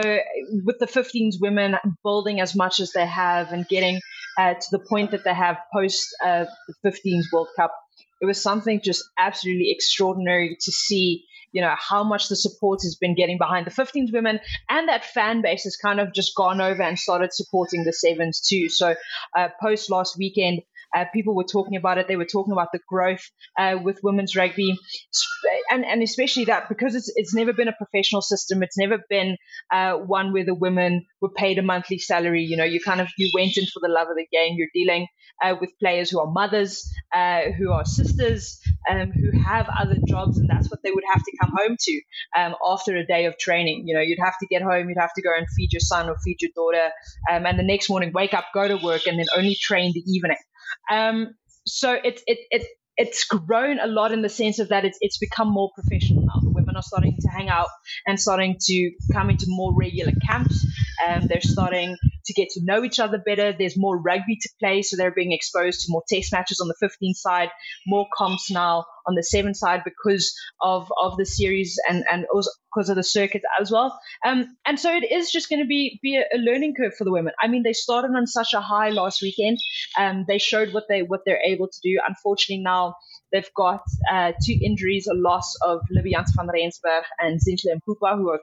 with 0.65 0.79
the 0.79 0.85
15s 0.85 1.35
women 1.39 1.75
building 2.03 2.41
as 2.41 2.55
much 2.55 2.79
as 2.79 2.91
they 2.91 3.05
have 3.05 3.51
and 3.51 3.67
getting 3.67 4.01
uh, 4.37 4.55
to 4.55 4.67
the 4.71 4.79
point 4.79 5.11
that 5.11 5.23
they 5.23 5.33
have 5.33 5.57
post 5.73 6.07
uh, 6.23 6.45
the 6.67 6.89
15s 6.89 7.25
World 7.31 7.49
Cup, 7.55 7.71
it 8.21 8.25
was 8.25 8.41
something 8.41 8.81
just 8.83 9.03
absolutely 9.17 9.71
extraordinary 9.71 10.57
to 10.61 10.71
see 10.71 11.25
you 11.51 11.61
know 11.61 11.73
how 11.77 12.03
much 12.03 12.29
the 12.29 12.35
support 12.35 12.79
has 12.83 12.95
been 12.95 13.15
getting 13.15 13.39
behind 13.39 13.65
the 13.65 13.71
15s 13.71 14.13
women 14.13 14.39
and 14.69 14.87
that 14.87 15.03
fan 15.03 15.41
base 15.41 15.63
has 15.63 15.75
kind 15.75 15.99
of 15.99 16.13
just 16.13 16.35
gone 16.35 16.61
over 16.61 16.83
and 16.83 16.99
started 16.99 17.33
supporting 17.33 17.83
the 17.83 17.93
sevens 17.93 18.39
too 18.39 18.69
so 18.69 18.93
uh, 19.35 19.47
post 19.59 19.89
last 19.89 20.15
weekend 20.15 20.61
uh, 20.95 21.05
people 21.13 21.35
were 21.35 21.43
talking 21.43 21.77
about 21.77 21.97
it. 21.97 22.07
They 22.07 22.15
were 22.15 22.25
talking 22.25 22.51
about 22.51 22.69
the 22.71 22.79
growth 22.87 23.23
uh, 23.57 23.77
with 23.81 23.99
women's 24.03 24.35
rugby, 24.35 24.77
and 25.69 25.85
and 25.85 26.01
especially 26.01 26.45
that 26.45 26.69
because 26.69 26.95
it's 26.95 27.11
it's 27.15 27.33
never 27.33 27.53
been 27.53 27.67
a 27.67 27.73
professional 27.73 28.21
system. 28.21 28.63
It's 28.63 28.77
never 28.77 28.99
been 29.09 29.37
uh, 29.71 29.93
one 29.93 30.33
where 30.33 30.45
the 30.45 30.55
women 30.55 31.05
were 31.21 31.29
paid 31.29 31.57
a 31.59 31.61
monthly 31.61 31.99
salary. 31.99 32.43
You 32.43 32.57
know, 32.57 32.63
you 32.63 32.79
kind 32.79 33.01
of 33.01 33.09
you 33.17 33.31
went 33.33 33.57
in 33.57 33.65
for 33.65 33.79
the 33.81 33.89
love 33.89 34.07
of 34.09 34.15
the 34.15 34.27
game. 34.31 34.55
You're 34.57 34.67
dealing 34.73 35.07
uh, 35.43 35.55
with 35.59 35.71
players 35.79 36.09
who 36.09 36.19
are 36.19 36.31
mothers, 36.31 36.91
uh, 37.13 37.51
who 37.57 37.71
are 37.71 37.85
sisters, 37.85 38.59
um, 38.89 39.11
who 39.11 39.37
have 39.39 39.69
other 39.79 39.95
jobs, 40.07 40.37
and 40.37 40.49
that's 40.49 40.69
what 40.69 40.81
they 40.83 40.91
would 40.91 41.03
have 41.11 41.23
to 41.23 41.37
come 41.41 41.53
home 41.57 41.77
to 41.79 42.01
um, 42.37 42.55
after 42.65 42.95
a 42.95 43.05
day 43.05 43.25
of 43.25 43.37
training. 43.37 43.83
You 43.87 43.95
know, 43.95 44.01
you'd 44.01 44.19
have 44.23 44.37
to 44.39 44.47
get 44.47 44.61
home, 44.61 44.89
you'd 44.89 44.97
have 44.99 45.13
to 45.13 45.21
go 45.21 45.31
and 45.35 45.47
feed 45.55 45.71
your 45.73 45.79
son 45.81 46.09
or 46.09 46.17
feed 46.23 46.41
your 46.41 46.51
daughter, 46.55 46.91
um, 47.29 47.45
and 47.45 47.57
the 47.59 47.63
next 47.63 47.89
morning 47.89 48.11
wake 48.13 48.33
up, 48.33 48.45
go 48.53 48.67
to 48.67 48.77
work, 48.77 49.07
and 49.07 49.17
then 49.17 49.27
only 49.35 49.55
train 49.55 49.91
the 49.93 50.03
evening. 50.11 50.37
Um, 50.91 51.35
so 51.65 51.93
it, 51.93 52.21
it, 52.27 52.39
it, 52.51 52.67
it's 52.97 53.23
grown 53.25 53.79
a 53.79 53.87
lot 53.87 54.11
in 54.11 54.21
the 54.21 54.29
sense 54.29 54.59
of 54.59 54.69
that 54.69 54.85
it's, 54.85 54.97
it's 55.01 55.17
become 55.17 55.49
more 55.49 55.71
professional 55.73 56.23
now. 56.23 56.39
The 56.41 56.49
women 56.49 56.75
are 56.75 56.81
starting 56.83 57.15
to 57.21 57.27
hang 57.29 57.49
out 57.49 57.69
and 58.05 58.19
starting 58.19 58.57
to 58.65 58.91
come 59.13 59.29
into 59.29 59.45
more 59.47 59.73
regular 59.75 60.11
camps. 60.27 60.65
um, 61.07 61.27
they're 61.27 61.41
starting 61.41 61.97
to 62.29 62.33
get 62.33 62.49
to 62.51 62.63
know 62.63 62.83
each 62.83 62.99
other 62.99 63.17
better. 63.17 63.51
There's 63.51 63.75
more 63.75 63.97
rugby 63.97 64.35
to 64.35 64.49
play, 64.59 64.83
so 64.83 64.95
they're 64.95 65.11
being 65.11 65.31
exposed 65.31 65.81
to 65.81 65.87
more 65.89 66.03
test 66.07 66.31
matches 66.31 66.59
on 66.59 66.67
the 66.67 66.75
15 66.79 67.15
side, 67.15 67.49
more 67.87 68.05
comps 68.15 68.51
now 68.51 68.85
on 69.07 69.15
the 69.15 69.23
7 69.23 69.55
side 69.55 69.81
because 69.83 70.33
of, 70.61 70.91
of 71.01 71.17
the 71.17 71.25
series 71.25 71.79
and, 71.89 72.05
and 72.11 72.25
also 72.31 72.51
because 72.71 72.89
of 72.89 72.95
the 72.95 73.03
circuit 73.03 73.41
as 73.59 73.71
well. 73.71 73.99
Um, 74.23 74.55
and 74.65 74.79
so 74.79 74.95
it 74.95 75.11
is 75.11 75.31
just 75.31 75.49
going 75.49 75.61
to 75.61 75.67
be 75.67 75.99
be 76.03 76.17
a, 76.17 76.37
learning 76.37 76.75
curve 76.79 76.93
for 76.95 77.03
the 77.03 77.11
women. 77.11 77.33
I 77.41 77.47
mean, 77.47 77.63
they 77.63 77.73
started 77.73 78.11
on 78.15 78.27
such 78.27 78.53
a 78.53 78.61
high 78.61 78.89
last 78.89 79.23
weekend. 79.23 79.57
Um, 79.97 80.25
they 80.27 80.37
showed 80.37 80.71
what 80.71 80.83
they 80.87 81.01
what 81.01 81.21
they're 81.25 81.41
able 81.43 81.67
to 81.67 81.79
do. 81.81 81.99
Unfortunately, 82.07 82.63
now 82.63 82.93
they've 83.31 83.53
got 83.55 83.81
uh, 84.11 84.33
two 84.45 84.57
injuries: 84.61 85.07
a 85.07 85.15
loss 85.15 85.55
of 85.63 85.81
Libbie 85.91 86.13
Janse 86.13 86.35
van 86.35 86.47
Rensburg 86.47 87.05
and 87.17 87.39
Zintle 87.39 87.73
Mpupha, 87.81 88.15
who 88.15 88.29
are 88.29 88.41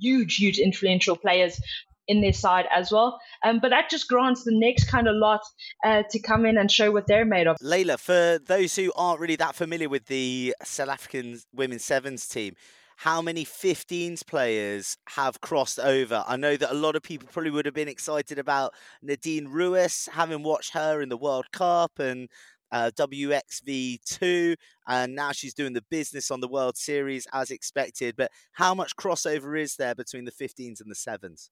huge, 0.00 0.36
huge 0.36 0.58
influential 0.58 1.16
players 1.16 1.60
in 2.08 2.20
their 2.20 2.32
side 2.32 2.66
as 2.74 2.92
well. 2.92 3.18
Um, 3.44 3.58
but 3.60 3.70
that 3.70 3.90
just 3.90 4.08
grants 4.08 4.44
the 4.44 4.58
next 4.58 4.90
kind 4.90 5.08
of 5.08 5.16
lot 5.16 5.40
uh, 5.84 6.02
to 6.10 6.18
come 6.20 6.46
in 6.46 6.58
and 6.58 6.70
show 6.70 6.90
what 6.90 7.06
they're 7.06 7.24
made 7.24 7.46
of. 7.46 7.56
Layla, 7.62 7.98
for 7.98 8.38
those 8.44 8.76
who 8.76 8.92
aren't 8.96 9.20
really 9.20 9.36
that 9.36 9.54
familiar 9.54 9.88
with 9.88 10.06
the 10.06 10.54
South 10.62 10.88
African 10.88 11.38
women's 11.52 11.84
sevens 11.84 12.26
team, 12.28 12.54
how 12.96 13.20
many 13.20 13.44
15s 13.44 14.26
players 14.26 14.96
have 15.10 15.40
crossed 15.42 15.78
over? 15.78 16.24
I 16.26 16.36
know 16.36 16.56
that 16.56 16.72
a 16.72 16.74
lot 16.74 16.96
of 16.96 17.02
people 17.02 17.28
probably 17.30 17.50
would 17.50 17.66
have 17.66 17.74
been 17.74 17.88
excited 17.88 18.38
about 18.38 18.72
Nadine 19.02 19.48
Roos, 19.48 20.08
having 20.12 20.42
watched 20.42 20.72
her 20.72 21.02
in 21.02 21.10
the 21.10 21.16
World 21.16 21.44
Cup 21.52 21.98
and 21.98 22.28
uh, 22.72 22.90
WXV2, 22.96 24.56
and 24.88 25.14
now 25.14 25.32
she's 25.32 25.54
doing 25.54 25.74
the 25.74 25.84
business 25.90 26.30
on 26.30 26.40
the 26.40 26.48
World 26.48 26.76
Series 26.76 27.26
as 27.32 27.50
expected. 27.50 28.16
But 28.16 28.30
how 28.52 28.74
much 28.74 28.96
crossover 28.96 29.60
is 29.60 29.76
there 29.76 29.94
between 29.94 30.24
the 30.24 30.32
15s 30.32 30.80
and 30.80 30.90
the 30.90 30.94
7s? 30.94 31.50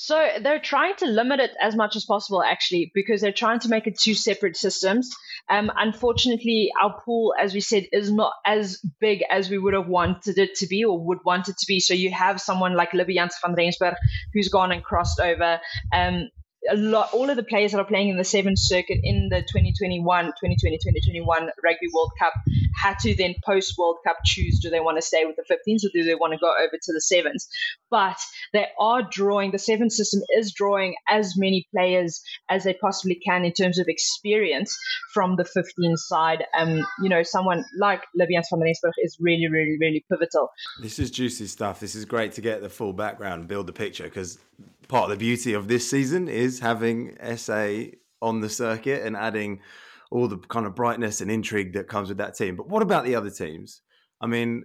So 0.00 0.28
they're 0.40 0.60
trying 0.60 0.94
to 0.98 1.06
limit 1.06 1.40
it 1.40 1.50
as 1.60 1.74
much 1.74 1.96
as 1.96 2.04
possible, 2.04 2.40
actually, 2.40 2.92
because 2.94 3.20
they're 3.20 3.32
trying 3.32 3.58
to 3.60 3.68
make 3.68 3.88
it 3.88 3.98
two 3.98 4.14
separate 4.14 4.56
systems. 4.56 5.10
Um, 5.50 5.72
unfortunately, 5.76 6.70
our 6.80 7.00
pool, 7.04 7.34
as 7.36 7.52
we 7.52 7.58
said, 7.58 7.86
is 7.90 8.12
not 8.12 8.32
as 8.46 8.80
big 9.00 9.24
as 9.28 9.50
we 9.50 9.58
would 9.58 9.74
have 9.74 9.88
wanted 9.88 10.38
it 10.38 10.54
to 10.58 10.68
be 10.68 10.84
or 10.84 11.04
would 11.04 11.24
want 11.24 11.48
it 11.48 11.56
to 11.58 11.66
be. 11.66 11.80
So 11.80 11.94
you 11.94 12.12
have 12.12 12.40
someone 12.40 12.76
like 12.76 12.92
Libbie 12.92 13.16
Janse 13.16 13.40
van 13.44 13.56
Rensburg 13.56 13.94
who's 14.32 14.48
gone 14.48 14.70
and 14.70 14.84
crossed 14.84 15.18
over. 15.18 15.58
Um, 15.92 16.28
a 16.70 16.76
lot, 16.76 17.12
all 17.12 17.30
of 17.30 17.36
the 17.36 17.42
players 17.42 17.72
that 17.72 17.78
are 17.78 17.84
playing 17.84 18.08
in 18.08 18.16
the 18.16 18.24
seventh 18.24 18.58
circuit 18.58 18.98
in 19.02 19.28
the 19.28 19.40
2021, 19.40 20.26
2020, 20.26 20.56
2021 20.78 21.50
Rugby 21.62 21.88
World 21.92 22.12
Cup 22.18 22.32
had 22.74 22.98
to 23.00 23.14
then 23.14 23.34
post 23.44 23.74
World 23.78 23.98
Cup 24.04 24.18
choose 24.24 24.58
do 24.60 24.70
they 24.70 24.80
want 24.80 24.98
to 24.98 25.02
stay 25.02 25.24
with 25.24 25.36
the 25.36 25.42
15s 25.42 25.84
or 25.84 25.90
do 25.92 26.04
they 26.04 26.14
want 26.14 26.32
to 26.32 26.38
go 26.38 26.52
over 26.52 26.76
to 26.80 26.92
the 26.92 27.00
sevens? 27.00 27.48
But 27.90 28.18
they 28.52 28.66
are 28.78 29.02
drawing, 29.02 29.52
the 29.52 29.58
seven 29.58 29.90
system 29.90 30.20
is 30.36 30.52
drawing 30.52 30.94
as 31.08 31.36
many 31.36 31.66
players 31.74 32.22
as 32.48 32.64
they 32.64 32.74
possibly 32.74 33.14
can 33.14 33.44
in 33.44 33.52
terms 33.52 33.78
of 33.78 33.86
experience 33.88 34.76
from 35.12 35.36
the 35.36 35.44
15 35.44 35.96
side. 35.96 36.44
Um, 36.58 36.84
you 37.02 37.08
know, 37.08 37.22
someone 37.22 37.64
like 37.78 38.02
Janse 38.18 38.46
van 38.50 38.60
Rensburg 38.60 38.92
is 39.02 39.16
really, 39.20 39.48
really, 39.48 39.76
really 39.80 40.04
pivotal. 40.10 40.50
This 40.82 40.98
is 40.98 41.10
juicy 41.10 41.46
stuff. 41.46 41.80
This 41.80 41.94
is 41.94 42.04
great 42.04 42.32
to 42.32 42.40
get 42.40 42.62
the 42.62 42.68
full 42.68 42.92
background 42.92 43.40
and 43.40 43.48
build 43.48 43.66
the 43.66 43.72
picture 43.72 44.04
because 44.04 44.38
part 44.88 45.04
of 45.04 45.10
the 45.10 45.16
beauty 45.16 45.52
of 45.52 45.68
this 45.68 45.88
season 45.88 46.28
is 46.28 46.60
having 46.60 47.16
SA 47.36 47.68
on 48.20 48.40
the 48.40 48.48
circuit 48.48 49.04
and 49.04 49.16
adding 49.16 49.60
all 50.10 50.26
the 50.26 50.38
kind 50.38 50.66
of 50.66 50.74
brightness 50.74 51.20
and 51.20 51.30
intrigue 51.30 51.74
that 51.74 51.88
comes 51.88 52.08
with 52.08 52.18
that 52.18 52.34
team. 52.34 52.56
But 52.56 52.68
what 52.68 52.82
about 52.82 53.04
the 53.04 53.14
other 53.14 53.30
teams? 53.30 53.82
I 54.20 54.26
mean, 54.26 54.64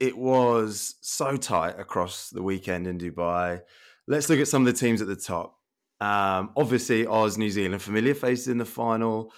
it 0.00 0.16
was 0.16 0.96
so 1.02 1.36
tight 1.36 1.78
across 1.78 2.30
the 2.30 2.42
weekend 2.42 2.86
in 2.86 2.98
Dubai. 2.98 3.60
Let's 4.08 4.28
look 4.28 4.40
at 4.40 4.48
some 4.48 4.66
of 4.66 4.72
the 4.72 4.78
teams 4.78 5.00
at 5.00 5.08
the 5.08 5.16
top. 5.16 5.56
Um, 6.00 6.50
obviously, 6.56 7.06
Oz, 7.06 7.38
New 7.38 7.50
Zealand, 7.50 7.80
familiar 7.80 8.14
faces 8.14 8.48
in 8.48 8.58
the 8.58 8.64
final 8.64 9.32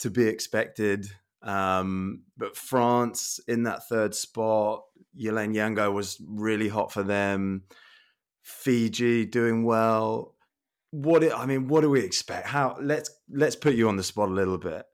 to 0.00 0.10
be 0.10 0.28
expected. 0.28 1.08
Um, 1.42 2.22
but 2.36 2.56
France 2.56 3.40
in 3.48 3.64
that 3.64 3.88
third 3.88 4.14
spot, 4.14 4.84
Yolaine 5.18 5.54
Yengo 5.54 5.92
was 5.92 6.20
really 6.24 6.68
hot 6.68 6.92
for 6.92 7.02
them. 7.02 7.64
Fiji 8.48 9.26
doing 9.26 9.64
well. 9.64 10.34
What 10.90 11.22
I 11.32 11.44
mean, 11.44 11.68
what 11.68 11.82
do 11.82 11.90
we 11.90 12.00
expect? 12.00 12.46
How 12.46 12.76
let's 12.80 13.10
let's 13.30 13.56
put 13.56 13.74
you 13.74 13.88
on 13.88 13.96
the 13.96 14.02
spot 14.02 14.30
a 14.30 14.32
little 14.32 14.58
bit. 14.58 14.84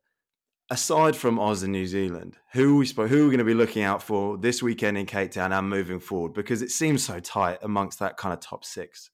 Aside 0.70 1.14
from 1.14 1.38
Oz 1.38 1.62
and 1.62 1.72
New 1.72 1.86
Zealand, 1.86 2.36
who 2.52 2.76
we 2.78 2.86
who 2.86 3.02
are 3.02 3.06
we 3.06 3.08
going 3.08 3.38
to 3.38 3.44
be 3.44 3.54
looking 3.54 3.84
out 3.84 4.02
for 4.02 4.36
this 4.36 4.62
weekend 4.62 4.98
in 4.98 5.06
Cape 5.06 5.30
Town 5.30 5.52
and 5.52 5.68
moving 5.68 6.00
forward? 6.00 6.34
Because 6.34 6.62
it 6.62 6.70
seems 6.70 7.04
so 7.04 7.20
tight 7.20 7.58
amongst 7.62 8.00
that 8.00 8.16
kind 8.16 8.32
of 8.32 8.40
top 8.40 8.64
six. 8.64 9.10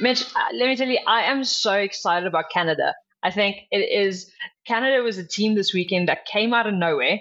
Mitch, 0.00 0.22
uh, 0.22 0.54
let 0.54 0.68
me 0.68 0.76
tell 0.76 0.88
you, 0.88 1.00
I 1.08 1.22
am 1.22 1.42
so 1.42 1.72
excited 1.72 2.26
about 2.26 2.50
Canada. 2.52 2.94
I 3.22 3.30
think 3.30 3.56
it 3.70 3.78
is 3.78 4.30
Canada 4.66 5.02
was 5.02 5.18
a 5.18 5.26
team 5.26 5.56
this 5.56 5.72
weekend 5.72 6.08
that 6.08 6.26
came 6.26 6.54
out 6.54 6.66
of 6.66 6.74
nowhere, 6.74 7.20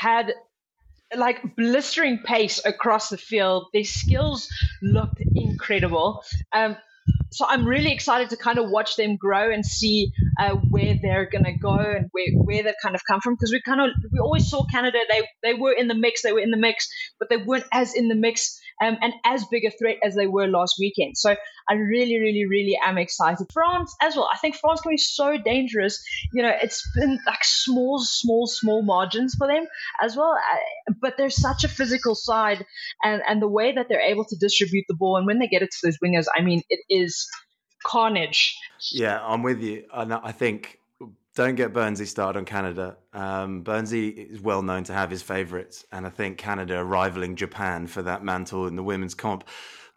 had 0.00 0.32
like 1.16 1.56
blistering 1.56 2.18
pace 2.18 2.60
across 2.64 3.08
the 3.08 3.18
field. 3.18 3.66
Their 3.72 3.84
skills 3.84 4.48
looked 4.80 5.22
incredible. 5.34 6.24
Um, 6.52 6.76
so 7.30 7.46
I'm 7.48 7.66
really 7.66 7.92
excited 7.92 8.30
to 8.30 8.36
kind 8.36 8.58
of 8.58 8.70
watch 8.70 8.96
them 8.96 9.16
grow 9.16 9.50
and 9.50 9.64
see 9.64 10.12
uh, 10.38 10.54
where 10.70 10.98
they're 11.00 11.28
going 11.28 11.44
to 11.44 11.52
go 11.52 11.74
and 11.74 12.08
where, 12.12 12.26
where 12.52 12.62
they've 12.62 12.74
kind 12.82 12.94
of 12.94 13.02
come 13.08 13.20
from 13.20 13.34
because 13.34 13.52
we 13.52 13.60
kind 13.62 13.80
of 13.80 13.90
we 14.12 14.18
always 14.18 14.48
saw 14.48 14.64
Canada 14.66 14.98
they 15.08 15.22
they 15.42 15.54
were 15.54 15.72
in 15.72 15.88
the 15.88 15.94
mix 15.94 16.22
they 16.22 16.32
were 16.32 16.40
in 16.40 16.50
the 16.50 16.56
mix 16.56 16.88
but 17.18 17.28
they 17.28 17.36
weren't 17.36 17.64
as 17.72 17.94
in 17.94 18.08
the 18.08 18.14
mix 18.14 18.60
um, 18.82 18.96
and 19.00 19.12
as 19.24 19.44
big 19.50 19.64
a 19.64 19.70
threat 19.70 19.98
as 20.02 20.14
they 20.14 20.26
were 20.26 20.46
last 20.48 20.76
weekend. 20.78 21.16
So 21.16 21.36
I 21.68 21.74
really, 21.74 22.18
really, 22.18 22.46
really 22.46 22.78
am 22.82 22.98
excited. 22.98 23.46
France 23.52 23.94
as 24.00 24.16
well. 24.16 24.28
I 24.32 24.36
think 24.38 24.56
France 24.56 24.80
can 24.80 24.90
be 24.90 24.98
so 24.98 25.36
dangerous. 25.38 26.02
You 26.32 26.42
know, 26.42 26.52
it's 26.60 26.82
been 26.94 27.18
like 27.26 27.44
small, 27.44 28.00
small, 28.00 28.46
small 28.46 28.82
margins 28.82 29.34
for 29.36 29.46
them 29.46 29.66
as 30.02 30.16
well. 30.16 30.32
Uh, 30.32 30.94
but 31.00 31.14
there's 31.16 31.40
such 31.40 31.64
a 31.64 31.68
physical 31.68 32.14
side, 32.14 32.64
and 33.04 33.22
and 33.28 33.40
the 33.40 33.48
way 33.48 33.72
that 33.72 33.86
they're 33.88 34.00
able 34.00 34.24
to 34.24 34.36
distribute 34.36 34.84
the 34.88 34.94
ball, 34.94 35.16
and 35.16 35.26
when 35.26 35.38
they 35.38 35.46
get 35.46 35.62
it 35.62 35.70
to 35.70 35.78
those 35.86 35.98
wingers, 36.04 36.26
I 36.34 36.42
mean, 36.42 36.62
it 36.68 36.80
is 36.90 37.28
carnage. 37.84 38.56
Yeah, 38.90 39.20
I'm 39.22 39.42
with 39.42 39.62
you. 39.62 39.84
And 39.92 40.12
I 40.12 40.32
think 40.32 40.78
don't 41.34 41.54
get 41.54 41.72
Burnsy 41.72 42.06
started 42.06 42.38
on 42.38 42.44
Canada. 42.44 42.96
Um, 43.12 43.64
Burnsy 43.64 44.30
is 44.30 44.40
well 44.40 44.62
known 44.62 44.84
to 44.84 44.92
have 44.92 45.10
his 45.10 45.22
favourites, 45.22 45.84
and 45.90 46.06
I 46.06 46.10
think 46.10 46.38
Canada 46.38 46.84
rivaling 46.84 47.36
Japan 47.36 47.86
for 47.86 48.02
that 48.02 48.22
mantle 48.22 48.66
in 48.66 48.76
the 48.76 48.82
women's 48.82 49.14
comp. 49.14 49.44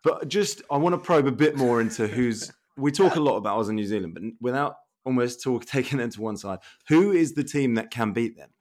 But 0.03 0.27
just, 0.27 0.61
I 0.71 0.77
want 0.77 0.93
to 0.93 0.97
probe 0.97 1.27
a 1.27 1.31
bit 1.31 1.57
more 1.57 1.81
into 1.81 2.07
who's. 2.07 2.51
We 2.77 2.91
talk 2.91 3.15
a 3.15 3.21
lot 3.21 3.37
about 3.37 3.57
Oz 3.57 3.69
and 3.69 3.77
New 3.77 3.85
Zealand, 3.85 4.13
but 4.13 4.23
without 4.41 4.75
almost 5.05 5.41
talk 5.41 5.63
taking 5.75 5.99
them 5.99 6.09
to 6.09 6.21
one 6.21 6.35
side, 6.35 6.59
who 6.89 7.13
is 7.13 7.33
the 7.33 7.43
team 7.43 7.75
that 7.75 7.89
can 7.89 8.11
beat 8.11 8.35
them? 8.37 8.49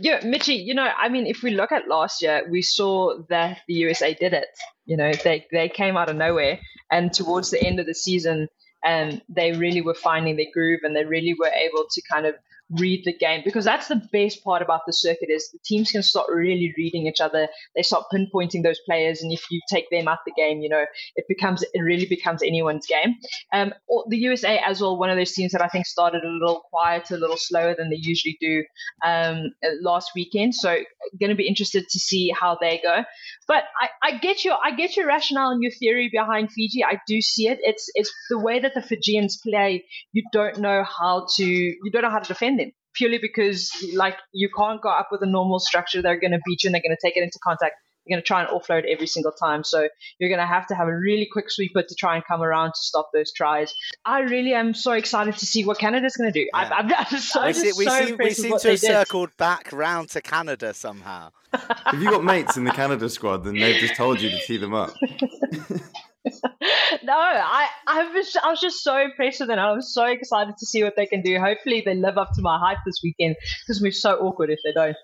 Yeah, 0.00 0.20
Mitchy, 0.24 0.54
you 0.54 0.74
know, 0.74 0.88
I 0.98 1.08
mean, 1.08 1.26
if 1.26 1.42
we 1.42 1.50
look 1.50 1.70
at 1.70 1.88
last 1.88 2.22
year, 2.22 2.46
we 2.50 2.62
saw 2.62 3.18
that 3.28 3.58
the 3.68 3.74
USA 3.74 4.14
did 4.14 4.32
it. 4.32 4.46
You 4.86 4.96
know, 4.96 5.12
they, 5.12 5.46
they 5.52 5.68
came 5.68 5.96
out 5.96 6.08
of 6.08 6.16
nowhere, 6.16 6.58
and 6.90 7.12
towards 7.12 7.50
the 7.50 7.62
end 7.62 7.78
of 7.78 7.86
the 7.86 7.94
season, 7.94 8.48
and 8.84 9.22
they 9.28 9.52
really 9.52 9.80
were 9.80 9.94
finding 9.94 10.36
their 10.36 10.50
groove 10.52 10.80
and 10.82 10.94
they 10.94 11.04
really 11.04 11.34
were 11.38 11.48
able 11.50 11.86
to 11.90 12.02
kind 12.10 12.26
of 12.26 12.34
read 12.78 13.02
the 13.04 13.16
game 13.16 13.42
because 13.44 13.64
that's 13.64 13.88
the 13.88 14.02
best 14.12 14.42
part 14.44 14.62
about 14.62 14.80
the 14.86 14.92
circuit 14.92 15.28
is 15.30 15.50
the 15.52 15.58
teams 15.64 15.90
can 15.90 16.02
start 16.02 16.26
really 16.30 16.72
reading 16.76 17.06
each 17.06 17.20
other 17.20 17.48
they 17.74 17.82
start 17.82 18.04
pinpointing 18.12 18.62
those 18.62 18.80
players 18.86 19.22
and 19.22 19.32
if 19.32 19.44
you 19.50 19.60
take 19.70 19.88
them 19.90 20.08
out 20.08 20.18
the 20.26 20.32
game 20.36 20.60
you 20.60 20.68
know 20.68 20.84
it 21.16 21.24
becomes 21.28 21.62
it 21.62 21.80
really 21.80 22.06
becomes 22.06 22.42
anyone's 22.42 22.86
game 22.86 23.14
um, 23.52 23.72
the 24.08 24.16
usa 24.16 24.58
as 24.58 24.80
well 24.80 24.98
one 24.98 25.10
of 25.10 25.16
those 25.16 25.32
teams 25.32 25.52
that 25.52 25.62
i 25.62 25.68
think 25.68 25.86
started 25.86 26.22
a 26.24 26.28
little 26.28 26.62
quieter 26.70 27.14
a 27.14 27.18
little 27.18 27.36
slower 27.36 27.74
than 27.76 27.90
they 27.90 27.98
usually 28.00 28.36
do 28.40 28.62
um, 29.04 29.52
last 29.82 30.10
weekend 30.14 30.54
so 30.54 30.78
going 31.20 31.30
to 31.30 31.36
be 31.36 31.46
interested 31.48 31.84
to 31.88 31.98
see 31.98 32.32
how 32.38 32.56
they 32.60 32.80
go 32.82 33.04
but 33.46 33.64
I, 33.80 33.88
I 34.02 34.18
get 34.18 34.44
your 34.44 34.56
I 34.62 34.74
get 34.74 34.96
your 34.96 35.06
rationale 35.06 35.50
and 35.50 35.62
your 35.62 35.72
theory 35.72 36.08
behind 36.10 36.50
Fiji. 36.50 36.84
I 36.84 37.00
do 37.06 37.20
see 37.20 37.48
it. 37.48 37.58
It's 37.62 37.90
it's 37.94 38.12
the 38.30 38.38
way 38.38 38.60
that 38.60 38.74
the 38.74 38.82
Fijians 38.82 39.38
play. 39.38 39.84
You 40.12 40.22
don't 40.32 40.58
know 40.58 40.84
how 40.84 41.26
to 41.36 41.44
you 41.44 41.90
don't 41.92 42.02
know 42.02 42.10
how 42.10 42.20
to 42.20 42.28
defend 42.28 42.58
them 42.58 42.63
purely 42.94 43.18
because 43.18 43.70
like 43.94 44.16
you 44.32 44.48
can't 44.56 44.80
go 44.80 44.88
up 44.88 45.08
with 45.10 45.22
a 45.22 45.26
normal 45.26 45.58
structure. 45.58 46.02
They're 46.02 46.18
going 46.18 46.32
to 46.32 46.40
beat 46.44 46.62
you 46.62 46.68
and 46.68 46.74
they're 46.74 46.82
going 46.82 46.96
to 46.96 47.06
take 47.06 47.16
it 47.16 47.22
into 47.22 47.38
contact. 47.42 47.74
You're 48.04 48.16
going 48.16 48.22
to 48.22 48.26
try 48.26 48.42
and 48.42 48.50
offload 48.50 48.84
every 48.90 49.06
single 49.06 49.32
time. 49.32 49.64
So 49.64 49.88
you're 50.18 50.28
going 50.28 50.40
to 50.40 50.46
have 50.46 50.66
to 50.66 50.74
have 50.74 50.88
a 50.88 50.94
really 50.94 51.26
quick 51.30 51.50
sweeper 51.50 51.82
to 51.82 51.94
try 51.94 52.16
and 52.16 52.24
come 52.24 52.42
around 52.42 52.72
to 52.72 52.80
stop 52.80 53.08
those 53.14 53.32
tries. 53.32 53.74
I 54.04 54.20
really 54.20 54.52
am 54.52 54.74
so 54.74 54.92
excited 54.92 55.38
to 55.38 55.46
see 55.46 55.64
what 55.64 55.78
Canada's 55.78 56.14
going 56.16 56.30
to 56.30 56.38
do. 56.38 56.46
Yeah. 56.54 56.68
I'm, 56.70 56.92
I'm 56.92 57.18
so, 57.18 57.46
we, 57.46 57.52
see, 57.54 57.72
we, 57.78 57.84
so 57.86 58.04
seem, 58.04 58.16
we 58.18 58.30
seem 58.30 58.58
to 58.58 58.70
have 58.70 58.78
circled 58.78 59.34
back 59.38 59.72
round 59.72 60.10
to 60.10 60.20
Canada 60.20 60.74
somehow. 60.74 61.30
Have 61.52 62.02
you 62.02 62.10
got 62.10 62.24
mates 62.24 62.58
in 62.58 62.64
the 62.64 62.72
Canada 62.72 63.08
squad 63.08 63.44
then 63.44 63.54
they've 63.54 63.80
just 63.80 63.94
told 63.94 64.20
you 64.20 64.28
to 64.28 64.38
tee 64.40 64.58
them 64.58 64.74
up? 64.74 64.92
no, 67.02 67.12
I 67.12 67.68
I 67.86 68.12
was 68.12 68.36
I 68.42 68.50
was 68.50 68.60
just 68.60 68.82
so 68.82 68.98
impressed 68.98 69.40
with 69.40 69.48
them. 69.48 69.58
I 69.58 69.72
was 69.72 69.92
so 69.92 70.06
excited 70.06 70.56
to 70.58 70.66
see 70.66 70.82
what 70.82 70.96
they 70.96 71.06
can 71.06 71.22
do. 71.22 71.38
Hopefully, 71.38 71.82
they 71.84 71.94
live 71.94 72.16
up 72.18 72.32
to 72.34 72.42
my 72.42 72.58
hype 72.58 72.78
this 72.86 73.00
weekend 73.02 73.36
because 73.62 73.80
we're 73.82 73.92
so 73.92 74.16
awkward 74.16 74.50
if 74.50 74.60
they 74.64 74.72
don't. 74.72 74.96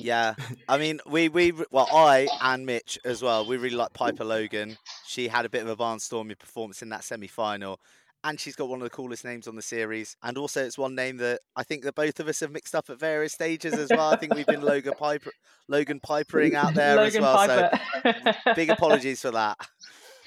Yeah, 0.00 0.34
I 0.68 0.78
mean, 0.78 1.00
we 1.06 1.28
we 1.28 1.52
well, 1.70 1.88
I 1.92 2.28
and 2.40 2.64
Mitch 2.64 2.98
as 3.04 3.22
well. 3.22 3.46
We 3.46 3.56
really 3.56 3.76
like 3.76 3.92
Piper 3.92 4.24
Logan. 4.24 4.78
She 5.06 5.28
had 5.28 5.44
a 5.44 5.48
bit 5.48 5.62
of 5.62 5.68
a 5.68 5.76
barnstorming 5.76 6.38
performance 6.38 6.82
in 6.82 6.88
that 6.90 7.04
semi-final, 7.04 7.80
and 8.24 8.38
she's 8.38 8.56
got 8.56 8.68
one 8.68 8.80
of 8.80 8.84
the 8.84 8.90
coolest 8.90 9.24
names 9.24 9.46
on 9.46 9.54
the 9.54 9.62
series. 9.62 10.16
And 10.22 10.36
also, 10.36 10.64
it's 10.64 10.78
one 10.78 10.94
name 10.94 11.18
that 11.18 11.40
I 11.54 11.62
think 11.62 11.84
that 11.84 11.94
both 11.94 12.18
of 12.20 12.28
us 12.28 12.40
have 12.40 12.50
mixed 12.50 12.74
up 12.74 12.90
at 12.90 12.98
various 12.98 13.32
stages 13.32 13.74
as 13.74 13.90
well. 13.90 14.10
I 14.10 14.16
think 14.16 14.34
we've 14.34 14.46
been 14.46 14.62
Logan 14.62 14.94
Piper, 14.98 15.30
Logan 15.68 16.00
Pipering 16.00 16.54
out 16.54 16.74
there 16.74 16.96
Logan 16.96 17.22
as 17.24 17.36
well. 17.36 17.70
Piper. 18.02 18.32
So 18.44 18.54
big 18.54 18.70
apologies 18.70 19.20
for 19.20 19.30
that. 19.30 19.56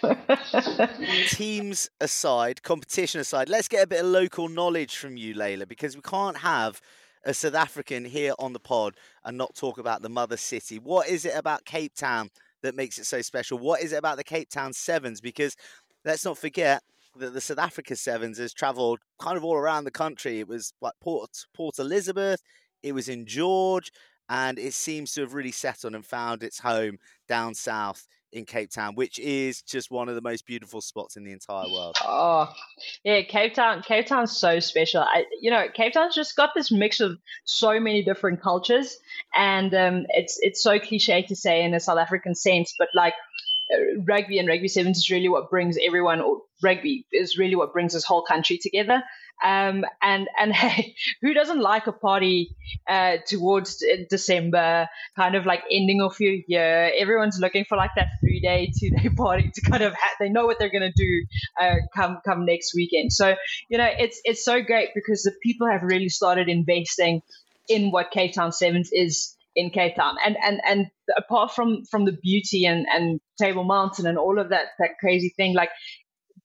Teams 1.30 1.89
aside, 2.00 2.64
competition 2.64 3.22
aside, 3.22 3.50
let's 3.50 3.68
get 3.68 3.84
a 3.84 3.88
bit 3.88 4.00
of 4.00 4.08
local 4.08 4.50
knowledge 4.50 4.96
from 4.96 5.18
you, 5.18 5.36
Layla, 5.36 5.68
because 5.68 5.96
we 5.96 6.02
can't 6.02 6.38
have 6.38 6.82
a 7.24 7.34
South 7.34 7.54
African 7.54 8.06
here 8.06 8.34
on 8.39 8.54
the 8.54 8.60
pod 8.60 8.96
and 9.24 9.38
not 9.38 9.54
talk 9.54 9.78
about 9.78 10.02
the 10.02 10.10
mother 10.10 10.38
city. 10.38 10.80
What 10.80 11.08
is 11.08 11.26
it 11.26 11.34
about 11.36 11.66
Cape 11.66 11.94
Town 11.94 12.30
that 12.64 12.76
makes 12.76 12.98
it 12.98 13.06
so 13.06 13.22
special? 13.22 13.60
What 13.60 13.82
is 13.82 13.94
it 13.94 13.98
about 13.98 14.18
the 14.18 14.24
Cape 14.24 14.50
Town 14.50 14.74
Sevens? 14.74 15.22
Because 15.22 15.56
let's 16.04 16.26
not 16.26 16.38
forget 16.38 16.82
that 17.18 17.34
the 17.34 17.41
South 17.41 17.59
Africa 17.59 17.95
Sevens 17.95 18.38
has 18.38 18.53
travelled 18.53 18.99
kind 19.20 19.38
of 19.38 19.43
all 19.43 19.55
around 19.55 19.84
the 19.84 19.91
country. 19.91 20.39
It 20.39 20.47
was 20.47 20.74
like 20.82 20.93
Port 21.01 21.32
Port 21.55 21.80
Elizabeth, 21.80 22.41
it 22.84 22.93
was 22.93 23.09
in 23.09 23.26
George, 23.26 23.91
and 24.30 24.57
it 24.57 24.74
seems 24.74 25.14
to 25.14 25.22
have 25.22 25.34
really 25.34 25.51
settled 25.51 25.93
and 25.93 26.05
found 26.05 26.43
its 26.43 26.59
home 26.59 26.97
down 27.28 27.53
south 27.53 28.07
in 28.32 28.45
Cape 28.45 28.72
Town, 28.72 28.95
which 28.95 29.20
is 29.20 29.62
just 29.62 29.91
one 29.91 30.07
of 30.07 30.16
the 30.16 30.22
most 30.22 30.45
beautiful 30.45 30.82
spots 30.82 31.18
in 31.18 31.24
the 31.24 31.32
entire 31.32 31.68
world. 31.70 31.97
Oh, 32.01 32.49
yeah, 33.03 33.24
Cape 33.24 33.53
Town. 33.53 33.84
Cape 33.86 34.05
Town's 34.05 34.36
so 34.36 34.59
special. 34.59 35.01
I, 35.01 35.26
you 35.41 35.51
know, 35.51 35.66
Cape 35.74 35.93
Town's 35.93 36.16
just 36.16 36.36
got 36.36 36.51
this 36.55 36.72
mix 36.72 37.01
of 37.01 37.18
so 37.43 37.80
many 37.80 38.03
different 38.03 38.41
cultures, 38.41 38.97
and 39.36 39.74
um, 39.74 40.05
it's 40.09 40.39
it's 40.41 40.64
so 40.64 40.80
cliche 40.80 41.24
to 41.24 41.36
say 41.36 41.64
in 41.64 41.74
a 41.74 41.80
South 41.80 41.99
African 41.99 42.36
sense, 42.36 42.74
but 42.78 42.88
like 42.93 43.16
uh, 43.74 44.01
rugby 44.07 44.39
and 44.39 44.47
rugby 44.47 44.68
sevens 44.68 44.99
is 44.99 45.09
really 45.09 45.30
what 45.30 45.49
brings 45.49 45.78
everyone, 45.86 46.22
rugby 46.62 47.05
is 47.12 47.38
really 47.38 47.55
what 47.55 47.74
brings 47.74 47.93
this 47.93 48.03
whole 48.03 48.24
country 48.24 48.57
together. 48.57 49.03
Um, 49.43 49.86
and 50.01 50.28
and 50.38 50.53
hey, 50.55 50.95
who 51.22 51.34
doesn't 51.34 51.59
like 51.59 51.88
a 51.88 51.91
party 51.91 52.55
uh, 52.88 53.18
towards 53.26 53.84
December, 54.09 54.88
kind 55.16 55.36
of 55.36 55.45
like 55.45 55.64
ending 55.72 56.01
off 56.01 56.20
your 56.20 56.36
year? 56.47 56.91
Everyone's 56.95 57.39
looking 57.39 57.66
for 57.66 57.78
like 57.78 57.91
that 57.95 58.09
three 58.20 58.39
day, 58.39 58.72
two 58.80 58.91
day 58.91 59.09
party 59.18 59.51
to 59.53 59.62
kind 59.62 59.84
of 59.84 59.93
ha- 59.93 60.16
they 60.20 60.30
know 60.30 60.45
what 60.45 60.59
they're 60.59 60.72
gonna 60.72 60.93
do 60.95 61.26
uh, 61.59 61.76
come 61.95 62.20
come 62.26 62.45
next 62.45 62.74
weekend. 62.76 63.12
So 63.14 63.36
you 63.70 63.78
know 63.78 63.89
it's 63.97 64.22
it's 64.24 64.45
so 64.45 64.62
great 64.62 64.89
because 64.93 65.24
the 65.24 65.34
people 65.41 65.68
have 65.68 65.84
really 65.84 66.09
started 66.09 66.49
investing 66.49 67.22
in 67.68 67.91
what 67.91 68.12
Cape 68.12 68.34
Town 68.34 68.51
Sevens 68.51 68.89
is 68.91 69.36
in 69.55 69.70
Cape 69.70 69.95
Town, 69.95 70.16
and 70.24 70.38
and 70.43 70.62
and 70.66 70.88
apart 71.18 71.53
from 71.53 71.84
from 71.86 72.05
the 72.05 72.12
beauty 72.12 72.66
and 72.66 72.86
and 72.88 73.20
Table 73.39 73.64
Mountain 73.64 74.07
and 74.07 74.18
all 74.18 74.39
of 74.39 74.49
that 74.49 74.68
that 74.80 74.97
crazy 74.99 75.30
thing, 75.36 75.53
like 75.55 75.70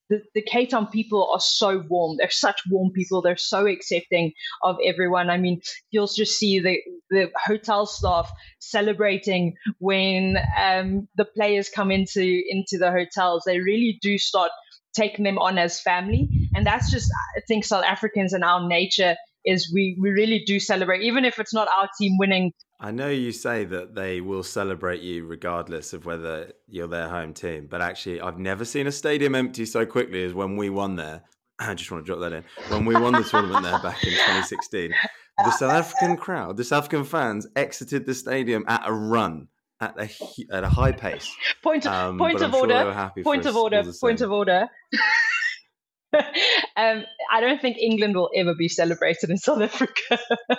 the, 0.09 0.21
the 0.33 0.41
Cape 0.41 0.69
Town 0.69 0.87
people 0.87 1.29
are 1.33 1.39
so 1.39 1.83
warm. 1.89 2.17
They're 2.17 2.29
such 2.29 2.61
warm 2.69 2.91
people. 2.91 3.21
They're 3.21 3.37
so 3.37 3.67
accepting 3.67 4.33
of 4.63 4.77
everyone. 4.83 5.29
I 5.29 5.37
mean, 5.37 5.61
you'll 5.91 6.07
just 6.07 6.37
see 6.37 6.59
the, 6.59 6.79
the 7.09 7.29
hotel 7.45 7.85
staff 7.85 8.31
celebrating 8.59 9.55
when 9.79 10.37
um, 10.59 11.07
the 11.15 11.25
players 11.25 11.69
come 11.69 11.91
into 11.91 12.41
into 12.49 12.77
the 12.77 12.91
hotels. 12.91 13.43
They 13.45 13.59
really 13.59 13.97
do 14.01 14.17
start 14.17 14.51
taking 14.95 15.25
them 15.25 15.37
on 15.37 15.57
as 15.57 15.79
family, 15.81 16.29
and 16.55 16.65
that's 16.65 16.89
just 16.91 17.11
I 17.35 17.41
think 17.47 17.65
South 17.65 17.83
Africans 17.83 18.33
and 18.33 18.43
our 18.43 18.67
nature 18.67 19.15
is 19.45 19.71
we 19.73 19.97
we 19.99 20.09
really 20.09 20.43
do 20.45 20.59
celebrate, 20.59 21.01
even 21.01 21.25
if 21.25 21.39
it's 21.39 21.53
not 21.53 21.67
our 21.67 21.89
team 21.99 22.17
winning 22.17 22.53
I 22.79 22.91
know 22.91 23.09
you 23.09 23.31
say 23.31 23.65
that 23.65 23.95
they 23.95 24.21
will 24.21 24.43
celebrate 24.43 25.01
you 25.01 25.25
regardless 25.25 25.93
of 25.93 26.05
whether 26.05 26.51
you're 26.67 26.87
their 26.87 27.09
home 27.09 27.33
team, 27.33 27.67
but 27.69 27.81
actually, 27.81 28.21
I've 28.21 28.37
never 28.37 28.65
seen 28.65 28.85
a 28.85 28.91
stadium 28.91 29.33
empty 29.33 29.65
so 29.65 29.85
quickly 29.85 30.23
as 30.23 30.33
when 30.33 30.57
we 30.57 30.69
won 30.69 30.95
there. 30.95 31.23
I 31.59 31.73
just 31.73 31.89
want 31.89 32.05
to 32.05 32.11
drop 32.11 32.19
that 32.19 32.33
in. 32.33 32.43
When 32.69 32.85
we 32.85 32.93
won 32.95 33.13
the 33.13 33.23
tournament 33.23 33.63
there 33.63 33.79
back 33.79 34.03
in 34.03 34.11
2016, 34.11 34.93
the 35.39 35.51
South 35.51 35.71
African 35.71 36.17
crowd, 36.17 36.57
the 36.57 36.63
South 36.63 36.83
African 36.83 37.03
fans 37.03 37.47
exited 37.55 38.05
the 38.05 38.13
stadium 38.13 38.63
at 38.67 38.83
a 38.85 38.93
run. 38.93 39.47
At 39.79 39.95
a 39.99 40.09
at 40.51 40.63
a 40.63 40.69
high 40.69 40.91
pace. 40.91 41.31
Point 41.61 41.85
Um, 41.85 42.17
point 42.17 42.41
of 42.41 42.49
sure 42.49 42.61
order. 42.61 42.85
were 42.85 42.93
happy 42.93 43.21
for 43.21 43.25
point 43.25 43.45
of 43.45 43.55
order. 43.55 43.83
Point 44.01 44.21
of 44.21 44.31
order. 44.31 44.67
um, 46.15 47.03
I 47.31 47.41
don't 47.41 47.61
think 47.61 47.77
England 47.77 48.15
will 48.15 48.31
ever 48.35 48.55
be 48.55 48.69
celebrated 48.69 49.29
in 49.29 49.37
South 49.37 49.61
Africa. 49.61 50.17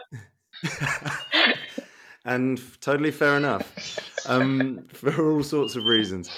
and 2.25 2.61
totally 2.81 3.11
fair 3.11 3.37
enough 3.37 4.27
um, 4.29 4.87
for 4.93 5.31
all 5.31 5.43
sorts 5.43 5.77
of 5.77 5.85
reasons. 5.85 6.31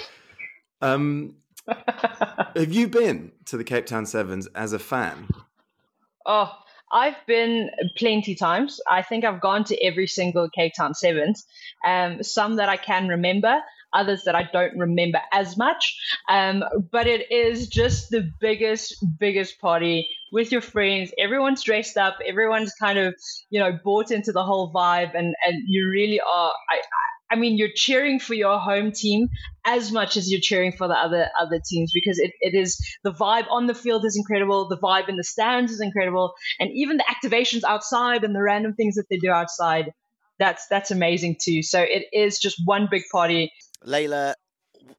Um, 0.80 1.36
have 1.66 2.72
you 2.72 2.88
been 2.88 3.32
to 3.46 3.56
the 3.56 3.64
Cape 3.64 3.86
Town 3.86 4.06
Sevens 4.06 4.46
as 4.54 4.72
a 4.72 4.78
fan? 4.78 5.28
Oh, 6.26 6.52
I've 6.92 7.24
been 7.26 7.70
plenty 7.96 8.34
times. 8.34 8.80
I 8.88 9.02
think 9.02 9.24
I've 9.24 9.40
gone 9.40 9.64
to 9.64 9.84
every 9.84 10.06
single 10.06 10.48
Cape 10.50 10.72
Town 10.76 10.94
Sevens. 10.94 11.46
Um, 11.84 12.22
some 12.22 12.56
that 12.56 12.68
I 12.68 12.76
can 12.76 13.08
remember, 13.08 13.60
others 13.92 14.24
that 14.24 14.34
I 14.34 14.48
don't 14.52 14.76
remember 14.78 15.20
as 15.32 15.56
much. 15.56 15.98
Um, 16.28 16.64
but 16.90 17.06
it 17.06 17.30
is 17.30 17.68
just 17.68 18.10
the 18.10 18.30
biggest, 18.40 19.04
biggest 19.18 19.60
party 19.60 20.08
with 20.32 20.52
your 20.52 20.60
friends. 20.60 21.12
Everyone's 21.18 21.62
dressed 21.62 21.96
up. 21.96 22.18
Everyone's 22.26 22.72
kind 22.74 22.98
of, 22.98 23.14
you 23.50 23.60
know, 23.60 23.78
bought 23.84 24.10
into 24.10 24.32
the 24.32 24.44
whole 24.44 24.72
vibe, 24.72 25.14
and 25.14 25.34
and 25.46 25.62
you 25.66 25.88
really 25.88 26.20
are. 26.20 26.52
I, 26.70 26.80
I 27.32 27.36
mean, 27.36 27.56
you're 27.56 27.68
cheering 27.72 28.18
for 28.18 28.34
your 28.34 28.58
home 28.58 28.90
team 28.90 29.28
as 29.64 29.92
much 29.92 30.16
as 30.16 30.30
you're 30.30 30.40
cheering 30.40 30.72
for 30.72 30.88
the 30.88 30.94
other 30.94 31.28
other 31.40 31.60
teams 31.64 31.92
because 31.94 32.18
it, 32.18 32.32
it 32.40 32.54
is 32.54 32.80
the 33.04 33.12
vibe 33.12 33.46
on 33.50 33.66
the 33.66 33.74
field 33.74 34.04
is 34.04 34.16
incredible, 34.16 34.68
the 34.68 34.78
vibe 34.78 35.08
in 35.08 35.16
the 35.16 35.24
stands 35.24 35.70
is 35.70 35.80
incredible, 35.80 36.34
and 36.58 36.70
even 36.74 36.96
the 36.96 37.04
activations 37.04 37.62
outside 37.62 38.24
and 38.24 38.34
the 38.34 38.42
random 38.42 38.74
things 38.74 38.96
that 38.96 39.06
they 39.08 39.16
do 39.16 39.30
outside, 39.30 39.92
that's 40.38 40.66
that's 40.68 40.90
amazing 40.90 41.36
too. 41.40 41.62
So 41.62 41.80
it 41.80 42.06
is 42.12 42.38
just 42.38 42.60
one 42.64 42.88
big 42.90 43.02
party. 43.12 43.52
Layla, 43.86 44.34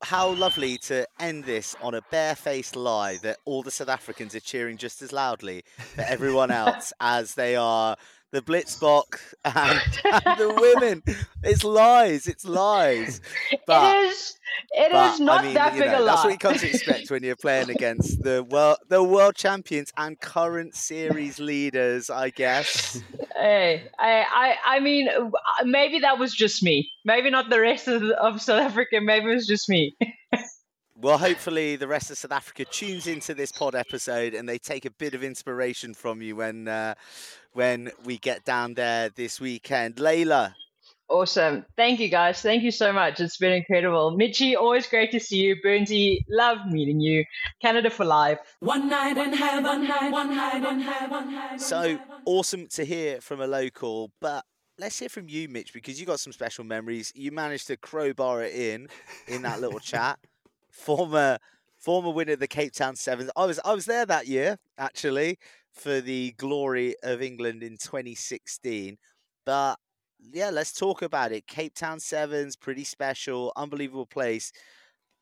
how 0.03 0.29
lovely 0.31 0.77
to 0.77 1.05
end 1.19 1.45
this 1.45 1.75
on 1.81 1.93
a 1.93 2.01
barefaced 2.11 2.75
lie 2.75 3.17
that 3.17 3.37
all 3.45 3.63
the 3.63 3.71
South 3.71 3.89
Africans 3.89 4.35
are 4.35 4.39
cheering 4.39 4.77
just 4.77 5.01
as 5.01 5.11
loudly 5.11 5.63
for 5.95 6.01
everyone 6.01 6.51
else 6.51 6.93
as 6.99 7.35
they 7.35 7.55
are 7.55 7.95
the 8.31 8.41
Blitzbok 8.41 9.19
and, 9.45 9.81
and 10.25 10.39
the 10.39 10.53
women. 10.53 11.03
It's 11.43 11.63
lies. 11.63 12.27
It's 12.27 12.45
lies. 12.45 13.21
But, 13.67 13.95
it 13.95 14.07
is 14.07 14.37
it 14.71 14.91
but, 14.91 15.13
is 15.13 15.19
not 15.19 15.41
I 15.41 15.43
mean, 15.43 15.53
that 15.55 15.73
big 15.73 15.91
know, 15.91 15.99
a 15.99 16.01
lie. 16.01 16.05
That's 16.05 16.23
what 16.23 16.31
you 16.31 16.37
come 16.37 16.57
to 16.57 16.69
expect 16.69 17.11
when 17.11 17.23
you're 17.23 17.35
playing 17.35 17.69
against 17.69 18.23
the 18.23 18.43
world, 18.43 18.77
the 18.89 19.03
world 19.03 19.35
champions 19.35 19.91
and 19.97 20.19
current 20.19 20.75
series 20.75 21.39
leaders, 21.39 22.09
I 22.09 22.29
guess. 22.29 23.01
Hey, 23.35 23.89
I, 23.97 24.25
I, 24.33 24.55
I 24.75 24.79
mean, 24.79 25.09
maybe 25.63 25.99
that 25.99 26.19
was 26.19 26.33
just 26.33 26.63
me. 26.63 26.91
Maybe 27.05 27.29
not 27.29 27.49
the 27.49 27.59
rest 27.59 27.87
of, 27.87 28.03
of 28.03 28.41
South 28.41 28.61
Africa. 28.61 28.99
Maybe 29.01 29.31
it 29.31 29.35
was 29.35 29.47
just 29.47 29.67
me. 29.67 29.95
Well, 31.01 31.17
hopefully 31.17 31.77
the 31.77 31.87
rest 31.87 32.11
of 32.11 32.17
South 32.19 32.31
Africa 32.31 32.63
tunes 32.63 33.07
into 33.07 33.33
this 33.33 33.51
pod 33.51 33.73
episode 33.73 34.35
and 34.35 34.47
they 34.47 34.59
take 34.59 34.85
a 34.85 34.91
bit 34.91 35.15
of 35.15 35.23
inspiration 35.23 35.95
from 35.95 36.21
you 36.21 36.35
when 36.35 36.67
uh, 36.67 36.93
when 37.53 37.91
we 38.05 38.19
get 38.19 38.45
down 38.45 38.75
there 38.75 39.09
this 39.09 39.41
weekend. 39.41 39.95
Layla, 39.95 40.53
Awesome. 41.09 41.65
Thank 41.75 41.99
you, 41.99 42.07
guys. 42.07 42.41
Thank 42.41 42.63
you 42.63 42.71
so 42.71 42.93
much. 42.93 43.19
It's 43.19 43.37
been 43.37 43.51
incredible. 43.51 44.15
Mitchie, 44.17 44.55
always 44.55 44.87
great 44.87 45.11
to 45.11 45.19
see 45.19 45.39
you. 45.39 45.57
Burnsy, 45.65 46.23
love 46.29 46.59
meeting 46.67 47.01
you. 47.01 47.25
Canada 47.61 47.89
for 47.89 48.05
life. 48.05 48.37
One 48.59 48.87
night 48.87 49.17
in 49.17 49.33
heaven, 49.33 49.63
one 49.63 49.87
night, 49.87 50.09
one 50.11 50.33
night, 50.33 50.61
one 50.61 50.85
night, 50.85 51.09
one 51.09 51.33
night. 51.33 51.59
so 51.59 51.99
awesome 52.25 52.67
to 52.67 52.85
hear 52.85 53.19
from 53.19 53.41
a 53.41 53.47
local, 53.47 54.11
but 54.21 54.45
let's 54.77 54.99
hear 54.99 55.09
from 55.09 55.27
you, 55.27 55.49
Mitch, 55.49 55.73
because 55.73 55.99
you 55.99 56.05
got 56.05 56.21
some 56.21 56.31
special 56.31 56.63
memories. 56.63 57.11
You 57.13 57.31
managed 57.31 57.67
to 57.67 57.75
crowbar 57.75 58.43
it 58.43 58.53
in 58.53 58.87
in 59.27 59.41
that 59.41 59.59
little 59.59 59.79
chat. 59.81 60.17
Former 60.71 61.37
former 61.77 62.11
winner 62.11 62.33
of 62.33 62.39
the 62.39 62.47
Cape 62.47 62.73
Town 62.73 62.95
Sevens. 62.95 63.31
I 63.35 63.45
was 63.45 63.59
I 63.65 63.73
was 63.73 63.85
there 63.85 64.05
that 64.05 64.27
year 64.27 64.57
actually 64.77 65.37
for 65.73 66.01
the 66.01 66.33
glory 66.37 66.95
of 67.03 67.21
England 67.21 67.63
in 67.63 67.77
2016. 67.77 68.97
But 69.45 69.77
yeah, 70.19 70.49
let's 70.49 70.73
talk 70.73 71.01
about 71.01 71.31
it. 71.31 71.47
Cape 71.47 71.73
Town 71.73 71.99
Sevens, 71.99 72.55
pretty 72.55 72.83
special, 72.83 73.51
unbelievable 73.55 74.05
place. 74.05 74.51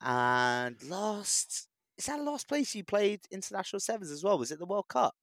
And 0.01 0.75
last 0.83 1.67
is 1.97 2.05
that 2.05 2.21
last 2.21 2.47
place 2.47 2.73
you 2.75 2.83
played 2.83 3.21
international 3.31 3.81
sevens 3.81 4.11
as 4.11 4.23
well? 4.23 4.39
Was 4.39 4.51
it 4.51 4.59
the 4.59 4.65
World 4.65 4.87
Cup? 4.87 5.13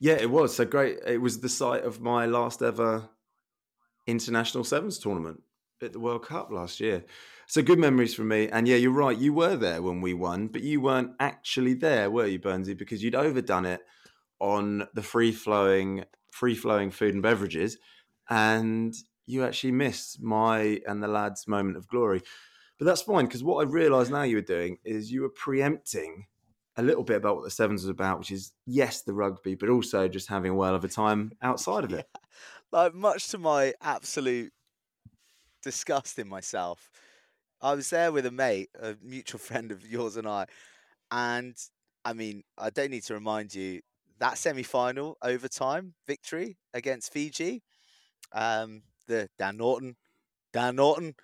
Yeah, 0.00 0.14
it 0.14 0.30
was. 0.30 0.56
So 0.56 0.64
great. 0.64 0.98
It 1.06 1.18
was 1.18 1.40
the 1.40 1.48
site 1.48 1.84
of 1.84 2.00
my 2.00 2.26
last 2.26 2.62
ever 2.62 3.08
international 4.06 4.64
sevens 4.64 4.98
tournament. 4.98 5.42
at 5.82 5.92
the 5.92 6.00
World 6.00 6.24
Cup 6.24 6.50
last 6.50 6.80
year. 6.80 7.04
So 7.46 7.62
good 7.62 7.78
memories 7.78 8.14
for 8.14 8.24
me. 8.24 8.48
And 8.48 8.66
yeah, 8.66 8.76
you're 8.76 8.92
right. 8.92 9.16
You 9.16 9.32
were 9.32 9.56
there 9.56 9.82
when 9.82 10.00
we 10.00 10.14
won, 10.14 10.48
but 10.48 10.62
you 10.62 10.80
weren't 10.80 11.12
actually 11.20 11.74
there, 11.74 12.10
were 12.10 12.26
you, 12.26 12.38
Burnsy? 12.38 12.76
Because 12.76 13.02
you'd 13.02 13.14
overdone 13.14 13.66
it 13.66 13.80
on 14.40 14.86
the 14.94 15.02
free 15.02 15.32
flowing, 15.32 16.04
free 16.32 16.54
flowing 16.54 16.90
food 16.90 17.14
and 17.14 17.22
beverages, 17.22 17.78
and 18.28 18.94
you 19.26 19.44
actually 19.44 19.72
missed 19.72 20.22
my 20.22 20.80
and 20.86 21.02
the 21.02 21.08
lads' 21.08 21.46
moment 21.46 21.76
of 21.76 21.88
glory. 21.88 22.22
But 22.78 22.86
that's 22.86 23.02
fine 23.02 23.26
because 23.26 23.44
what 23.44 23.64
I 23.64 23.70
realised 23.70 24.10
now 24.10 24.22
you 24.22 24.36
were 24.36 24.42
doing 24.42 24.78
is 24.84 25.12
you 25.12 25.22
were 25.22 25.30
preempting 25.30 26.26
a 26.76 26.82
little 26.82 27.04
bit 27.04 27.16
about 27.16 27.36
what 27.36 27.44
the 27.44 27.50
sevens 27.50 27.82
was 27.82 27.90
about, 27.90 28.18
which 28.18 28.32
is 28.32 28.52
yes, 28.66 29.02
the 29.02 29.12
rugby, 29.12 29.54
but 29.54 29.68
also 29.68 30.08
just 30.08 30.28
having 30.28 30.50
a 30.52 30.54
well 30.54 30.74
of 30.74 30.84
a 30.84 30.88
time 30.88 31.32
outside 31.42 31.84
of 31.84 31.92
it. 31.92 32.06
Yeah. 32.72 32.80
Like 32.80 32.94
much 32.94 33.28
to 33.28 33.38
my 33.38 33.74
absolute 33.80 34.52
disgust 35.62 36.18
in 36.18 36.28
myself, 36.28 36.90
I 37.64 37.74
was 37.74 37.88
there 37.88 38.12
with 38.12 38.26
a 38.26 38.30
mate, 38.30 38.68
a 38.78 38.94
mutual 39.02 39.38
friend 39.48 39.72
of 39.72 39.86
yours 39.86 40.18
and 40.18 40.28
I, 40.28 40.46
and 41.10 41.56
I 42.04 42.12
mean, 42.12 42.44
I 42.58 42.68
don't 42.68 42.90
need 42.90 43.04
to 43.04 43.14
remind 43.14 43.54
you 43.54 43.80
that 44.20 44.36
semi-final 44.36 45.16
overtime 45.22 45.94
victory 46.06 46.58
against 46.74 47.12
Fiji. 47.12 47.62
Um, 48.32 48.82
the 49.06 49.28
Dan 49.38 49.56
Norton, 49.56 49.96
Dan 50.52 50.76
Norton, 50.76 51.14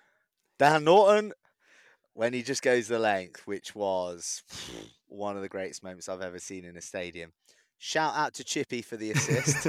Dan 0.57 0.83
Norton, 0.83 1.33
when 2.13 2.33
he 2.33 2.41
just 2.41 2.63
goes 2.63 2.87
the 2.87 2.97
length, 2.97 3.45
which 3.45 3.75
was 3.75 4.41
one 5.07 5.35
of 5.35 5.43
the 5.43 5.49
greatest 5.49 5.83
moments 5.83 6.09
I've 6.09 6.21
ever 6.21 6.39
seen 6.39 6.65
in 6.65 6.75
a 6.75 6.81
stadium. 6.81 7.33
Shout 7.77 8.15
out 8.15 8.33
to 8.35 8.43
Chippy 8.43 8.81
for 8.81 8.97
the 8.97 9.11
assist. 9.11 9.67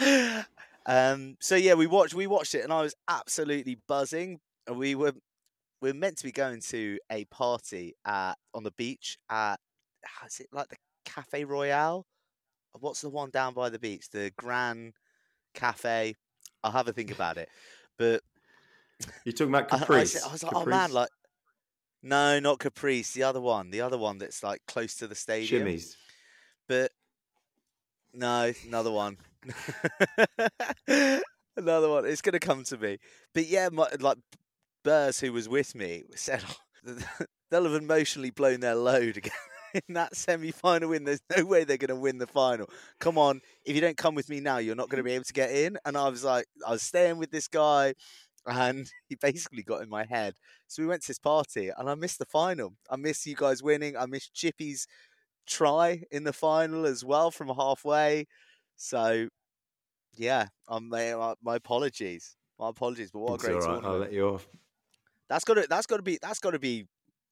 um, 0.86 1.36
so 1.40 1.56
yeah, 1.56 1.74
we 1.74 1.86
watched 1.86 2.14
we 2.14 2.26
watched 2.26 2.54
it, 2.54 2.64
and 2.64 2.72
I 2.72 2.80
was 2.80 2.94
absolutely 3.06 3.78
buzzing. 3.86 4.40
We 4.70 4.94
were 4.94 5.12
we 5.82 5.90
are 5.90 5.94
meant 5.94 6.16
to 6.18 6.24
be 6.24 6.32
going 6.32 6.60
to 6.60 6.98
a 7.10 7.24
party 7.26 7.94
at 8.06 8.34
on 8.54 8.62
the 8.62 8.70
beach 8.70 9.18
at 9.28 9.54
ah, 9.54 9.56
how's 10.04 10.40
it 10.40 10.46
like 10.52 10.68
the 10.68 10.76
Cafe 11.04 11.44
Royale? 11.44 12.06
Uh, 12.74 12.78
what's 12.80 13.02
the 13.02 13.10
one 13.10 13.30
down 13.30 13.52
by 13.52 13.68
the 13.68 13.80
beach? 13.80 14.08
The 14.10 14.32
Grand 14.38 14.94
Cafe. 15.54 16.14
I'll 16.62 16.70
have 16.70 16.86
a 16.86 16.92
think 16.92 17.10
about 17.10 17.36
it. 17.36 17.48
But 17.98 18.22
you're 19.24 19.32
talking 19.32 19.52
about 19.52 19.72
I, 19.72 19.76
I, 19.76 19.78
Caprice. 19.80 20.12
said- 20.12 20.22
I 20.26 20.32
was 20.32 20.44
like, 20.44 20.52
Caprice? 20.52 20.66
oh 20.66 20.70
man, 20.70 20.92
like 20.92 21.10
no, 22.04 22.38
not 22.38 22.60
Caprice. 22.60 23.12
The 23.12 23.24
other 23.24 23.40
one, 23.40 23.70
the 23.70 23.80
other 23.80 23.98
one 23.98 24.18
that's 24.18 24.42
like 24.42 24.62
close 24.68 24.94
to 24.96 25.08
the 25.08 25.16
stadium. 25.16 25.66
Shimmies. 25.66 25.96
But 26.68 26.92
no, 28.14 28.52
another 28.66 28.92
one. 28.92 29.16
another 31.56 31.88
one. 31.88 32.06
It's 32.06 32.22
gonna 32.22 32.38
come 32.38 32.62
to 32.64 32.78
me. 32.78 32.98
But 33.34 33.46
yeah, 33.46 33.68
my, 33.72 33.88
like 33.98 34.18
Burrs, 34.84 35.20
who 35.20 35.32
was 35.32 35.48
with 35.48 35.74
me, 35.74 36.04
said 36.14 36.42
oh, 36.48 36.94
they'll 37.50 37.64
have 37.64 37.74
emotionally 37.82 38.30
blown 38.30 38.60
their 38.60 38.74
load 38.74 39.16
again 39.16 39.32
in 39.74 39.94
that 39.94 40.16
semi-final 40.16 40.90
win. 40.90 41.04
There's 41.04 41.22
no 41.36 41.44
way 41.44 41.64
they're 41.64 41.76
gonna 41.76 41.98
win 41.98 42.18
the 42.18 42.26
final. 42.26 42.68
Come 43.00 43.18
on, 43.18 43.40
if 43.64 43.74
you 43.74 43.80
don't 43.80 43.96
come 43.96 44.14
with 44.14 44.28
me 44.28 44.40
now, 44.40 44.58
you're 44.58 44.74
not 44.74 44.88
gonna 44.88 45.02
be 45.02 45.12
able 45.12 45.24
to 45.24 45.32
get 45.32 45.50
in. 45.50 45.78
And 45.84 45.96
I 45.96 46.08
was 46.08 46.24
like, 46.24 46.46
I 46.66 46.70
was 46.72 46.82
staying 46.82 47.18
with 47.18 47.30
this 47.30 47.48
guy. 47.48 47.94
And 48.44 48.90
he 49.08 49.14
basically 49.14 49.62
got 49.62 49.82
in 49.82 49.88
my 49.88 50.04
head. 50.04 50.34
So 50.66 50.82
we 50.82 50.88
went 50.88 51.02
to 51.02 51.08
this 51.08 51.18
party 51.18 51.70
and 51.76 51.88
I 51.88 51.94
missed 51.94 52.18
the 52.18 52.26
final. 52.26 52.74
I 52.90 52.96
missed 52.96 53.24
you 53.26 53.36
guys 53.36 53.62
winning. 53.62 53.96
I 53.96 54.06
missed 54.06 54.34
Chippy's 54.34 54.86
try 55.46 56.02
in 56.10 56.24
the 56.24 56.32
final 56.32 56.84
as 56.86 57.04
well 57.04 57.30
from 57.30 57.48
halfway. 57.48 58.26
So, 58.76 59.28
yeah, 60.16 60.48
I'm 60.66 60.88
my- 60.88 61.34
my 61.40 61.56
apologies, 61.56 62.36
my 62.58 62.70
apologies. 62.70 63.10
But 63.12 63.20
what 63.20 63.34
It's 63.34 63.44
a 63.44 63.46
great 63.48 63.62
right. 63.62 63.84
I'll 63.84 63.98
let 63.98 64.12
you 64.12 64.28
off. 64.28 64.48
That's 65.28 65.44
got 65.44 65.54
to 65.54 65.66
that's 65.68 65.86
got 65.86 65.96
to 65.98 66.02
be 66.02 66.18
that's 66.20 66.40
got 66.40 66.50
to 66.50 66.58
be 66.58 66.86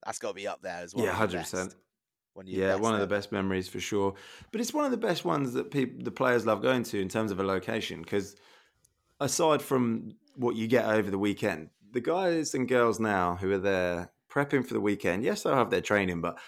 that's 0.05 0.19
got 0.19 0.29
to 0.29 0.35
be 0.35 0.49
up 0.49 0.63
there 0.63 0.81
as 0.83 0.95
well. 0.95 1.05
yeah, 1.05 1.13
hundred 1.13 1.41
percent. 1.41 1.75
Yeah, 2.45 2.77
one 2.77 2.95
of 2.95 3.01
the 3.01 3.07
best 3.07 3.33
memories 3.33 3.69
for 3.69 3.81
sure. 3.81 4.15
But 4.51 4.61
it's 4.61 4.73
one 4.73 4.85
of 4.85 4.91
the 4.91 4.97
best 4.97 5.25
ones 5.25 5.53
that 5.55 5.71
people, 5.71 6.03
the 6.03 6.11
players 6.11 6.47
love 6.47 6.63
going 6.63 6.85
to 6.85 7.01
in 7.01 7.09
terms 7.09 7.33
of 7.33 7.41
a 7.41 7.43
location. 7.43 8.01
Because 8.03 8.37
aside 9.19 9.61
from 9.61 10.15
what 10.37 10.57
you 10.57 10.67
get 10.67 10.87
over 10.87 11.11
the 11.11 11.19
weekend, 11.19 11.71
the 11.93 12.01
guys 12.01 12.55
and 12.55 12.69
girls 12.69 13.01
now 13.01 13.37
who 13.37 13.53
are 13.53 13.59
there 13.59 14.13
prepping 14.31 14.67
for 14.67 14.75
the 14.75 14.81
weekend, 14.81 15.25
yes, 15.25 15.43
they'll 15.43 15.55
have 15.55 15.71
their 15.71 15.81
training, 15.81 16.21
but 16.21 16.39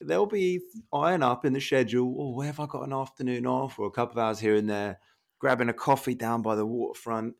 they'll 0.00 0.26
be 0.26 0.60
eyeing 0.92 1.22
up 1.22 1.44
in 1.44 1.54
the 1.54 1.60
schedule. 1.60 2.14
Oh, 2.18 2.30
where 2.34 2.46
have 2.46 2.60
I 2.60 2.66
got 2.66 2.86
an 2.86 2.92
afternoon 2.92 3.46
off 3.46 3.78
or 3.78 3.86
a 3.86 3.90
couple 3.90 4.20
of 4.20 4.24
hours 4.24 4.38
here 4.38 4.54
and 4.54 4.68
there? 4.68 5.00
Grabbing 5.38 5.70
a 5.70 5.74
coffee 5.74 6.14
down 6.14 6.42
by 6.42 6.54
the 6.54 6.66
waterfront, 6.66 7.34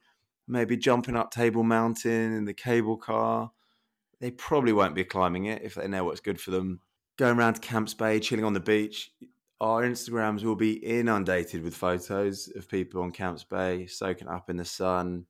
maybe 0.53 0.77
jumping 0.77 1.17
up 1.17 1.31
Table 1.31 1.65
Mountain 1.65 2.35
in 2.35 2.45
the 2.45 2.55
cable 2.55 2.99
car. 2.99 3.51
They 4.21 4.31
probably 4.31 4.73
won't 4.73 4.95
be 4.95 5.03
climbing 5.03 5.47
it 5.47 5.63
if 5.63 5.75
they 5.75 5.89
know 5.89 6.05
what's 6.05 6.21
good 6.21 6.41
for 6.41 6.51
them. 6.51 6.81
Going 7.19 7.39
around 7.39 7.55
to 7.55 7.61
Camps 7.61 7.95
Bay, 7.95 8.21
chilling 8.21 8.45
on 8.45 8.53
the 8.53 8.61
beach. 8.61 9.11
Our 9.61 9.83
Instagrams 9.83 10.45
will 10.45 10.57
be 10.57 10.73
inundated 10.75 11.63
with 11.63 11.75
photos 11.75 12.53
of 12.55 12.69
people 12.69 13.03
on 13.03 13.13
Camps 13.13 13.45
Bay 13.45 13.87
soaking 13.87 14.29
up 14.29 14.51
in 14.51 14.57
the 14.57 14.65
sun. 14.65 15.27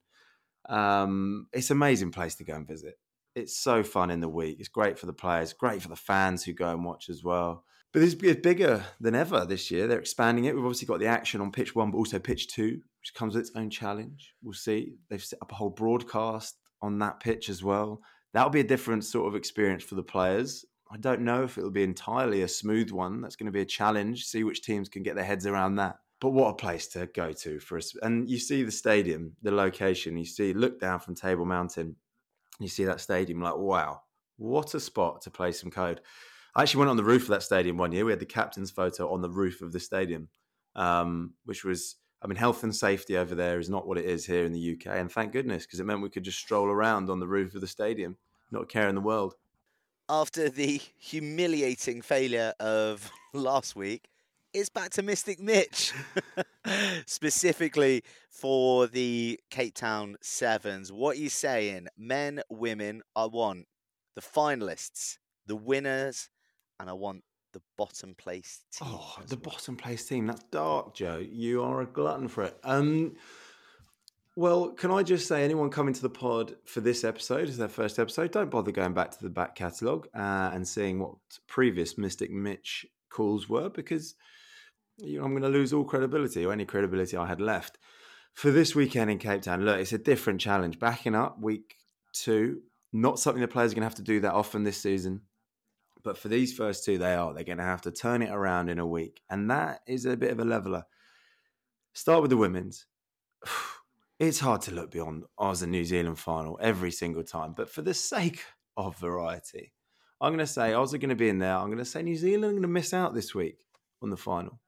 Um, 0.69 1.47
it's 1.53 1.71
an 1.71 1.77
amazing 1.77 2.11
place 2.11 2.35
to 2.37 2.45
go 2.45 2.55
and 2.55 2.67
visit. 2.67 2.99
It's 3.35 3.57
so 3.57 3.83
fun 3.83 4.11
in 4.11 4.21
the 4.21 4.29
week. 4.29 4.57
It's 4.59 4.69
great 4.69 4.99
for 4.99 5.07
the 5.07 5.13
players, 5.13 5.53
great 5.53 5.81
for 5.83 5.89
the 5.89 5.97
fans 5.97 6.45
who 6.45 6.53
go 6.53 6.71
and 6.71 6.85
watch 6.85 7.09
as 7.09 7.23
well. 7.23 7.65
But 7.93 8.03
it's 8.03 8.15
it's 8.23 8.41
bigger 8.41 8.85
than 9.01 9.15
ever 9.15 9.45
this 9.45 9.71
year. 9.71 9.87
They're 9.87 9.99
expanding 9.99 10.47
it. 10.47 10.55
We've 10.55 10.65
obviously 10.65 10.87
got 10.87 11.01
the 11.01 11.07
action 11.07 11.41
on 11.41 11.53
pitch 11.53 11.75
one, 11.75 11.91
but 11.91 11.99
also 11.99 12.19
pitch 12.19 12.49
two, 12.49 12.81
which 13.01 13.15
comes 13.15 13.35
with 13.35 13.43
its 13.43 13.57
own 13.57 13.69
challenge. 13.69 14.35
We'll 14.43 14.55
see. 14.55 14.95
They've 15.11 15.23
set 15.23 15.43
up 15.43 15.53
a 15.53 15.55
whole 15.55 15.71
broadcast 15.71 16.57
on 16.81 16.99
that 17.01 17.21
pitch 17.21 17.49
as 17.49 17.63
well. 17.63 18.01
That'll 18.33 18.51
be 18.51 18.61
a 18.61 18.65
different 18.65 19.05
sort 19.05 19.29
of 19.29 19.37
experience 19.37 19.85
for 19.85 19.95
the 19.95 20.03
players. 20.03 20.65
I 20.91 20.97
don't 20.97 21.23
know 21.23 21.45
if 21.45 21.59
it'll 21.59 21.71
be 21.71 21.83
entirely 21.83 22.43
a 22.43 22.49
smooth 22.49 22.91
one. 22.91 23.21
That's 23.21 23.37
going 23.37 23.47
to 23.47 23.53
be 23.53 23.61
a 23.61 23.67
challenge. 23.67 24.25
See 24.25 24.45
which 24.45 24.63
teams 24.63 24.89
can 24.89 25.03
get 25.03 25.15
their 25.15 25.25
heads 25.25 25.47
around 25.47 25.77
that. 25.77 25.97
But 26.21 26.31
what 26.31 26.51
a 26.51 26.55
place 26.55 26.87
to 26.89 27.07
go 27.07 27.33
to 27.33 27.61
for 27.61 27.79
us. 27.79 27.95
And 28.03 28.31
you 28.31 28.39
see 28.39 28.63
the 28.63 28.71
stadium, 28.71 29.33
the 29.43 29.51
location. 29.51 30.17
You 30.17 30.25
see, 30.25 30.53
look 30.55 30.81
down 30.81 31.01
from 31.01 31.15
Table 31.15 31.45
Mountain. 31.45 31.97
You 32.61 32.69
see 32.69 32.85
that 32.85 33.01
stadium, 33.01 33.41
like 33.41 33.57
wow, 33.57 34.03
what 34.37 34.75
a 34.75 34.81
spot 34.81 35.23
to 35.23 35.31
play 35.31 35.53
some 35.53 35.71
code. 35.71 36.01
I 36.55 36.63
actually 36.63 36.81
went 36.81 36.91
on 36.91 36.97
the 36.97 37.05
roof 37.05 37.23
of 37.23 37.29
that 37.29 37.43
stadium 37.43 37.79
one 37.79 37.93
year. 37.93 38.05
We 38.05 38.13
had 38.13 38.21
the 38.21 38.27
captain's 38.27 38.71
photo 38.71 39.13
on 39.13 39.23
the 39.23 39.31
roof 39.31 39.63
of 39.63 39.73
the 39.73 39.81
stadium, 39.81 40.29
um, 40.77 41.35
which 41.45 41.65
was, 41.65 41.97
I 42.21 42.27
mean, 42.27 42.37
health 42.37 42.63
and 42.63 42.75
safety 42.75 43.17
over 43.17 43.35
there 43.35 43.59
is 43.59 43.71
not 43.71 43.87
what 43.87 43.99
it 43.99 44.05
is 44.05 44.27
here 44.27 44.45
in 44.45 44.53
the 44.53 44.73
UK. 44.73 44.99
And 44.99 45.11
thank 45.11 45.33
goodness, 45.33 45.65
because 45.65 45.81
it 45.81 45.87
meant 45.87 46.03
we 46.03 46.11
could 46.11 46.25
just 46.25 46.39
stroll 46.39 46.67
around 46.67 47.09
on 47.09 47.21
the 47.21 47.27
roof 47.27 47.55
of 47.55 47.63
the 47.63 47.67
stadium, 47.67 48.17
not 48.51 48.65
a 48.65 48.67
care 48.67 48.89
in 48.89 48.95
the 48.95 49.01
world. 49.01 49.35
After 50.09 50.51
the 50.51 50.81
humiliating 50.99 52.03
failure 52.03 52.53
of 52.61 53.11
last 53.33 53.75
week, 53.75 54.09
it's 54.53 54.69
back 54.69 54.91
to 54.91 55.03
Mystic 55.03 55.41
Mitch, 55.41 55.95
specifically 57.07 58.05
for 58.29 58.87
the 58.87 59.41
Cape 59.49 59.75
Town 59.75 60.17
Sevens. 60.21 60.93
What 60.93 61.17
are 61.17 61.21
you 61.21 61.31
saying? 61.31 61.89
Men, 61.97 62.43
women, 62.51 63.01
I 63.17 63.25
want 63.25 63.67
the 64.15 64.21
finalists, 64.21 65.17
the 65.47 65.57
winners, 65.57 66.29
and 66.83 66.91
I 66.91 66.93
want 66.95 67.23
the 67.53 67.63
bottom 67.79 68.15
place 68.19 68.65
team. 68.73 68.89
Oh, 68.91 69.17
the 69.29 69.37
well. 69.37 69.53
bottom 69.53 69.77
place 69.77 70.05
team. 70.05 70.27
That's 70.27 70.43
dark, 70.51 70.95
Joe. 70.95 71.25
You 71.25 71.63
are 71.63 71.81
a 71.81 71.87
glutton 71.87 72.27
for 72.29 72.43
it. 72.43 72.59
Um, 72.65 73.15
well, 74.37 74.71
can 74.71 74.91
I 74.91 75.03
just 75.03 75.29
say, 75.29 75.45
anyone 75.45 75.71
coming 75.71 75.95
to 75.95 76.03
the 76.03 76.11
pod 76.11 76.57
for 76.65 76.81
this 76.81 77.05
episode, 77.05 77.49
is 77.49 77.57
their 77.57 77.69
first 77.69 77.99
episode, 77.99 78.33
don't 78.33 78.51
bother 78.51 78.73
going 78.73 78.95
back 78.95 79.13
to 79.13 79.23
the 79.23 79.31
back 79.31 79.55
catalogue 79.55 80.09
uh, 80.15 80.51
and 80.53 80.67
seeing 80.67 80.99
what 80.99 81.15
previous 81.47 81.97
Mystic 81.97 82.31
Mitch 82.31 82.85
calls 83.11 83.49
were, 83.49 83.69
because 83.69 84.15
you 84.99 85.19
know, 85.19 85.25
I'm 85.25 85.33
going 85.33 85.43
to 85.43 85.49
lose 85.49 85.73
all 85.73 85.85
credibility 85.85 86.45
or 86.45 86.53
any 86.53 86.65
credibility 86.65 87.17
I 87.17 87.27
had 87.27 87.41
left. 87.41 87.79
For 88.35 88.51
this 88.51 88.75
weekend 88.75 89.11
in 89.11 89.19
Cape 89.19 89.43
Town, 89.43 89.65
look, 89.65 89.79
it's 89.79 89.93
a 89.93 89.99
different 89.99 90.41
challenge. 90.41 90.81
Backing 90.81 91.15
up 91.15 91.39
week 91.41 91.77
two, 92.13 92.63
not 92.93 93.19
something 93.19 93.43
the 93.43 93.49
players 93.49 93.73
are 93.73 93.75
going 93.75 93.83
to 93.83 93.89
have 93.89 93.95
to 93.97 94.03
do 94.03 94.21
that 94.21 94.33
often 94.33 94.65
this 94.65 94.79
season. 94.81 95.21
But 96.05 96.19
for 96.19 96.29
these 96.29 96.53
first 96.53 96.85
two, 96.85 96.99
they 96.99 97.15
are. 97.15 97.33
They're 97.33 97.45
going 97.45 97.59
to 97.59 97.65
have 97.65 97.83
to 97.83 97.93
turn 97.93 98.23
it 98.23 98.31
around 98.31 98.69
in 98.69 98.79
a 98.79 98.87
week. 98.87 99.23
And 99.31 99.51
that 99.51 99.81
is 99.87 100.05
a 100.05 100.17
bit 100.17 100.33
of 100.33 100.41
a 100.41 100.45
leveler. 100.45 100.85
Start 101.93 102.23
with 102.23 102.31
the 102.31 102.37
women's. 102.37 102.87
It's 104.19 104.39
hard 104.39 104.63
to 104.63 104.71
look 104.73 104.93
beyond 104.93 105.25
Oz 105.37 105.63
and 105.63 105.73
New 105.73 105.85
Zealand 105.85 106.17
final 106.17 106.57
every 106.63 106.93
single 106.93 107.25
time. 107.25 107.55
But 107.57 107.69
for 107.69 107.83
the 107.83 107.95
sake 107.95 108.45
of 108.77 108.97
variety, 108.97 109.73
I'm 110.21 110.31
going 110.31 110.39
to 110.39 110.47
say 110.47 110.75
Oz 110.75 110.95
are 110.95 110.99
going 110.99 111.09
to 111.09 111.17
be 111.17 111.29
in 111.29 111.41
there. 111.41 111.57
I'm 111.57 111.67
going 111.67 111.79
to 111.79 111.85
say 111.85 112.05
New 112.05 112.15
Zealand 112.15 112.45
are 112.45 112.51
going 112.51 112.63
to 112.63 112.69
miss 112.69 112.95
out 112.95 113.15
this 113.15 113.35
week 113.35 113.67
on 114.01 114.11
the 114.11 114.17
final. 114.17 114.61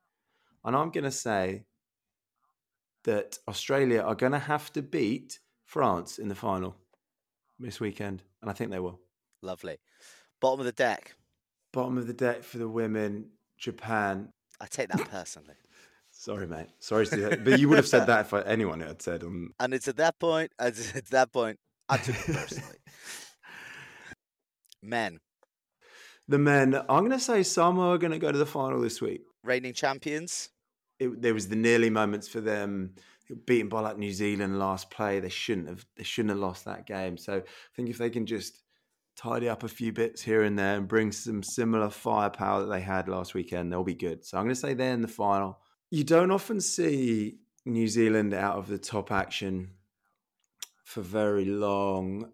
And 0.65 0.75
I'm 0.75 0.91
going 0.91 1.05
to 1.05 1.13
say 1.13 1.67
that 3.05 3.39
Australia 3.47 4.01
are 4.01 4.17
going 4.17 4.33
to 4.33 4.41
have 4.41 4.73
to 4.73 4.83
beat 4.83 5.39
France 5.65 6.19
in 6.19 6.27
the 6.27 6.35
final 6.35 6.75
this 7.61 7.79
weekend. 7.79 8.25
And 8.43 8.51
I 8.51 8.55
think 8.55 8.73
they 8.73 8.81
will. 8.81 8.99
Lovely. 9.41 9.77
Bottom 10.41 10.61
of 10.61 10.67
the 10.67 10.73
deck. 10.73 11.15
Bottom 11.75 11.99
of 11.99 12.07
the 12.07 12.13
deck 12.13 12.45
for 12.45 12.59
the 12.59 12.69
women, 12.69 13.31
Japan. 13.59 14.29
I 14.61 14.67
take 14.67 14.89
that 14.91 15.11
personally. 15.11 15.57
Sorry, 16.13 16.47
mate. 16.47 16.69
Sorry 16.79 17.05
to 17.07 17.17
do 17.17 17.29
that. 17.29 17.45
But 17.45 17.59
you 17.59 17.69
would 17.69 17.79
have 17.79 17.89
said 17.89 18.07
that 18.07 18.21
if 18.27 18.33
I, 18.33 18.43
anyone 18.43 18.79
had 18.79 19.03
said 19.03 19.25
um, 19.25 19.51
And 19.61 19.75
it's 19.75 19.89
at 19.89 19.97
that 19.97 20.17
point, 20.21 20.53
it's 20.61 20.95
at 20.95 21.07
that 21.07 21.33
point, 21.33 21.59
I 21.89 21.97
took 21.97 22.15
it 22.15 22.33
personally. 22.35 22.77
Men, 24.83 25.19
The 26.29 26.39
men, 26.39 26.77
I'm 26.77 27.01
going 27.01 27.11
to 27.11 27.19
say 27.19 27.43
Samoa 27.43 27.95
are 27.95 27.99
going 27.99 28.13
to 28.13 28.19
go 28.19 28.31
to 28.31 28.39
the 28.39 28.47
final 28.47 28.81
this 28.81 29.03
week. 29.03 29.23
reigning 29.43 29.73
champions. 29.75 30.51
It, 31.01 31.21
there 31.21 31.35
was 31.35 31.49
the 31.49 31.57
nearly 31.57 31.91
moments 31.91 32.29
for 32.29 32.41
them 32.41 32.95
beaten 33.47 33.69
by 33.69 33.81
like 33.81 33.99
New 33.99 34.13
Zealand 34.13 34.59
last 34.59 34.91
play. 34.91 35.19
They 35.19 35.29
shouldn't 35.29 35.69
have. 35.69 35.85
They 35.97 36.05
shouldn't 36.05 36.31
have 36.31 36.39
lost 36.39 36.67
that 36.67 36.87
game. 36.87 37.17
So 37.17 37.39
I 37.39 37.43
think 37.75 37.89
if 37.89 37.99
they 37.99 38.11
can 38.11 38.27
just 38.27 38.63
tidy 39.17 39.49
up 39.49 39.63
a 39.63 39.69
few 39.69 39.93
bits 39.93 40.23
here 40.23 40.43
and 40.43 40.59
there 40.59 40.77
and 40.77 40.89
bring 40.89 41.13
some 41.13 41.43
similar 41.43 41.91
firepower 41.91 42.61
that 42.61 42.67
they 42.67 42.81
had 42.81 43.09
last 43.09 43.35
weekend, 43.35 43.71
they'll 43.71 43.85
be 43.85 43.95
good. 43.95 44.25
So 44.25 44.37
I'm 44.37 44.45
going 44.45 44.55
to 44.55 44.61
say 44.61 44.75
they're 44.75 44.93
in 44.93 45.03
the 45.03 45.09
final. 45.09 45.61
You 45.91 46.05
don't 46.05 46.31
often 46.31 46.61
see 46.61 47.39
New 47.65 47.89
Zealand 47.89 48.35
out 48.35 48.59
of 48.59 48.69
the 48.69 48.79
top 48.79 49.13
action 49.13 49.71
for 50.85 51.01
very 51.01 51.45
long. 51.45 52.33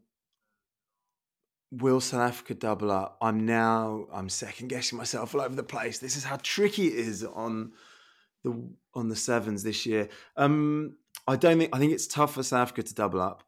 Will 1.70 2.01
South 2.01 2.28
Africa 2.28 2.55
double 2.55 2.91
up? 2.91 3.16
I'm 3.20 3.47
now 3.47 4.07
I'm 4.12 4.28
second 4.28 4.68
guessing 4.68 4.99
myself 4.99 5.35
all 5.35 5.41
over 5.41 5.55
the 5.55 5.62
place. 5.62 5.99
This 5.99 6.16
is 6.16 6.24
how 6.24 6.39
tricky 6.43 6.89
it 6.89 6.95
is 6.95 7.24
on 7.24 7.72
the 8.43 8.61
on 8.95 9.09
the 9.09 9.16
sevens 9.16 9.62
this 9.62 9.87
year. 9.87 10.09
Um, 10.37 10.97
I 11.28 11.37
don't 11.37 11.59
think 11.59 11.74
I 11.74 11.78
think 11.78 11.93
it's 11.93 12.09
tough 12.09 12.35
for 12.35 12.43
South 12.43 12.62
Africa 12.62 12.83
to 12.83 12.95
double 12.95 13.20
up. 13.20 13.45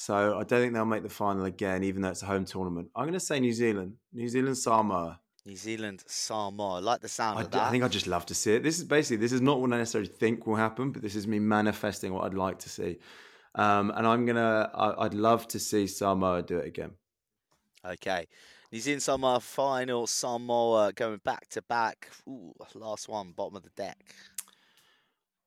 So 0.00 0.38
I 0.38 0.44
don't 0.44 0.60
think 0.60 0.74
they'll 0.74 0.84
make 0.84 1.02
the 1.02 1.08
final 1.08 1.44
again, 1.44 1.82
even 1.82 2.02
though 2.02 2.10
it's 2.10 2.22
a 2.22 2.26
home 2.26 2.44
tournament. 2.44 2.88
I'm 2.94 3.02
going 3.02 3.14
to 3.14 3.20
say 3.20 3.40
New 3.40 3.52
Zealand, 3.52 3.94
New 4.12 4.28
Zealand, 4.28 4.56
Samoa. 4.56 5.18
New 5.44 5.56
Zealand, 5.56 6.04
Samoa. 6.06 6.76
I 6.76 6.78
like 6.78 7.00
the 7.00 7.08
sound 7.08 7.40
I, 7.40 7.42
of 7.42 7.50
that. 7.50 7.62
I 7.64 7.70
think 7.72 7.82
I 7.82 7.88
just 7.88 8.06
love 8.06 8.24
to 8.26 8.34
see 8.34 8.54
it. 8.54 8.62
This 8.62 8.78
is 8.78 8.84
basically 8.84 9.16
this 9.16 9.32
is 9.32 9.40
not 9.40 9.60
what 9.60 9.72
I 9.72 9.78
necessarily 9.78 10.08
think 10.08 10.46
will 10.46 10.54
happen, 10.54 10.92
but 10.92 11.02
this 11.02 11.16
is 11.16 11.26
me 11.26 11.40
manifesting 11.40 12.14
what 12.14 12.22
I'd 12.24 12.34
like 12.34 12.60
to 12.60 12.68
see. 12.68 12.98
Um, 13.56 13.90
and 13.90 14.06
I'm 14.06 14.24
gonna, 14.24 14.70
I, 14.72 15.04
I'd 15.06 15.14
love 15.14 15.48
to 15.48 15.58
see 15.58 15.88
Samoa 15.88 16.42
do 16.42 16.58
it 16.58 16.68
again. 16.68 16.92
Okay. 17.84 18.28
New 18.70 18.78
Zealand 18.78 19.02
Samoa 19.02 19.40
final. 19.40 20.06
Samoa 20.06 20.92
going 20.92 21.20
back 21.24 21.48
to 21.48 21.62
back. 21.62 22.08
Ooh, 22.28 22.54
last 22.76 23.08
one, 23.08 23.32
bottom 23.32 23.56
of 23.56 23.64
the 23.64 23.70
deck. 23.70 24.14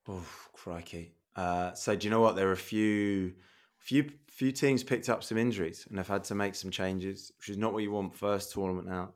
Oh, 0.10 0.26
crikey! 0.52 1.14
Uh, 1.38 1.72
so 1.74 1.96
do 1.96 2.06
you 2.06 2.12
know 2.12 2.20
what? 2.20 2.36
There 2.36 2.50
are 2.50 2.52
a 2.52 2.58
few, 2.58 3.34
few, 3.82 4.12
few 4.30 4.52
teams 4.52 4.84
picked 4.84 5.10
up 5.10 5.24
some 5.24 5.38
injuries 5.38 5.86
and 5.90 5.98
have 5.98 6.08
had 6.08 6.24
to 6.26 6.36
make 6.36 6.56
some 6.56 6.72
changes, 6.72 7.32
which 7.38 7.50
is 7.50 7.58
not 7.58 7.74
what 7.74 7.84
you 7.84 7.92
want 7.92 8.16
first 8.16 8.54
tournament 8.54 8.90
out. 8.90 9.16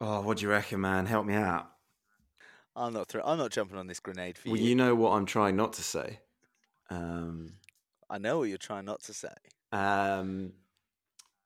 Oh, 0.00 0.20
what 0.20 0.38
do 0.38 0.44
you 0.44 0.50
reckon, 0.50 0.80
man? 0.80 1.06
Help 1.06 1.26
me 1.26 1.34
out. 1.34 1.70
I'm 2.76 2.92
not 2.92 3.08
through. 3.08 3.22
I'm 3.24 3.38
not 3.38 3.50
jumping 3.50 3.78
on 3.78 3.86
this 3.86 4.00
grenade 4.00 4.36
for 4.36 4.48
you. 4.48 4.52
Well, 4.52 4.60
you. 4.60 4.70
you 4.70 4.74
know 4.74 4.94
what 4.94 5.12
I'm 5.12 5.26
trying 5.26 5.56
not 5.56 5.72
to 5.74 5.82
say. 5.82 6.20
Um, 6.90 7.54
I 8.10 8.18
know 8.18 8.38
what 8.38 8.48
you're 8.48 8.58
trying 8.58 8.84
not 8.84 9.02
to 9.04 9.14
say. 9.14 9.32
Um, 9.72 10.52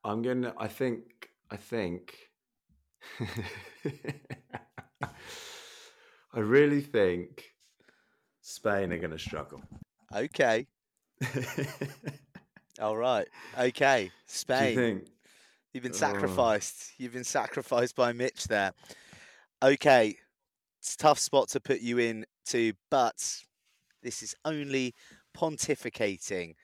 I'm 0.05 0.23
gonna. 0.23 0.55
I 0.57 0.69
think. 0.69 1.31
I 1.51 1.57
think. 1.57 2.15
I 6.33 6.41
really 6.41 6.81
think 6.81 7.45
Spain 8.41 8.93
are 8.93 8.99
gonna 8.99 9.19
struggle. 9.19 9.63
Okay. 10.15 10.67
All 12.81 12.97
right. 12.97 13.27
Okay. 13.59 14.11
Spain. 14.27 14.77
think? 14.77 15.09
You've 15.73 15.83
been 15.83 15.93
Oh. 15.93 15.97
sacrificed. 15.97 16.93
You've 16.99 17.13
been 17.13 17.25
sacrificed 17.25 17.97
by 17.97 18.13
Mitch 18.13 18.45
there. 18.45 18.73
Okay. 19.63 20.17
It's 20.81 20.95
a 20.95 20.99
tough 20.99 21.19
spot 21.19 21.49
to 21.51 21.61
put 21.61 21.81
you 21.81 21.99
in 21.99 22.25
to, 22.47 22.73
but 22.91 23.43
this 24.03 24.23
is 24.23 24.35
only 24.45 24.95
pontificating. 25.37 26.55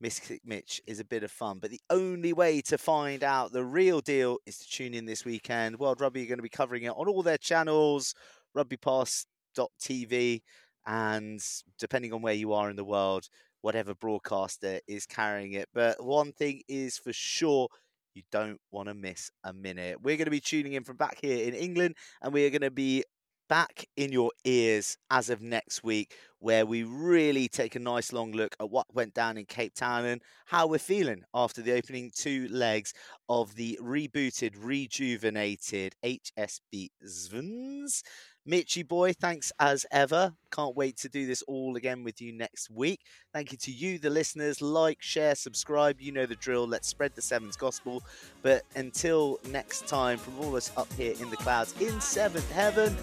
Mystic 0.00 0.40
Mitch 0.46 0.80
is 0.86 0.98
a 0.98 1.04
bit 1.04 1.24
of 1.24 1.30
fun, 1.30 1.58
but 1.58 1.70
the 1.70 1.80
only 1.90 2.32
way 2.32 2.62
to 2.62 2.78
find 2.78 3.22
out 3.22 3.52
the 3.52 3.64
real 3.64 4.00
deal 4.00 4.38
is 4.46 4.56
to 4.58 4.66
tune 4.68 4.94
in 4.94 5.04
this 5.04 5.26
weekend. 5.26 5.78
World 5.78 6.00
Rugby 6.00 6.22
are 6.22 6.26
going 6.26 6.38
to 6.38 6.42
be 6.42 6.48
covering 6.48 6.84
it 6.84 6.92
on 6.96 7.06
all 7.06 7.22
their 7.22 7.36
channels, 7.36 8.14
rugbypass.tv, 8.56 10.42
and 10.86 11.44
depending 11.78 12.12
on 12.14 12.22
where 12.22 12.32
you 12.32 12.54
are 12.54 12.70
in 12.70 12.76
the 12.76 12.84
world, 12.84 13.28
whatever 13.62 13.94
broadcaster 13.94 14.80
is 14.86 15.06
carrying 15.06 15.52
it. 15.52 15.68
But 15.72 16.02
one 16.04 16.32
thing 16.32 16.62
is 16.68 16.98
for 16.98 17.12
sure, 17.12 17.68
you 18.14 18.22
don't 18.32 18.60
want 18.70 18.88
to 18.88 18.94
miss 18.94 19.30
a 19.44 19.52
minute. 19.52 19.98
We're 20.02 20.16
going 20.16 20.26
to 20.26 20.30
be 20.30 20.40
tuning 20.40 20.72
in 20.72 20.84
from 20.84 20.96
back 20.96 21.18
here 21.20 21.46
in 21.46 21.54
England, 21.54 21.96
and 22.22 22.32
we 22.32 22.44
are 22.46 22.50
going 22.50 22.62
to 22.62 22.70
be 22.70 23.04
back 23.48 23.84
in 23.96 24.12
your 24.12 24.30
ears 24.44 24.96
as 25.10 25.28
of 25.28 25.42
next 25.42 25.82
week, 25.82 26.14
where 26.38 26.64
we 26.64 26.84
really 26.84 27.48
take 27.48 27.74
a 27.74 27.80
nice 27.80 28.12
long 28.12 28.30
look 28.30 28.54
at 28.60 28.70
what 28.70 28.86
went 28.94 29.12
down 29.12 29.36
in 29.36 29.44
Cape 29.44 29.74
Town 29.74 30.04
and 30.04 30.22
how 30.46 30.68
we're 30.68 30.78
feeling 30.78 31.24
after 31.34 31.60
the 31.60 31.72
opening 31.72 32.12
two 32.16 32.46
legs 32.48 32.94
of 33.28 33.56
the 33.56 33.76
rebooted, 33.82 34.54
rejuvenated 34.56 35.94
HSBC 36.04 36.90
Sevens. 37.04 38.02
Mitchy 38.46 38.82
boy, 38.82 39.12
thanks 39.12 39.52
as 39.60 39.84
ever. 39.92 40.32
Can't 40.50 40.74
wait 40.74 40.96
to 40.98 41.08
do 41.08 41.26
this 41.26 41.42
all 41.42 41.76
again 41.76 42.02
with 42.02 42.20
you 42.20 42.32
next 42.32 42.70
week. 42.70 43.00
Thank 43.32 43.52
you 43.52 43.58
to 43.58 43.70
you, 43.70 43.98
the 43.98 44.10
listeners. 44.10 44.62
Like, 44.62 44.98
share, 45.00 45.34
subscribe. 45.34 46.00
You 46.00 46.12
know 46.12 46.26
the 46.26 46.36
drill. 46.36 46.66
Let's 46.66 46.88
spread 46.88 47.14
the 47.14 47.22
Sevens 47.22 47.56
gospel. 47.56 48.02
But 48.42 48.62
until 48.76 49.38
next 49.48 49.86
time, 49.86 50.18
from 50.18 50.38
all 50.38 50.48
of 50.48 50.54
us 50.54 50.72
up 50.76 50.92
here 50.94 51.14
in 51.20 51.30
the 51.30 51.36
clouds 51.36 51.74
in 51.80 52.00
seventh 52.00 52.50
heaven, 52.52 52.96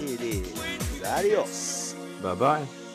it 0.00 0.20
is 0.20 1.02
adios. 1.04 1.94
Bye 2.22 2.34
bye. 2.34 2.87